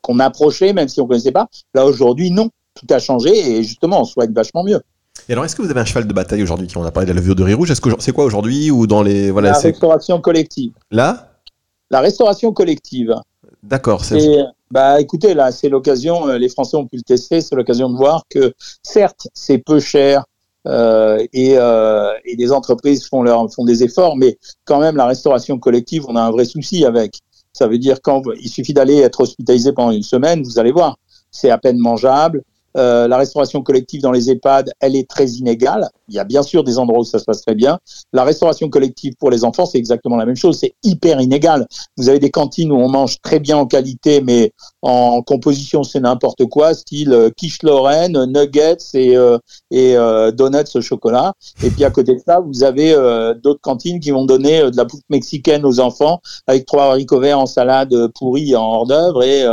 qu'on 0.00 0.20
approchait, 0.20 0.72
même 0.72 0.88
si 0.88 1.00
on 1.00 1.06
connaissait 1.06 1.32
pas. 1.32 1.48
Là 1.74 1.84
aujourd'hui, 1.84 2.30
non, 2.30 2.50
tout 2.74 2.86
a 2.90 2.98
changé 2.98 3.30
et 3.30 3.62
justement, 3.62 4.02
on 4.02 4.04
soigne 4.04 4.32
vachement 4.32 4.62
mieux. 4.62 4.80
Et 5.28 5.32
alors, 5.32 5.44
est-ce 5.44 5.56
que 5.56 5.62
vous 5.62 5.70
avez 5.70 5.80
un 5.80 5.84
cheval 5.84 6.06
de 6.06 6.12
bataille 6.12 6.42
aujourd'hui? 6.42 6.68
On 6.76 6.84
a 6.84 6.90
parlé 6.90 7.06
de 7.06 7.12
la 7.12 7.20
levure 7.20 7.34
de 7.34 7.42
riz 7.42 7.54
rouge. 7.54 7.70
Est-ce 7.70 7.80
que 7.80 7.90
c'est 7.98 8.12
quoi 8.12 8.24
aujourd'hui? 8.24 8.70
Ou 8.70 8.86
dans 8.86 9.02
les 9.02 9.30
voilà 9.30 9.50
La 9.50 9.58
restauration 9.58 10.20
collective. 10.20 10.72
Là 10.90 11.32
La 11.90 12.00
restauration 12.00 12.52
collective. 12.52 13.14
D'accord. 13.62 14.04
Bah, 14.70 15.00
écoutez, 15.00 15.34
là, 15.34 15.50
c'est 15.50 15.68
l'occasion. 15.68 16.28
Euh, 16.28 16.38
les 16.38 16.48
Français 16.48 16.76
ont 16.76 16.86
pu 16.86 16.96
le 16.96 17.02
tester. 17.02 17.40
C'est 17.40 17.54
l'occasion 17.54 17.88
de 17.90 17.96
voir 17.96 18.24
que, 18.28 18.52
certes, 18.82 19.28
c'est 19.34 19.58
peu 19.58 19.80
cher 19.80 20.24
euh, 20.66 21.24
et, 21.32 21.54
euh, 21.56 22.12
et 22.24 22.36
les 22.36 22.52
entreprises 22.52 23.08
font 23.08 23.22
leur 23.22 23.50
font 23.52 23.64
des 23.64 23.84
efforts, 23.84 24.16
mais 24.16 24.38
quand 24.64 24.80
même, 24.80 24.96
la 24.96 25.06
restauration 25.06 25.58
collective, 25.58 26.04
on 26.08 26.16
a 26.16 26.20
un 26.20 26.30
vrai 26.30 26.44
souci 26.44 26.84
avec. 26.84 27.20
Ça 27.52 27.66
veut 27.66 27.78
dire 27.78 28.02
quand 28.02 28.22
il 28.38 28.48
suffit 28.48 28.74
d'aller 28.74 28.98
être 28.98 29.20
hospitalisé 29.20 29.72
pendant 29.72 29.92
une 29.92 30.02
semaine, 30.02 30.42
vous 30.42 30.58
allez 30.58 30.72
voir, 30.72 30.98
c'est 31.30 31.50
à 31.50 31.58
peine 31.58 31.78
mangeable. 31.78 32.42
Euh, 32.78 33.08
la 33.08 33.16
restauration 33.16 33.62
collective 33.62 34.00
dans 34.00 34.12
les 34.12 34.30
EHPAD, 34.30 34.72
elle 34.80 34.94
est 34.94 35.08
très 35.08 35.26
inégale. 35.30 35.88
Il 36.08 36.14
y 36.14 36.18
a 36.18 36.24
bien 36.24 36.42
sûr 36.42 36.62
des 36.62 36.78
endroits 36.78 37.00
où 37.00 37.04
ça 37.04 37.18
se 37.18 37.24
passe 37.24 37.42
très 37.42 37.54
bien. 37.54 37.78
La 38.12 38.24
restauration 38.24 38.68
collective 38.68 39.14
pour 39.18 39.30
les 39.30 39.44
enfants, 39.44 39.66
c'est 39.66 39.78
exactement 39.78 40.16
la 40.16 40.24
même 40.24 40.36
chose. 40.36 40.58
C'est 40.58 40.74
hyper 40.84 41.20
inégal. 41.20 41.66
Vous 41.96 42.08
avez 42.08 42.20
des 42.20 42.30
cantines 42.30 42.70
où 42.70 42.76
on 42.76 42.88
mange 42.88 43.20
très 43.20 43.40
bien 43.40 43.56
en 43.58 43.66
qualité, 43.66 44.20
mais 44.20 44.52
en 44.82 45.22
composition, 45.22 45.82
c'est 45.82 46.00
n'importe 46.00 46.46
quoi, 46.46 46.72
style 46.72 47.12
euh, 47.12 47.30
quiche 47.36 47.62
Lorraine, 47.62 48.24
nuggets 48.26 48.76
et, 48.94 49.16
euh, 49.16 50.30
donuts 50.30 50.76
au 50.76 50.80
chocolat. 50.80 51.32
Et 51.64 51.70
puis 51.70 51.84
à 51.84 51.90
côté 51.90 52.14
de 52.14 52.20
ça, 52.24 52.38
vous 52.40 52.62
avez 52.62 52.94
d'autres 53.42 53.60
cantines 53.60 53.98
qui 53.98 54.12
vont 54.12 54.24
donner 54.24 54.70
de 54.70 54.76
la 54.76 54.84
bouffe 54.84 55.00
mexicaine 55.10 55.64
aux 55.64 55.80
enfants 55.80 56.20
avec 56.46 56.64
trois 56.66 56.84
haricots 56.84 57.20
verts 57.20 57.40
en 57.40 57.46
salade 57.46 57.94
pourrie 58.14 58.54
en 58.54 58.62
hors 58.62 58.86
d'œuvre 58.86 59.22
et, 59.22 59.44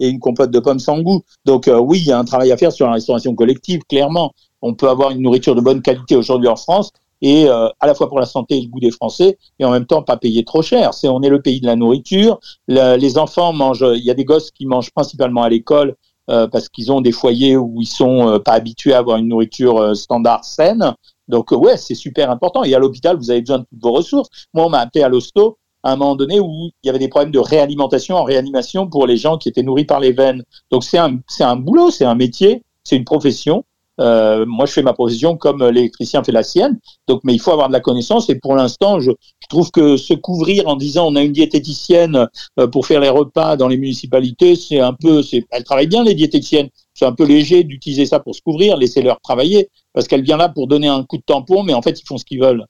et 0.00 0.08
une 0.08 0.18
compote 0.18 0.50
de 0.50 0.58
pommes 0.58 0.78
sans 0.78 1.00
goût. 1.00 1.22
Donc 1.44 1.68
oui, 1.68 1.98
il 1.98 2.06
y 2.06 2.12
a 2.12 2.18
un 2.18 2.24
travail 2.24 2.52
à 2.52 2.56
faire 2.56 2.69
sur 2.70 2.86
la 2.86 2.92
restauration 2.92 3.34
collective, 3.34 3.80
clairement. 3.88 4.32
On 4.62 4.74
peut 4.74 4.88
avoir 4.88 5.10
une 5.10 5.22
nourriture 5.22 5.54
de 5.54 5.60
bonne 5.60 5.82
qualité 5.82 6.16
aujourd'hui 6.16 6.48
en 6.48 6.56
France 6.56 6.92
et 7.22 7.48
euh, 7.48 7.68
à 7.80 7.86
la 7.86 7.94
fois 7.94 8.08
pour 8.08 8.18
la 8.18 8.26
santé 8.26 8.56
et 8.56 8.62
le 8.62 8.68
goût 8.68 8.80
des 8.80 8.90
Français 8.90 9.38
et 9.58 9.64
en 9.64 9.70
même 9.70 9.86
temps 9.86 10.02
pas 10.02 10.16
payer 10.16 10.44
trop 10.44 10.62
cher. 10.62 10.94
C'est 10.94 11.08
on 11.08 11.22
est 11.22 11.28
le 11.28 11.42
pays 11.42 11.60
de 11.60 11.66
la 11.66 11.76
nourriture. 11.76 12.40
les 12.68 13.18
enfants 13.18 13.52
mangent. 13.52 13.84
Il 13.94 14.04
y 14.04 14.10
a 14.10 14.14
des 14.14 14.24
gosses 14.24 14.50
qui 14.50 14.66
mangent 14.66 14.90
principalement 14.90 15.42
à 15.42 15.48
l'école 15.48 15.96
euh, 16.30 16.46
parce 16.46 16.68
qu'ils 16.68 16.92
ont 16.92 17.00
des 17.00 17.12
foyers 17.12 17.56
où 17.56 17.80
ils 17.80 17.86
sont 17.86 18.28
euh, 18.28 18.38
pas 18.38 18.52
habitués 18.52 18.94
à 18.94 18.98
avoir 18.98 19.18
une 19.18 19.28
nourriture 19.28 19.96
standard 19.96 20.44
saine. 20.44 20.94
Donc 21.28 21.52
ouais, 21.52 21.76
c'est 21.76 21.94
super 21.94 22.30
important. 22.30 22.64
Et 22.64 22.74
à 22.74 22.78
l'hôpital, 22.78 23.16
vous 23.16 23.30
avez 23.30 23.40
besoin 23.40 23.58
de 23.58 23.64
toutes 23.64 23.82
vos 23.82 23.92
ressources. 23.92 24.28
Moi, 24.54 24.66
on 24.66 24.70
m'a 24.70 24.80
appelé 24.80 25.04
à 25.04 25.08
l'hosto 25.08 25.58
à 25.82 25.92
un 25.92 25.96
moment 25.96 26.16
donné 26.16 26.40
où 26.40 26.70
il 26.82 26.86
y 26.86 26.90
avait 26.90 26.98
des 26.98 27.08
problèmes 27.08 27.32
de 27.32 27.38
réalimentation 27.38 28.16
en 28.16 28.24
réanimation 28.24 28.88
pour 28.88 29.06
les 29.06 29.16
gens 29.16 29.38
qui 29.38 29.48
étaient 29.48 29.62
nourris 29.62 29.84
par 29.84 30.00
les 30.00 30.12
veines. 30.12 30.42
Donc 30.70 30.84
c'est 30.84 30.98
un, 30.98 31.18
c'est 31.26 31.44
un 31.44 31.56
boulot, 31.56 31.90
c'est 31.90 32.04
un 32.04 32.14
métier, 32.14 32.62
c'est 32.84 32.96
une 32.96 33.04
profession. 33.04 33.64
Euh, 34.00 34.46
moi, 34.46 34.64
je 34.66 34.72
fais 34.72 34.82
ma 34.82 34.94
profession 34.94 35.36
comme 35.36 35.62
l'électricien 35.62 36.24
fait 36.24 36.32
la 36.32 36.42
sienne. 36.42 36.78
Donc, 37.06 37.20
mais 37.24 37.34
il 37.34 37.38
faut 37.38 37.50
avoir 37.50 37.68
de 37.68 37.72
la 37.72 37.80
connaissance. 37.80 38.30
Et 38.30 38.34
pour 38.34 38.56
l'instant, 38.56 38.98
je, 38.98 39.10
je, 39.10 39.48
trouve 39.48 39.70
que 39.70 39.96
se 39.96 40.14
couvrir 40.14 40.66
en 40.68 40.76
disant 40.76 41.06
on 41.08 41.16
a 41.16 41.22
une 41.22 41.32
diététicienne 41.32 42.26
euh, 42.58 42.66
pour 42.66 42.86
faire 42.86 43.00
les 43.00 43.10
repas 43.10 43.56
dans 43.56 43.68
les 43.68 43.76
municipalités, 43.76 44.56
c'est 44.56 44.80
un 44.80 44.94
peu, 44.94 45.22
c'est, 45.22 45.44
elle 45.50 45.64
travaille 45.64 45.86
bien 45.86 46.02
les 46.02 46.14
diététiciennes. 46.14 46.70
C'est 46.94 47.04
un 47.04 47.12
peu 47.12 47.24
léger 47.24 47.62
d'utiliser 47.64 48.06
ça 48.06 48.20
pour 48.20 48.34
se 48.34 48.40
couvrir. 48.40 48.76
Laissez-leur 48.76 49.20
travailler 49.20 49.68
parce 49.92 50.08
qu'elle 50.08 50.22
vient 50.22 50.36
là 50.36 50.48
pour 50.48 50.66
donner 50.66 50.88
un 50.88 51.04
coup 51.04 51.18
de 51.18 51.22
tampon, 51.22 51.62
mais 51.62 51.74
en 51.74 51.82
fait, 51.82 52.00
ils 52.00 52.06
font 52.06 52.16
ce 52.16 52.24
qu'ils 52.24 52.40
veulent. 52.40 52.64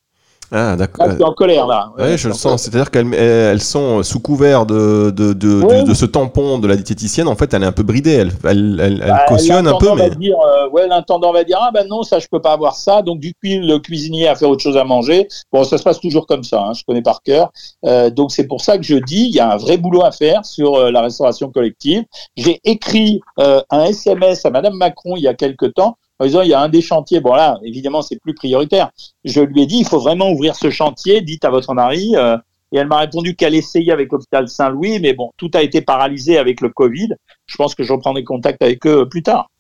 Ah, 0.52 0.74
d'accord. 0.76 1.06
je 1.08 1.14
suis 1.14 1.24
en 1.24 1.32
colère 1.32 1.66
là. 1.66 1.92
Ouais, 1.96 2.18
je 2.18 2.28
le 2.28 2.34
sens. 2.34 2.62
C'est-à-dire 2.62 2.90
qu'elles 2.90 3.14
elles 3.14 3.62
sont 3.62 4.02
sous 4.02 4.20
couvert 4.20 4.66
de, 4.66 5.10
de, 5.10 5.32
de, 5.32 5.86
de, 5.86 5.94
ce 5.94 6.06
tampon 6.06 6.58
de 6.58 6.66
la 6.66 6.74
diététicienne. 6.74 7.28
En 7.28 7.36
fait, 7.36 7.54
elle 7.54 7.62
est 7.62 7.66
un 7.66 7.72
peu 7.72 7.82
bridée. 7.82 8.14
Elle, 8.14 8.32
elle, 8.44 8.80
elle, 8.82 8.98
bah, 9.06 9.24
cautionne 9.28 9.68
un 9.68 9.78
peu. 9.78 9.94
Mais... 9.94 10.08
Va 10.08 10.14
dire, 10.14 10.36
euh, 10.38 10.68
ouais, 10.70 10.88
l'intendant 10.88 11.32
va 11.32 11.44
dire 11.44 11.58
Ah 11.60 11.70
ben 11.72 11.86
non, 11.86 12.02
ça, 12.02 12.18
je 12.18 12.26
peux 12.28 12.40
pas 12.40 12.52
avoir 12.52 12.74
ça. 12.74 13.02
Donc, 13.02 13.20
du 13.20 13.32
coup, 13.32 13.38
le 13.44 13.78
cuisinier 13.78 14.28
a 14.28 14.34
fait 14.34 14.46
autre 14.46 14.62
chose 14.62 14.76
à 14.76 14.84
manger. 14.84 15.28
Bon, 15.52 15.62
ça 15.62 15.78
se 15.78 15.82
passe 15.82 16.00
toujours 16.00 16.26
comme 16.26 16.42
ça. 16.42 16.62
Hein, 16.62 16.72
je 16.72 16.84
connais 16.84 17.02
par 17.02 17.22
cœur. 17.22 17.52
Euh, 17.84 18.10
donc, 18.10 18.32
c'est 18.32 18.46
pour 18.46 18.60
ça 18.60 18.76
que 18.76 18.84
je 18.84 18.96
dis 18.96 19.26
il 19.26 19.34
y 19.34 19.40
a 19.40 19.52
un 19.52 19.56
vrai 19.56 19.76
boulot 19.76 20.02
à 20.02 20.10
faire 20.10 20.44
sur 20.44 20.74
euh, 20.74 20.90
la 20.90 21.02
restauration 21.02 21.50
collective. 21.50 22.04
J'ai 22.36 22.60
écrit 22.64 23.20
euh, 23.38 23.60
un 23.70 23.84
SMS 23.84 24.44
à 24.44 24.50
Madame 24.50 24.74
Macron 24.74 25.16
il 25.16 25.22
y 25.22 25.28
a 25.28 25.34
quelque 25.34 25.66
temps 25.66 25.96
en 26.20 26.26
disant 26.26 26.42
il 26.42 26.48
y 26.48 26.54
a 26.54 26.61
un 26.61 26.68
des 26.68 26.83
chantiers, 26.83 27.20
bon 27.20 27.35
là, 27.35 27.59
évidemment, 27.64 28.02
c'est 28.02 28.20
plus 28.20 28.35
prioritaire. 28.35 28.90
Je 29.24 29.40
lui 29.40 29.62
ai 29.62 29.66
dit, 29.66 29.78
il 29.78 29.87
faut 29.87 29.98
vraiment 29.98 30.30
ouvrir 30.30 30.54
ce 30.54 30.70
chantier, 30.70 31.22
dites 31.22 31.44
à 31.44 31.50
votre 31.50 31.74
mari. 31.74 32.12
Euh, 32.14 32.37
et 32.72 32.78
elle 32.78 32.87
m'a 32.87 32.98
répondu 32.98 33.35
qu'elle 33.35 33.56
essayait 33.56 33.90
avec 33.90 34.12
l'hôpital 34.12 34.48
Saint-Louis, 34.48 35.00
mais 35.00 35.12
bon, 35.12 35.33
tout 35.37 35.50
a 35.54 35.62
été 35.62 35.80
paralysé 35.80 36.38
avec 36.38 36.61
le 36.61 36.68
Covid. 36.68 37.09
Je 37.46 37.56
pense 37.56 37.74
que 37.74 37.83
je 37.83 37.92
reprendrai 37.92 38.22
contact 38.22 38.62
avec 38.62 38.87
eux 38.87 39.09
plus 39.09 39.24
tard. 39.24 39.50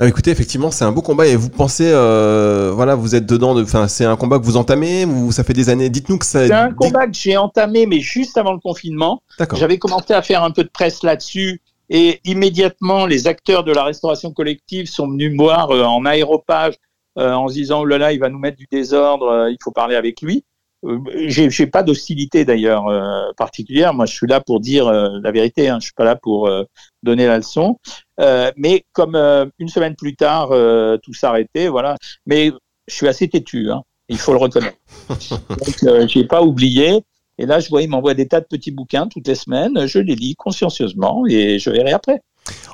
Euh, 0.00 0.06
écoutez, 0.06 0.30
effectivement, 0.30 0.70
c'est 0.70 0.84
un 0.84 0.92
beau 0.92 1.02
combat 1.02 1.26
et 1.26 1.34
vous 1.34 1.48
pensez, 1.48 1.88
euh, 1.88 2.72
voilà, 2.72 2.94
vous 2.94 3.14
êtes 3.16 3.26
dedans. 3.26 3.60
Enfin, 3.60 3.88
c'est 3.88 4.04
un 4.04 4.16
combat 4.16 4.38
que 4.38 4.44
vous 4.44 4.56
entamez. 4.56 5.06
Ou 5.06 5.32
ça 5.32 5.44
fait 5.44 5.54
des 5.54 5.70
années. 5.70 5.88
Dites-nous 5.88 6.18
que 6.18 6.26
ça. 6.26 6.46
C'est 6.46 6.52
un 6.52 6.72
combat 6.72 7.06
que 7.06 7.14
j'ai 7.14 7.36
entamé, 7.36 7.86
mais 7.86 8.00
juste 8.00 8.36
avant 8.36 8.52
le 8.52 8.60
confinement. 8.60 9.22
J'avais 9.54 9.78
commencé 9.78 10.12
à 10.12 10.22
faire 10.22 10.44
un 10.44 10.50
peu 10.50 10.62
de 10.62 10.70
presse 10.70 11.02
là-dessus 11.02 11.62
et 11.90 12.20
immédiatement, 12.24 13.06
les 13.06 13.26
acteurs 13.26 13.64
de 13.64 13.72
la 13.72 13.84
restauration 13.84 14.32
collective 14.32 14.86
sont 14.86 15.08
venus 15.08 15.32
me 15.32 15.36
voir 15.36 15.70
euh, 15.70 15.84
en 15.84 16.04
aéropage 16.06 16.74
euh, 17.18 17.32
en 17.32 17.48
se 17.48 17.54
disant, 17.54 17.82
oh 17.82 17.84
là 17.84 17.98
là, 17.98 18.12
il 18.12 18.20
va 18.20 18.28
nous 18.28 18.38
mettre 18.38 18.56
du 18.56 18.66
désordre, 18.70 19.26
euh, 19.26 19.50
il 19.50 19.58
faut 19.62 19.70
parler 19.70 19.96
avec 19.96 20.20
lui. 20.20 20.44
J'ai, 21.14 21.48
j'ai 21.48 21.66
pas 21.66 21.82
d'hostilité 21.82 22.44
d'ailleurs 22.44 22.84
particulière. 23.38 23.94
Moi, 23.94 24.04
je 24.04 24.12
suis 24.12 24.26
là 24.26 24.42
pour 24.42 24.60
dire 24.60 24.92
la 24.92 25.30
vérité. 25.30 25.70
Hein. 25.70 25.78
Je 25.80 25.86
suis 25.86 25.94
pas 25.94 26.04
là 26.04 26.14
pour 26.14 26.46
donner 27.02 27.26
la 27.26 27.38
leçon. 27.38 27.78
mais 28.18 28.84
comme 28.92 29.16
une 29.58 29.68
semaine 29.68 29.96
plus 29.96 30.14
tard, 30.14 30.50
tout 31.02 31.14
s'arrêtait, 31.14 31.68
voilà. 31.68 31.96
Mais 32.26 32.52
je 32.86 32.94
suis 32.94 33.08
assez 33.08 33.26
têtu. 33.30 33.70
Hein. 33.70 33.82
Il 34.10 34.18
faut 34.18 34.32
le 34.32 34.38
reconnaître. 34.38 34.76
Donc, 35.08 36.06
j'ai 36.06 36.24
pas 36.26 36.42
oublié. 36.42 37.02
Et 37.38 37.46
là, 37.46 37.60
je 37.60 37.68
vois, 37.68 37.82
il 37.82 37.88
m'envoie 37.88 38.14
des 38.14 38.28
tas 38.28 38.40
de 38.40 38.46
petits 38.46 38.70
bouquins 38.70 39.08
toutes 39.08 39.26
les 39.28 39.34
semaines. 39.34 39.86
Je 39.86 39.98
les 39.98 40.14
lis 40.14 40.34
consciencieusement 40.36 41.24
et 41.28 41.58
je 41.58 41.70
verrai 41.70 41.92
après. 41.92 42.22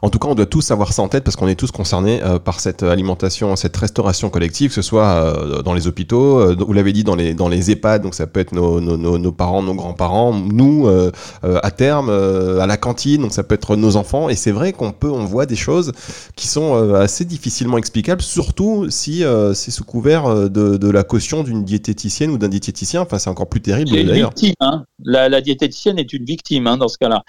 En 0.02 0.09
tout 0.09 0.18
cas, 0.18 0.28
on 0.28 0.35
doit 0.35 0.46
tous 0.46 0.70
avoir 0.70 0.92
ça 0.92 1.02
en 1.02 1.09
tête 1.09 1.24
parce 1.24 1.37
qu'on 1.37 1.46
est 1.46 1.54
tous 1.54 1.70
concernés 1.70 2.22
euh, 2.22 2.38
par 2.38 2.61
cette 2.61 2.83
alimentation, 2.83 3.54
cette 3.56 3.76
restauration 3.76 4.30
collective, 4.30 4.70
que 4.70 4.74
ce 4.74 4.83
soit 4.83 5.04
euh, 5.04 5.62
dans 5.62 5.74
les 5.74 5.87
hôpitaux, 5.87 6.40
euh, 6.40 6.56
vous 6.59 6.72
l'avez 6.72 6.92
dit, 6.92 7.04
dans 7.04 7.14
les, 7.14 7.35
dans 7.35 7.48
les 7.48 7.70
EHPAD, 7.70 8.02
donc 8.02 8.14
ça 8.14 8.26
peut 8.26 8.40
être 8.40 8.52
nos, 8.52 8.80
nos, 8.80 9.18
nos 9.18 9.33
parents, 9.33 9.62
nos 9.62 9.74
grands-parents, 9.74 10.33
nous, 10.33 10.88
à 11.42 11.70
terme, 11.70 12.11
à 12.11 12.66
la 12.66 12.76
cantine, 12.76 13.22
donc 13.22 13.33
ça 13.33 13.42
peut 13.42 13.54
être 13.54 13.76
nos 13.76 13.96
enfants. 13.96 14.28
Et 14.28 14.37
c'est 14.37 14.50
vrai 14.50 14.72
qu'on 14.72 14.92
peut, 14.92 15.11
on 15.11 15.24
voit 15.24 15.46
des 15.46 15.56
choses 15.56 15.92
qui 16.37 16.46
sont 16.46 16.94
assez 16.94 17.24
difficilement 17.24 17.78
explicables, 17.78 18.22
surtout 18.22 18.90
si 18.90 19.22
c'est 19.54 19.70
sous 19.70 19.85
couvert 19.85 20.50
de, 20.50 20.76
de 20.76 20.90
la 20.90 21.02
caution 21.02 21.42
d'une 21.42 21.64
diététicienne 21.64 22.30
ou 22.30 22.38
d'un 22.38 22.48
diététicien. 22.48 23.02
Enfin, 23.02 23.18
c'est 23.18 23.30
encore 23.30 23.48
plus 23.48 23.61
terrible 23.61 23.90
d'ailleurs. 23.90 24.33
Hein. 24.61 24.85
La, 25.02 25.28
la, 25.28 25.40
diététicienne 25.40 25.98
est 25.98 26.12
une 26.12 26.24
victime 26.24 26.66
hein, 26.66 26.76
dans 26.76 26.88
ce 26.88 26.98
cas-là. 26.98 27.22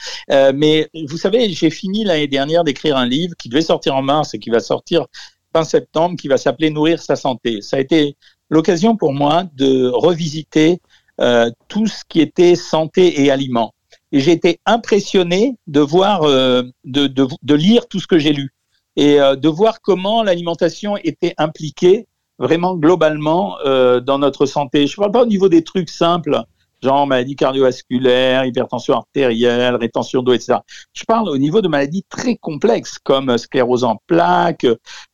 mais 0.54 0.90
vous 1.08 1.18
savez, 1.18 1.50
j'ai 1.50 1.70
fini 1.70 2.04
l'année 2.04 2.28
dernière 2.32 2.64
d'écrire 2.64 2.98
un 2.98 3.06
livre 3.06 3.36
qui 3.38 3.50
devait 3.50 3.62
sortir 3.62 3.96
en 3.96 4.02
mars 4.02 4.34
et 4.34 4.40
qui 4.40 4.50
va 4.50 4.60
sortir 4.60 5.06
fin 5.54 5.64
septembre, 5.64 6.16
qui 6.20 6.28
va 6.28 6.38
s'appeler 6.38 6.70
Nourrir 6.70 7.02
sa 7.02 7.16
santé. 7.16 7.62
Ça 7.62 7.78
a 7.78 7.80
été 7.80 8.16
l'occasion 8.50 8.96
pour 8.96 9.14
moi 9.14 9.44
de 9.56 9.88
revisiter 9.88 10.80
euh, 11.20 11.50
tout 11.68 11.88
ce 11.88 12.04
qui 12.08 12.20
était 12.20 12.56
santé 12.56 13.22
et 13.22 13.32
aliments. 13.32 13.74
et 14.12 14.20
j'ai 14.20 14.32
été 14.32 14.60
impressionné 14.66 15.56
de 15.68 15.80
voir, 15.80 16.24
euh, 16.24 16.64
de, 16.84 17.54
lire 17.54 17.88
tout 17.88 18.00
ce 18.00 18.08
que 18.08 18.18
j'ai 18.18 18.34
lu 18.34 18.54
et 18.96 19.20
euh, 19.20 19.36
de 19.36 19.48
voir 19.48 19.82
comment 19.82 20.24
l'alimentation 20.24 20.98
était 20.98 21.34
impliquée 21.38 22.08
vraiment 22.40 22.76
globalement 22.76 23.58
dans 23.64 24.18
notre 24.18 24.48
santé. 24.48 24.88
Je 24.88 24.94
ne 24.94 24.96
parle 24.98 25.12
pas 25.12 25.22
au 25.22 25.28
niveau 25.28 25.48
des 25.48 25.64
trucs 25.64 25.92
simples, 25.92 26.42
genre 26.82 27.08
maladie 27.08 27.36
cardiovasculaire, 27.36 28.46
hypertension 28.46 28.96
artérielle, 28.96 29.76
rétention 29.76 30.22
d'eau, 30.22 30.34
etc. 30.34 30.60
Je 30.94 31.04
parle 31.06 31.30
au 31.30 31.38
niveau 31.38 31.62
de 31.62 31.68
maladies 31.68 32.06
très 32.10 32.36
complexes 32.36 32.98
comme 33.04 33.38
sclérose 33.38 33.84
en 33.84 33.98
plaques, 34.08 34.66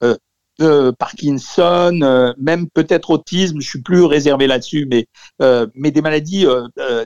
euh, 0.03 0.15
euh, 0.59 0.91
Parkinson, 0.91 1.99
euh, 2.01 2.33
même 2.39 2.67
peut-être 2.67 3.11
autisme, 3.11 3.61
je 3.61 3.69
suis 3.69 3.81
plus 3.81 4.03
réservé 4.03 4.47
là-dessus, 4.47 4.87
mais 4.89 5.05
euh, 5.39 5.67
mais 5.75 5.91
des 5.91 6.01
maladies, 6.01 6.47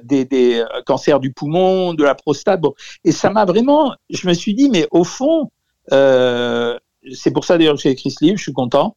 des, 0.04 0.24
des 0.24 0.64
cancers 0.86 1.20
du 1.20 1.34
poumon, 1.34 1.94
de 1.94 2.04
la 2.04 2.16
prostate, 2.16 2.62
bon, 2.62 2.74
et 3.04 3.12
ça 3.12 3.30
m'a 3.30 3.44
vraiment, 3.44 3.94
je 4.10 4.28
me 4.28 4.34
suis 4.34 4.54
dit, 4.54 4.70
mais 4.70 4.88
au 4.92 5.04
fond, 5.04 5.52
c'est 5.90 7.32
pour 7.34 7.44
ça 7.44 7.58
d'ailleurs 7.58 7.76
que 7.76 7.82
j'ai 7.82 7.90
écrit 7.90 8.12
ce 8.12 8.24
livre, 8.24 8.38
je 8.38 8.44
suis 8.44 8.54
content. 8.54 8.96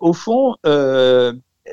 au 0.00 0.12
fond, 0.12 0.54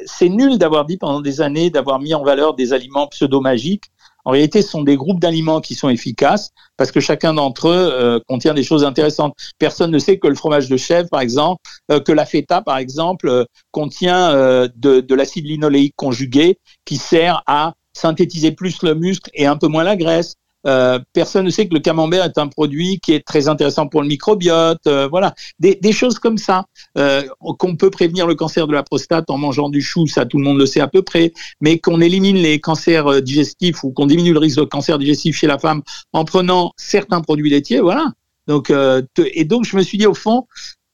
c'est 0.06 0.30
nul 0.30 0.58
d'avoir 0.58 0.86
dit 0.86 0.98
pendant 0.98 1.22
des 1.22 1.42
années, 1.42 1.70
d'avoir 1.70 2.00
mis 2.00 2.14
en 2.14 2.24
valeur 2.24 2.54
des 2.56 2.74
aliments 2.74 3.08
pseudo-magiques 3.08 3.92
en 4.28 4.32
réalité, 4.32 4.62
ce 4.62 4.72
sont 4.72 4.84
des 4.84 4.98
groupes 4.98 5.22
d'aliments 5.22 5.62
qui 5.62 5.74
sont 5.74 5.88
efficaces 5.88 6.52
parce 6.76 6.92
que 6.92 7.00
chacun 7.00 7.34
d'entre 7.34 7.70
eux 7.70 7.90
euh, 7.94 8.20
contient 8.28 8.54
des 8.54 8.62
choses 8.62 8.84
intéressantes. 8.84 9.34
Personne 9.58 9.90
ne 9.90 10.00
sait 10.00 10.20
que 10.20 10.28
le 10.28 10.36
fromage 10.36 10.68
de 10.68 10.76
chèvre, 10.76 11.08
par 11.08 11.22
exemple, 11.22 11.62
euh, 11.94 12.02
que 12.02 12.12
la 12.12 12.26
feta, 12.26 12.62
par 12.62 12.78
exemple, 12.78 13.30
euh, 13.30 13.46
contient 13.72 14.34
de, 14.34 15.00
de 15.00 15.16
l'acide 15.16 15.46
linoléique 15.46 15.94
conjugué 15.96 16.60
qui 16.84 16.98
sert 16.98 17.42
à 17.48 17.76
synthétiser 17.94 18.52
plus 18.52 18.84
le 18.84 18.96
muscle 18.96 19.30
et 19.34 19.46
un 19.46 19.56
peu 19.56 19.68
moins 19.68 19.84
la 19.84 19.96
graisse. 19.96 20.36
Euh, 20.68 21.00
personne 21.14 21.46
ne 21.46 21.50
sait 21.50 21.68
que 21.68 21.74
le 21.74 21.80
camembert 21.80 22.26
est 22.26 22.38
un 22.38 22.48
produit 22.48 23.00
qui 23.00 23.14
est 23.14 23.26
très 23.26 23.48
intéressant 23.48 23.88
pour 23.88 24.02
le 24.02 24.08
microbiote. 24.08 24.86
Euh, 24.88 25.08
voilà, 25.08 25.34
des, 25.60 25.76
des, 25.76 25.92
choses 25.92 26.20
comme 26.20 26.38
ça. 26.38 26.66
Euh, 26.98 27.24
qu'on 27.40 27.76
peut 27.76 27.90
prévenir 27.90 28.28
le 28.28 28.36
cancer 28.36 28.68
de 28.68 28.74
la 28.74 28.84
prostate 28.84 29.30
en 29.30 29.38
mangeant 29.38 29.70
du 29.70 29.82
chou, 29.82 30.08
ça 30.08 30.26
tout 30.26 30.38
le 30.38 30.44
monde 30.44 30.58
le 30.58 30.66
sait 30.66 30.82
à 30.82 30.88
peu 30.88 31.02
près. 31.02 31.32
Mais 31.62 31.80
qu'on 31.80 32.02
élimine 32.02 32.38
les 32.38 32.60
cancers 32.60 33.08
euh, 33.08 33.22
digestifs 33.22 33.84
ou 33.84 33.92
qu'on 33.92 34.08
diminue 34.08 34.34
le 34.34 34.40
risque 34.40 34.60
de 34.60 34.66
cancer 34.66 34.98
digestif 34.98 35.38
chez 35.38 35.48
la 35.48 35.58
femme 35.58 35.82
en 36.12 36.26
prenant 36.26 36.74
certains 36.78 37.22
produits 37.22 37.50
laitiers, 37.50 37.80
voilà. 37.80 38.12
Donc 38.48 38.72
et 38.72 39.44
donc 39.44 39.66
je 39.66 39.76
me 39.76 39.82
suis 39.82 39.98
dit 39.98 40.06
au 40.06 40.14
fond, 40.14 40.48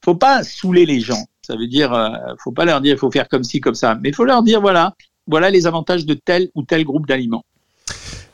faut 0.03 0.15
pas 0.15 0.43
saouler 0.43 0.87
les 0.87 0.99
gens. 0.99 1.23
Ça 1.45 1.55
veut 1.55 1.67
dire, 1.67 1.91
faut 2.43 2.51
pas 2.51 2.65
leur 2.65 2.81
dire 2.81 2.95
il 2.95 2.97
faut 2.97 3.11
faire 3.11 3.29
comme 3.29 3.43
ci 3.43 3.61
comme 3.61 3.75
ça, 3.75 3.95
mais 4.01 4.09
il 4.09 4.15
faut 4.15 4.23
leur 4.23 4.41
dire 4.41 4.59
voilà, 4.59 4.95
voilà 5.27 5.51
les 5.51 5.67
avantages 5.67 6.07
de 6.07 6.15
tel 6.15 6.49
ou 6.55 6.63
tel 6.63 6.83
groupe 6.83 7.05
d'aliments. 7.05 7.45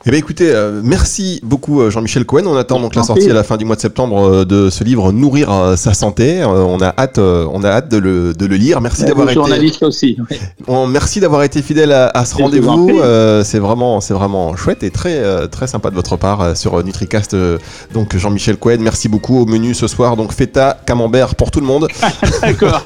Eh 0.06 0.10
bien 0.10 0.18
écoutez, 0.18 0.50
euh, 0.50 0.80
merci 0.82 1.40
beaucoup 1.42 1.82
euh, 1.82 1.90
Jean-Michel 1.90 2.24
Cohen. 2.24 2.44
On 2.46 2.56
attend 2.56 2.80
donc 2.80 2.94
la 2.94 3.02
sortie 3.02 3.30
à 3.30 3.34
la 3.34 3.42
fin 3.44 3.58
du 3.58 3.66
mois 3.66 3.76
de 3.76 3.82
septembre 3.82 4.18
euh, 4.22 4.44
de 4.46 4.70
ce 4.70 4.82
livre 4.82 5.12
Nourrir 5.12 5.74
sa 5.76 5.92
santé. 5.92 6.42
on 6.42 6.80
a 6.80 6.94
hâte, 6.96 7.18
on 7.18 7.62
a 7.62 7.68
hâte 7.68 7.90
de 7.90 7.98
le, 7.98 8.32
de 8.32 8.46
le 8.46 8.56
lire. 8.56 8.80
Merci 8.80 9.04
d'avoir 9.04 9.26
été. 9.26 9.34
Journaliste 9.34 9.82
aussi. 9.82 10.16
merci 10.88 11.20
d'avoir 11.20 11.42
été 11.42 11.60
fidèle 11.60 11.92
à, 11.92 12.06
à 12.14 12.24
ce 12.24 12.34
rendez-vous. 12.36 12.98
c'est 13.44 13.58
vraiment, 13.58 14.00
c'est 14.00 14.14
vraiment 14.14 14.56
chouette 14.56 14.82
et 14.84 14.90
très, 14.90 15.46
très 15.48 15.66
sympa 15.66 15.90
de 15.90 15.96
votre 15.96 16.16
part 16.16 16.56
sur 16.56 16.82
Nutricast. 16.82 17.36
donc 17.92 18.16
Jean-Michel 18.16 18.56
Cohen, 18.56 18.78
merci 18.80 19.10
beaucoup 19.10 19.42
au 19.42 19.44
menu 19.44 19.74
ce 19.74 19.86
soir. 19.86 20.16
Donc 20.16 20.32
feta, 20.32 20.78
camembert 20.86 21.34
pour 21.34 21.50
tout 21.50 21.60
le 21.60 21.66
monde. 21.66 21.88
D'accord. 22.40 22.82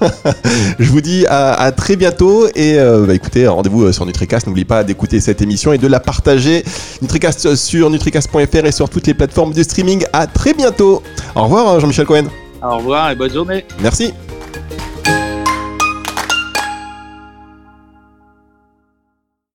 Je 0.80 0.90
vous 0.90 1.00
dis 1.00 1.26
à, 1.28 1.52
à 1.52 1.70
très 1.70 1.94
bientôt 1.94 2.48
et 2.56 2.76
bah, 2.76 3.14
écoutez, 3.14 3.46
rendez-vous 3.46 3.92
sur 3.92 4.04
Nutricast. 4.04 4.48
N'oubliez 4.48 4.64
pas 4.64 4.82
d'écouter 4.82 5.20
cette 5.20 5.42
émission 5.42 5.72
et 5.72 5.78
de 5.78 5.86
la 5.86 6.00
partager. 6.00 6.64
Nutricast 7.04 7.54
sur 7.54 7.90
nutricast.fr 7.90 8.64
et 8.64 8.72
sur 8.72 8.88
toutes 8.88 9.06
les 9.06 9.12
plateformes 9.12 9.52
de 9.52 9.62
streaming. 9.62 10.04
À 10.14 10.26
très 10.26 10.54
bientôt. 10.54 11.02
Au 11.34 11.42
revoir 11.42 11.78
Jean-Michel 11.78 12.06
Cohen. 12.06 12.24
Au 12.62 12.78
revoir 12.78 13.10
et 13.10 13.14
bonne 13.14 13.30
journée. 13.30 13.66
Merci. 13.80 14.14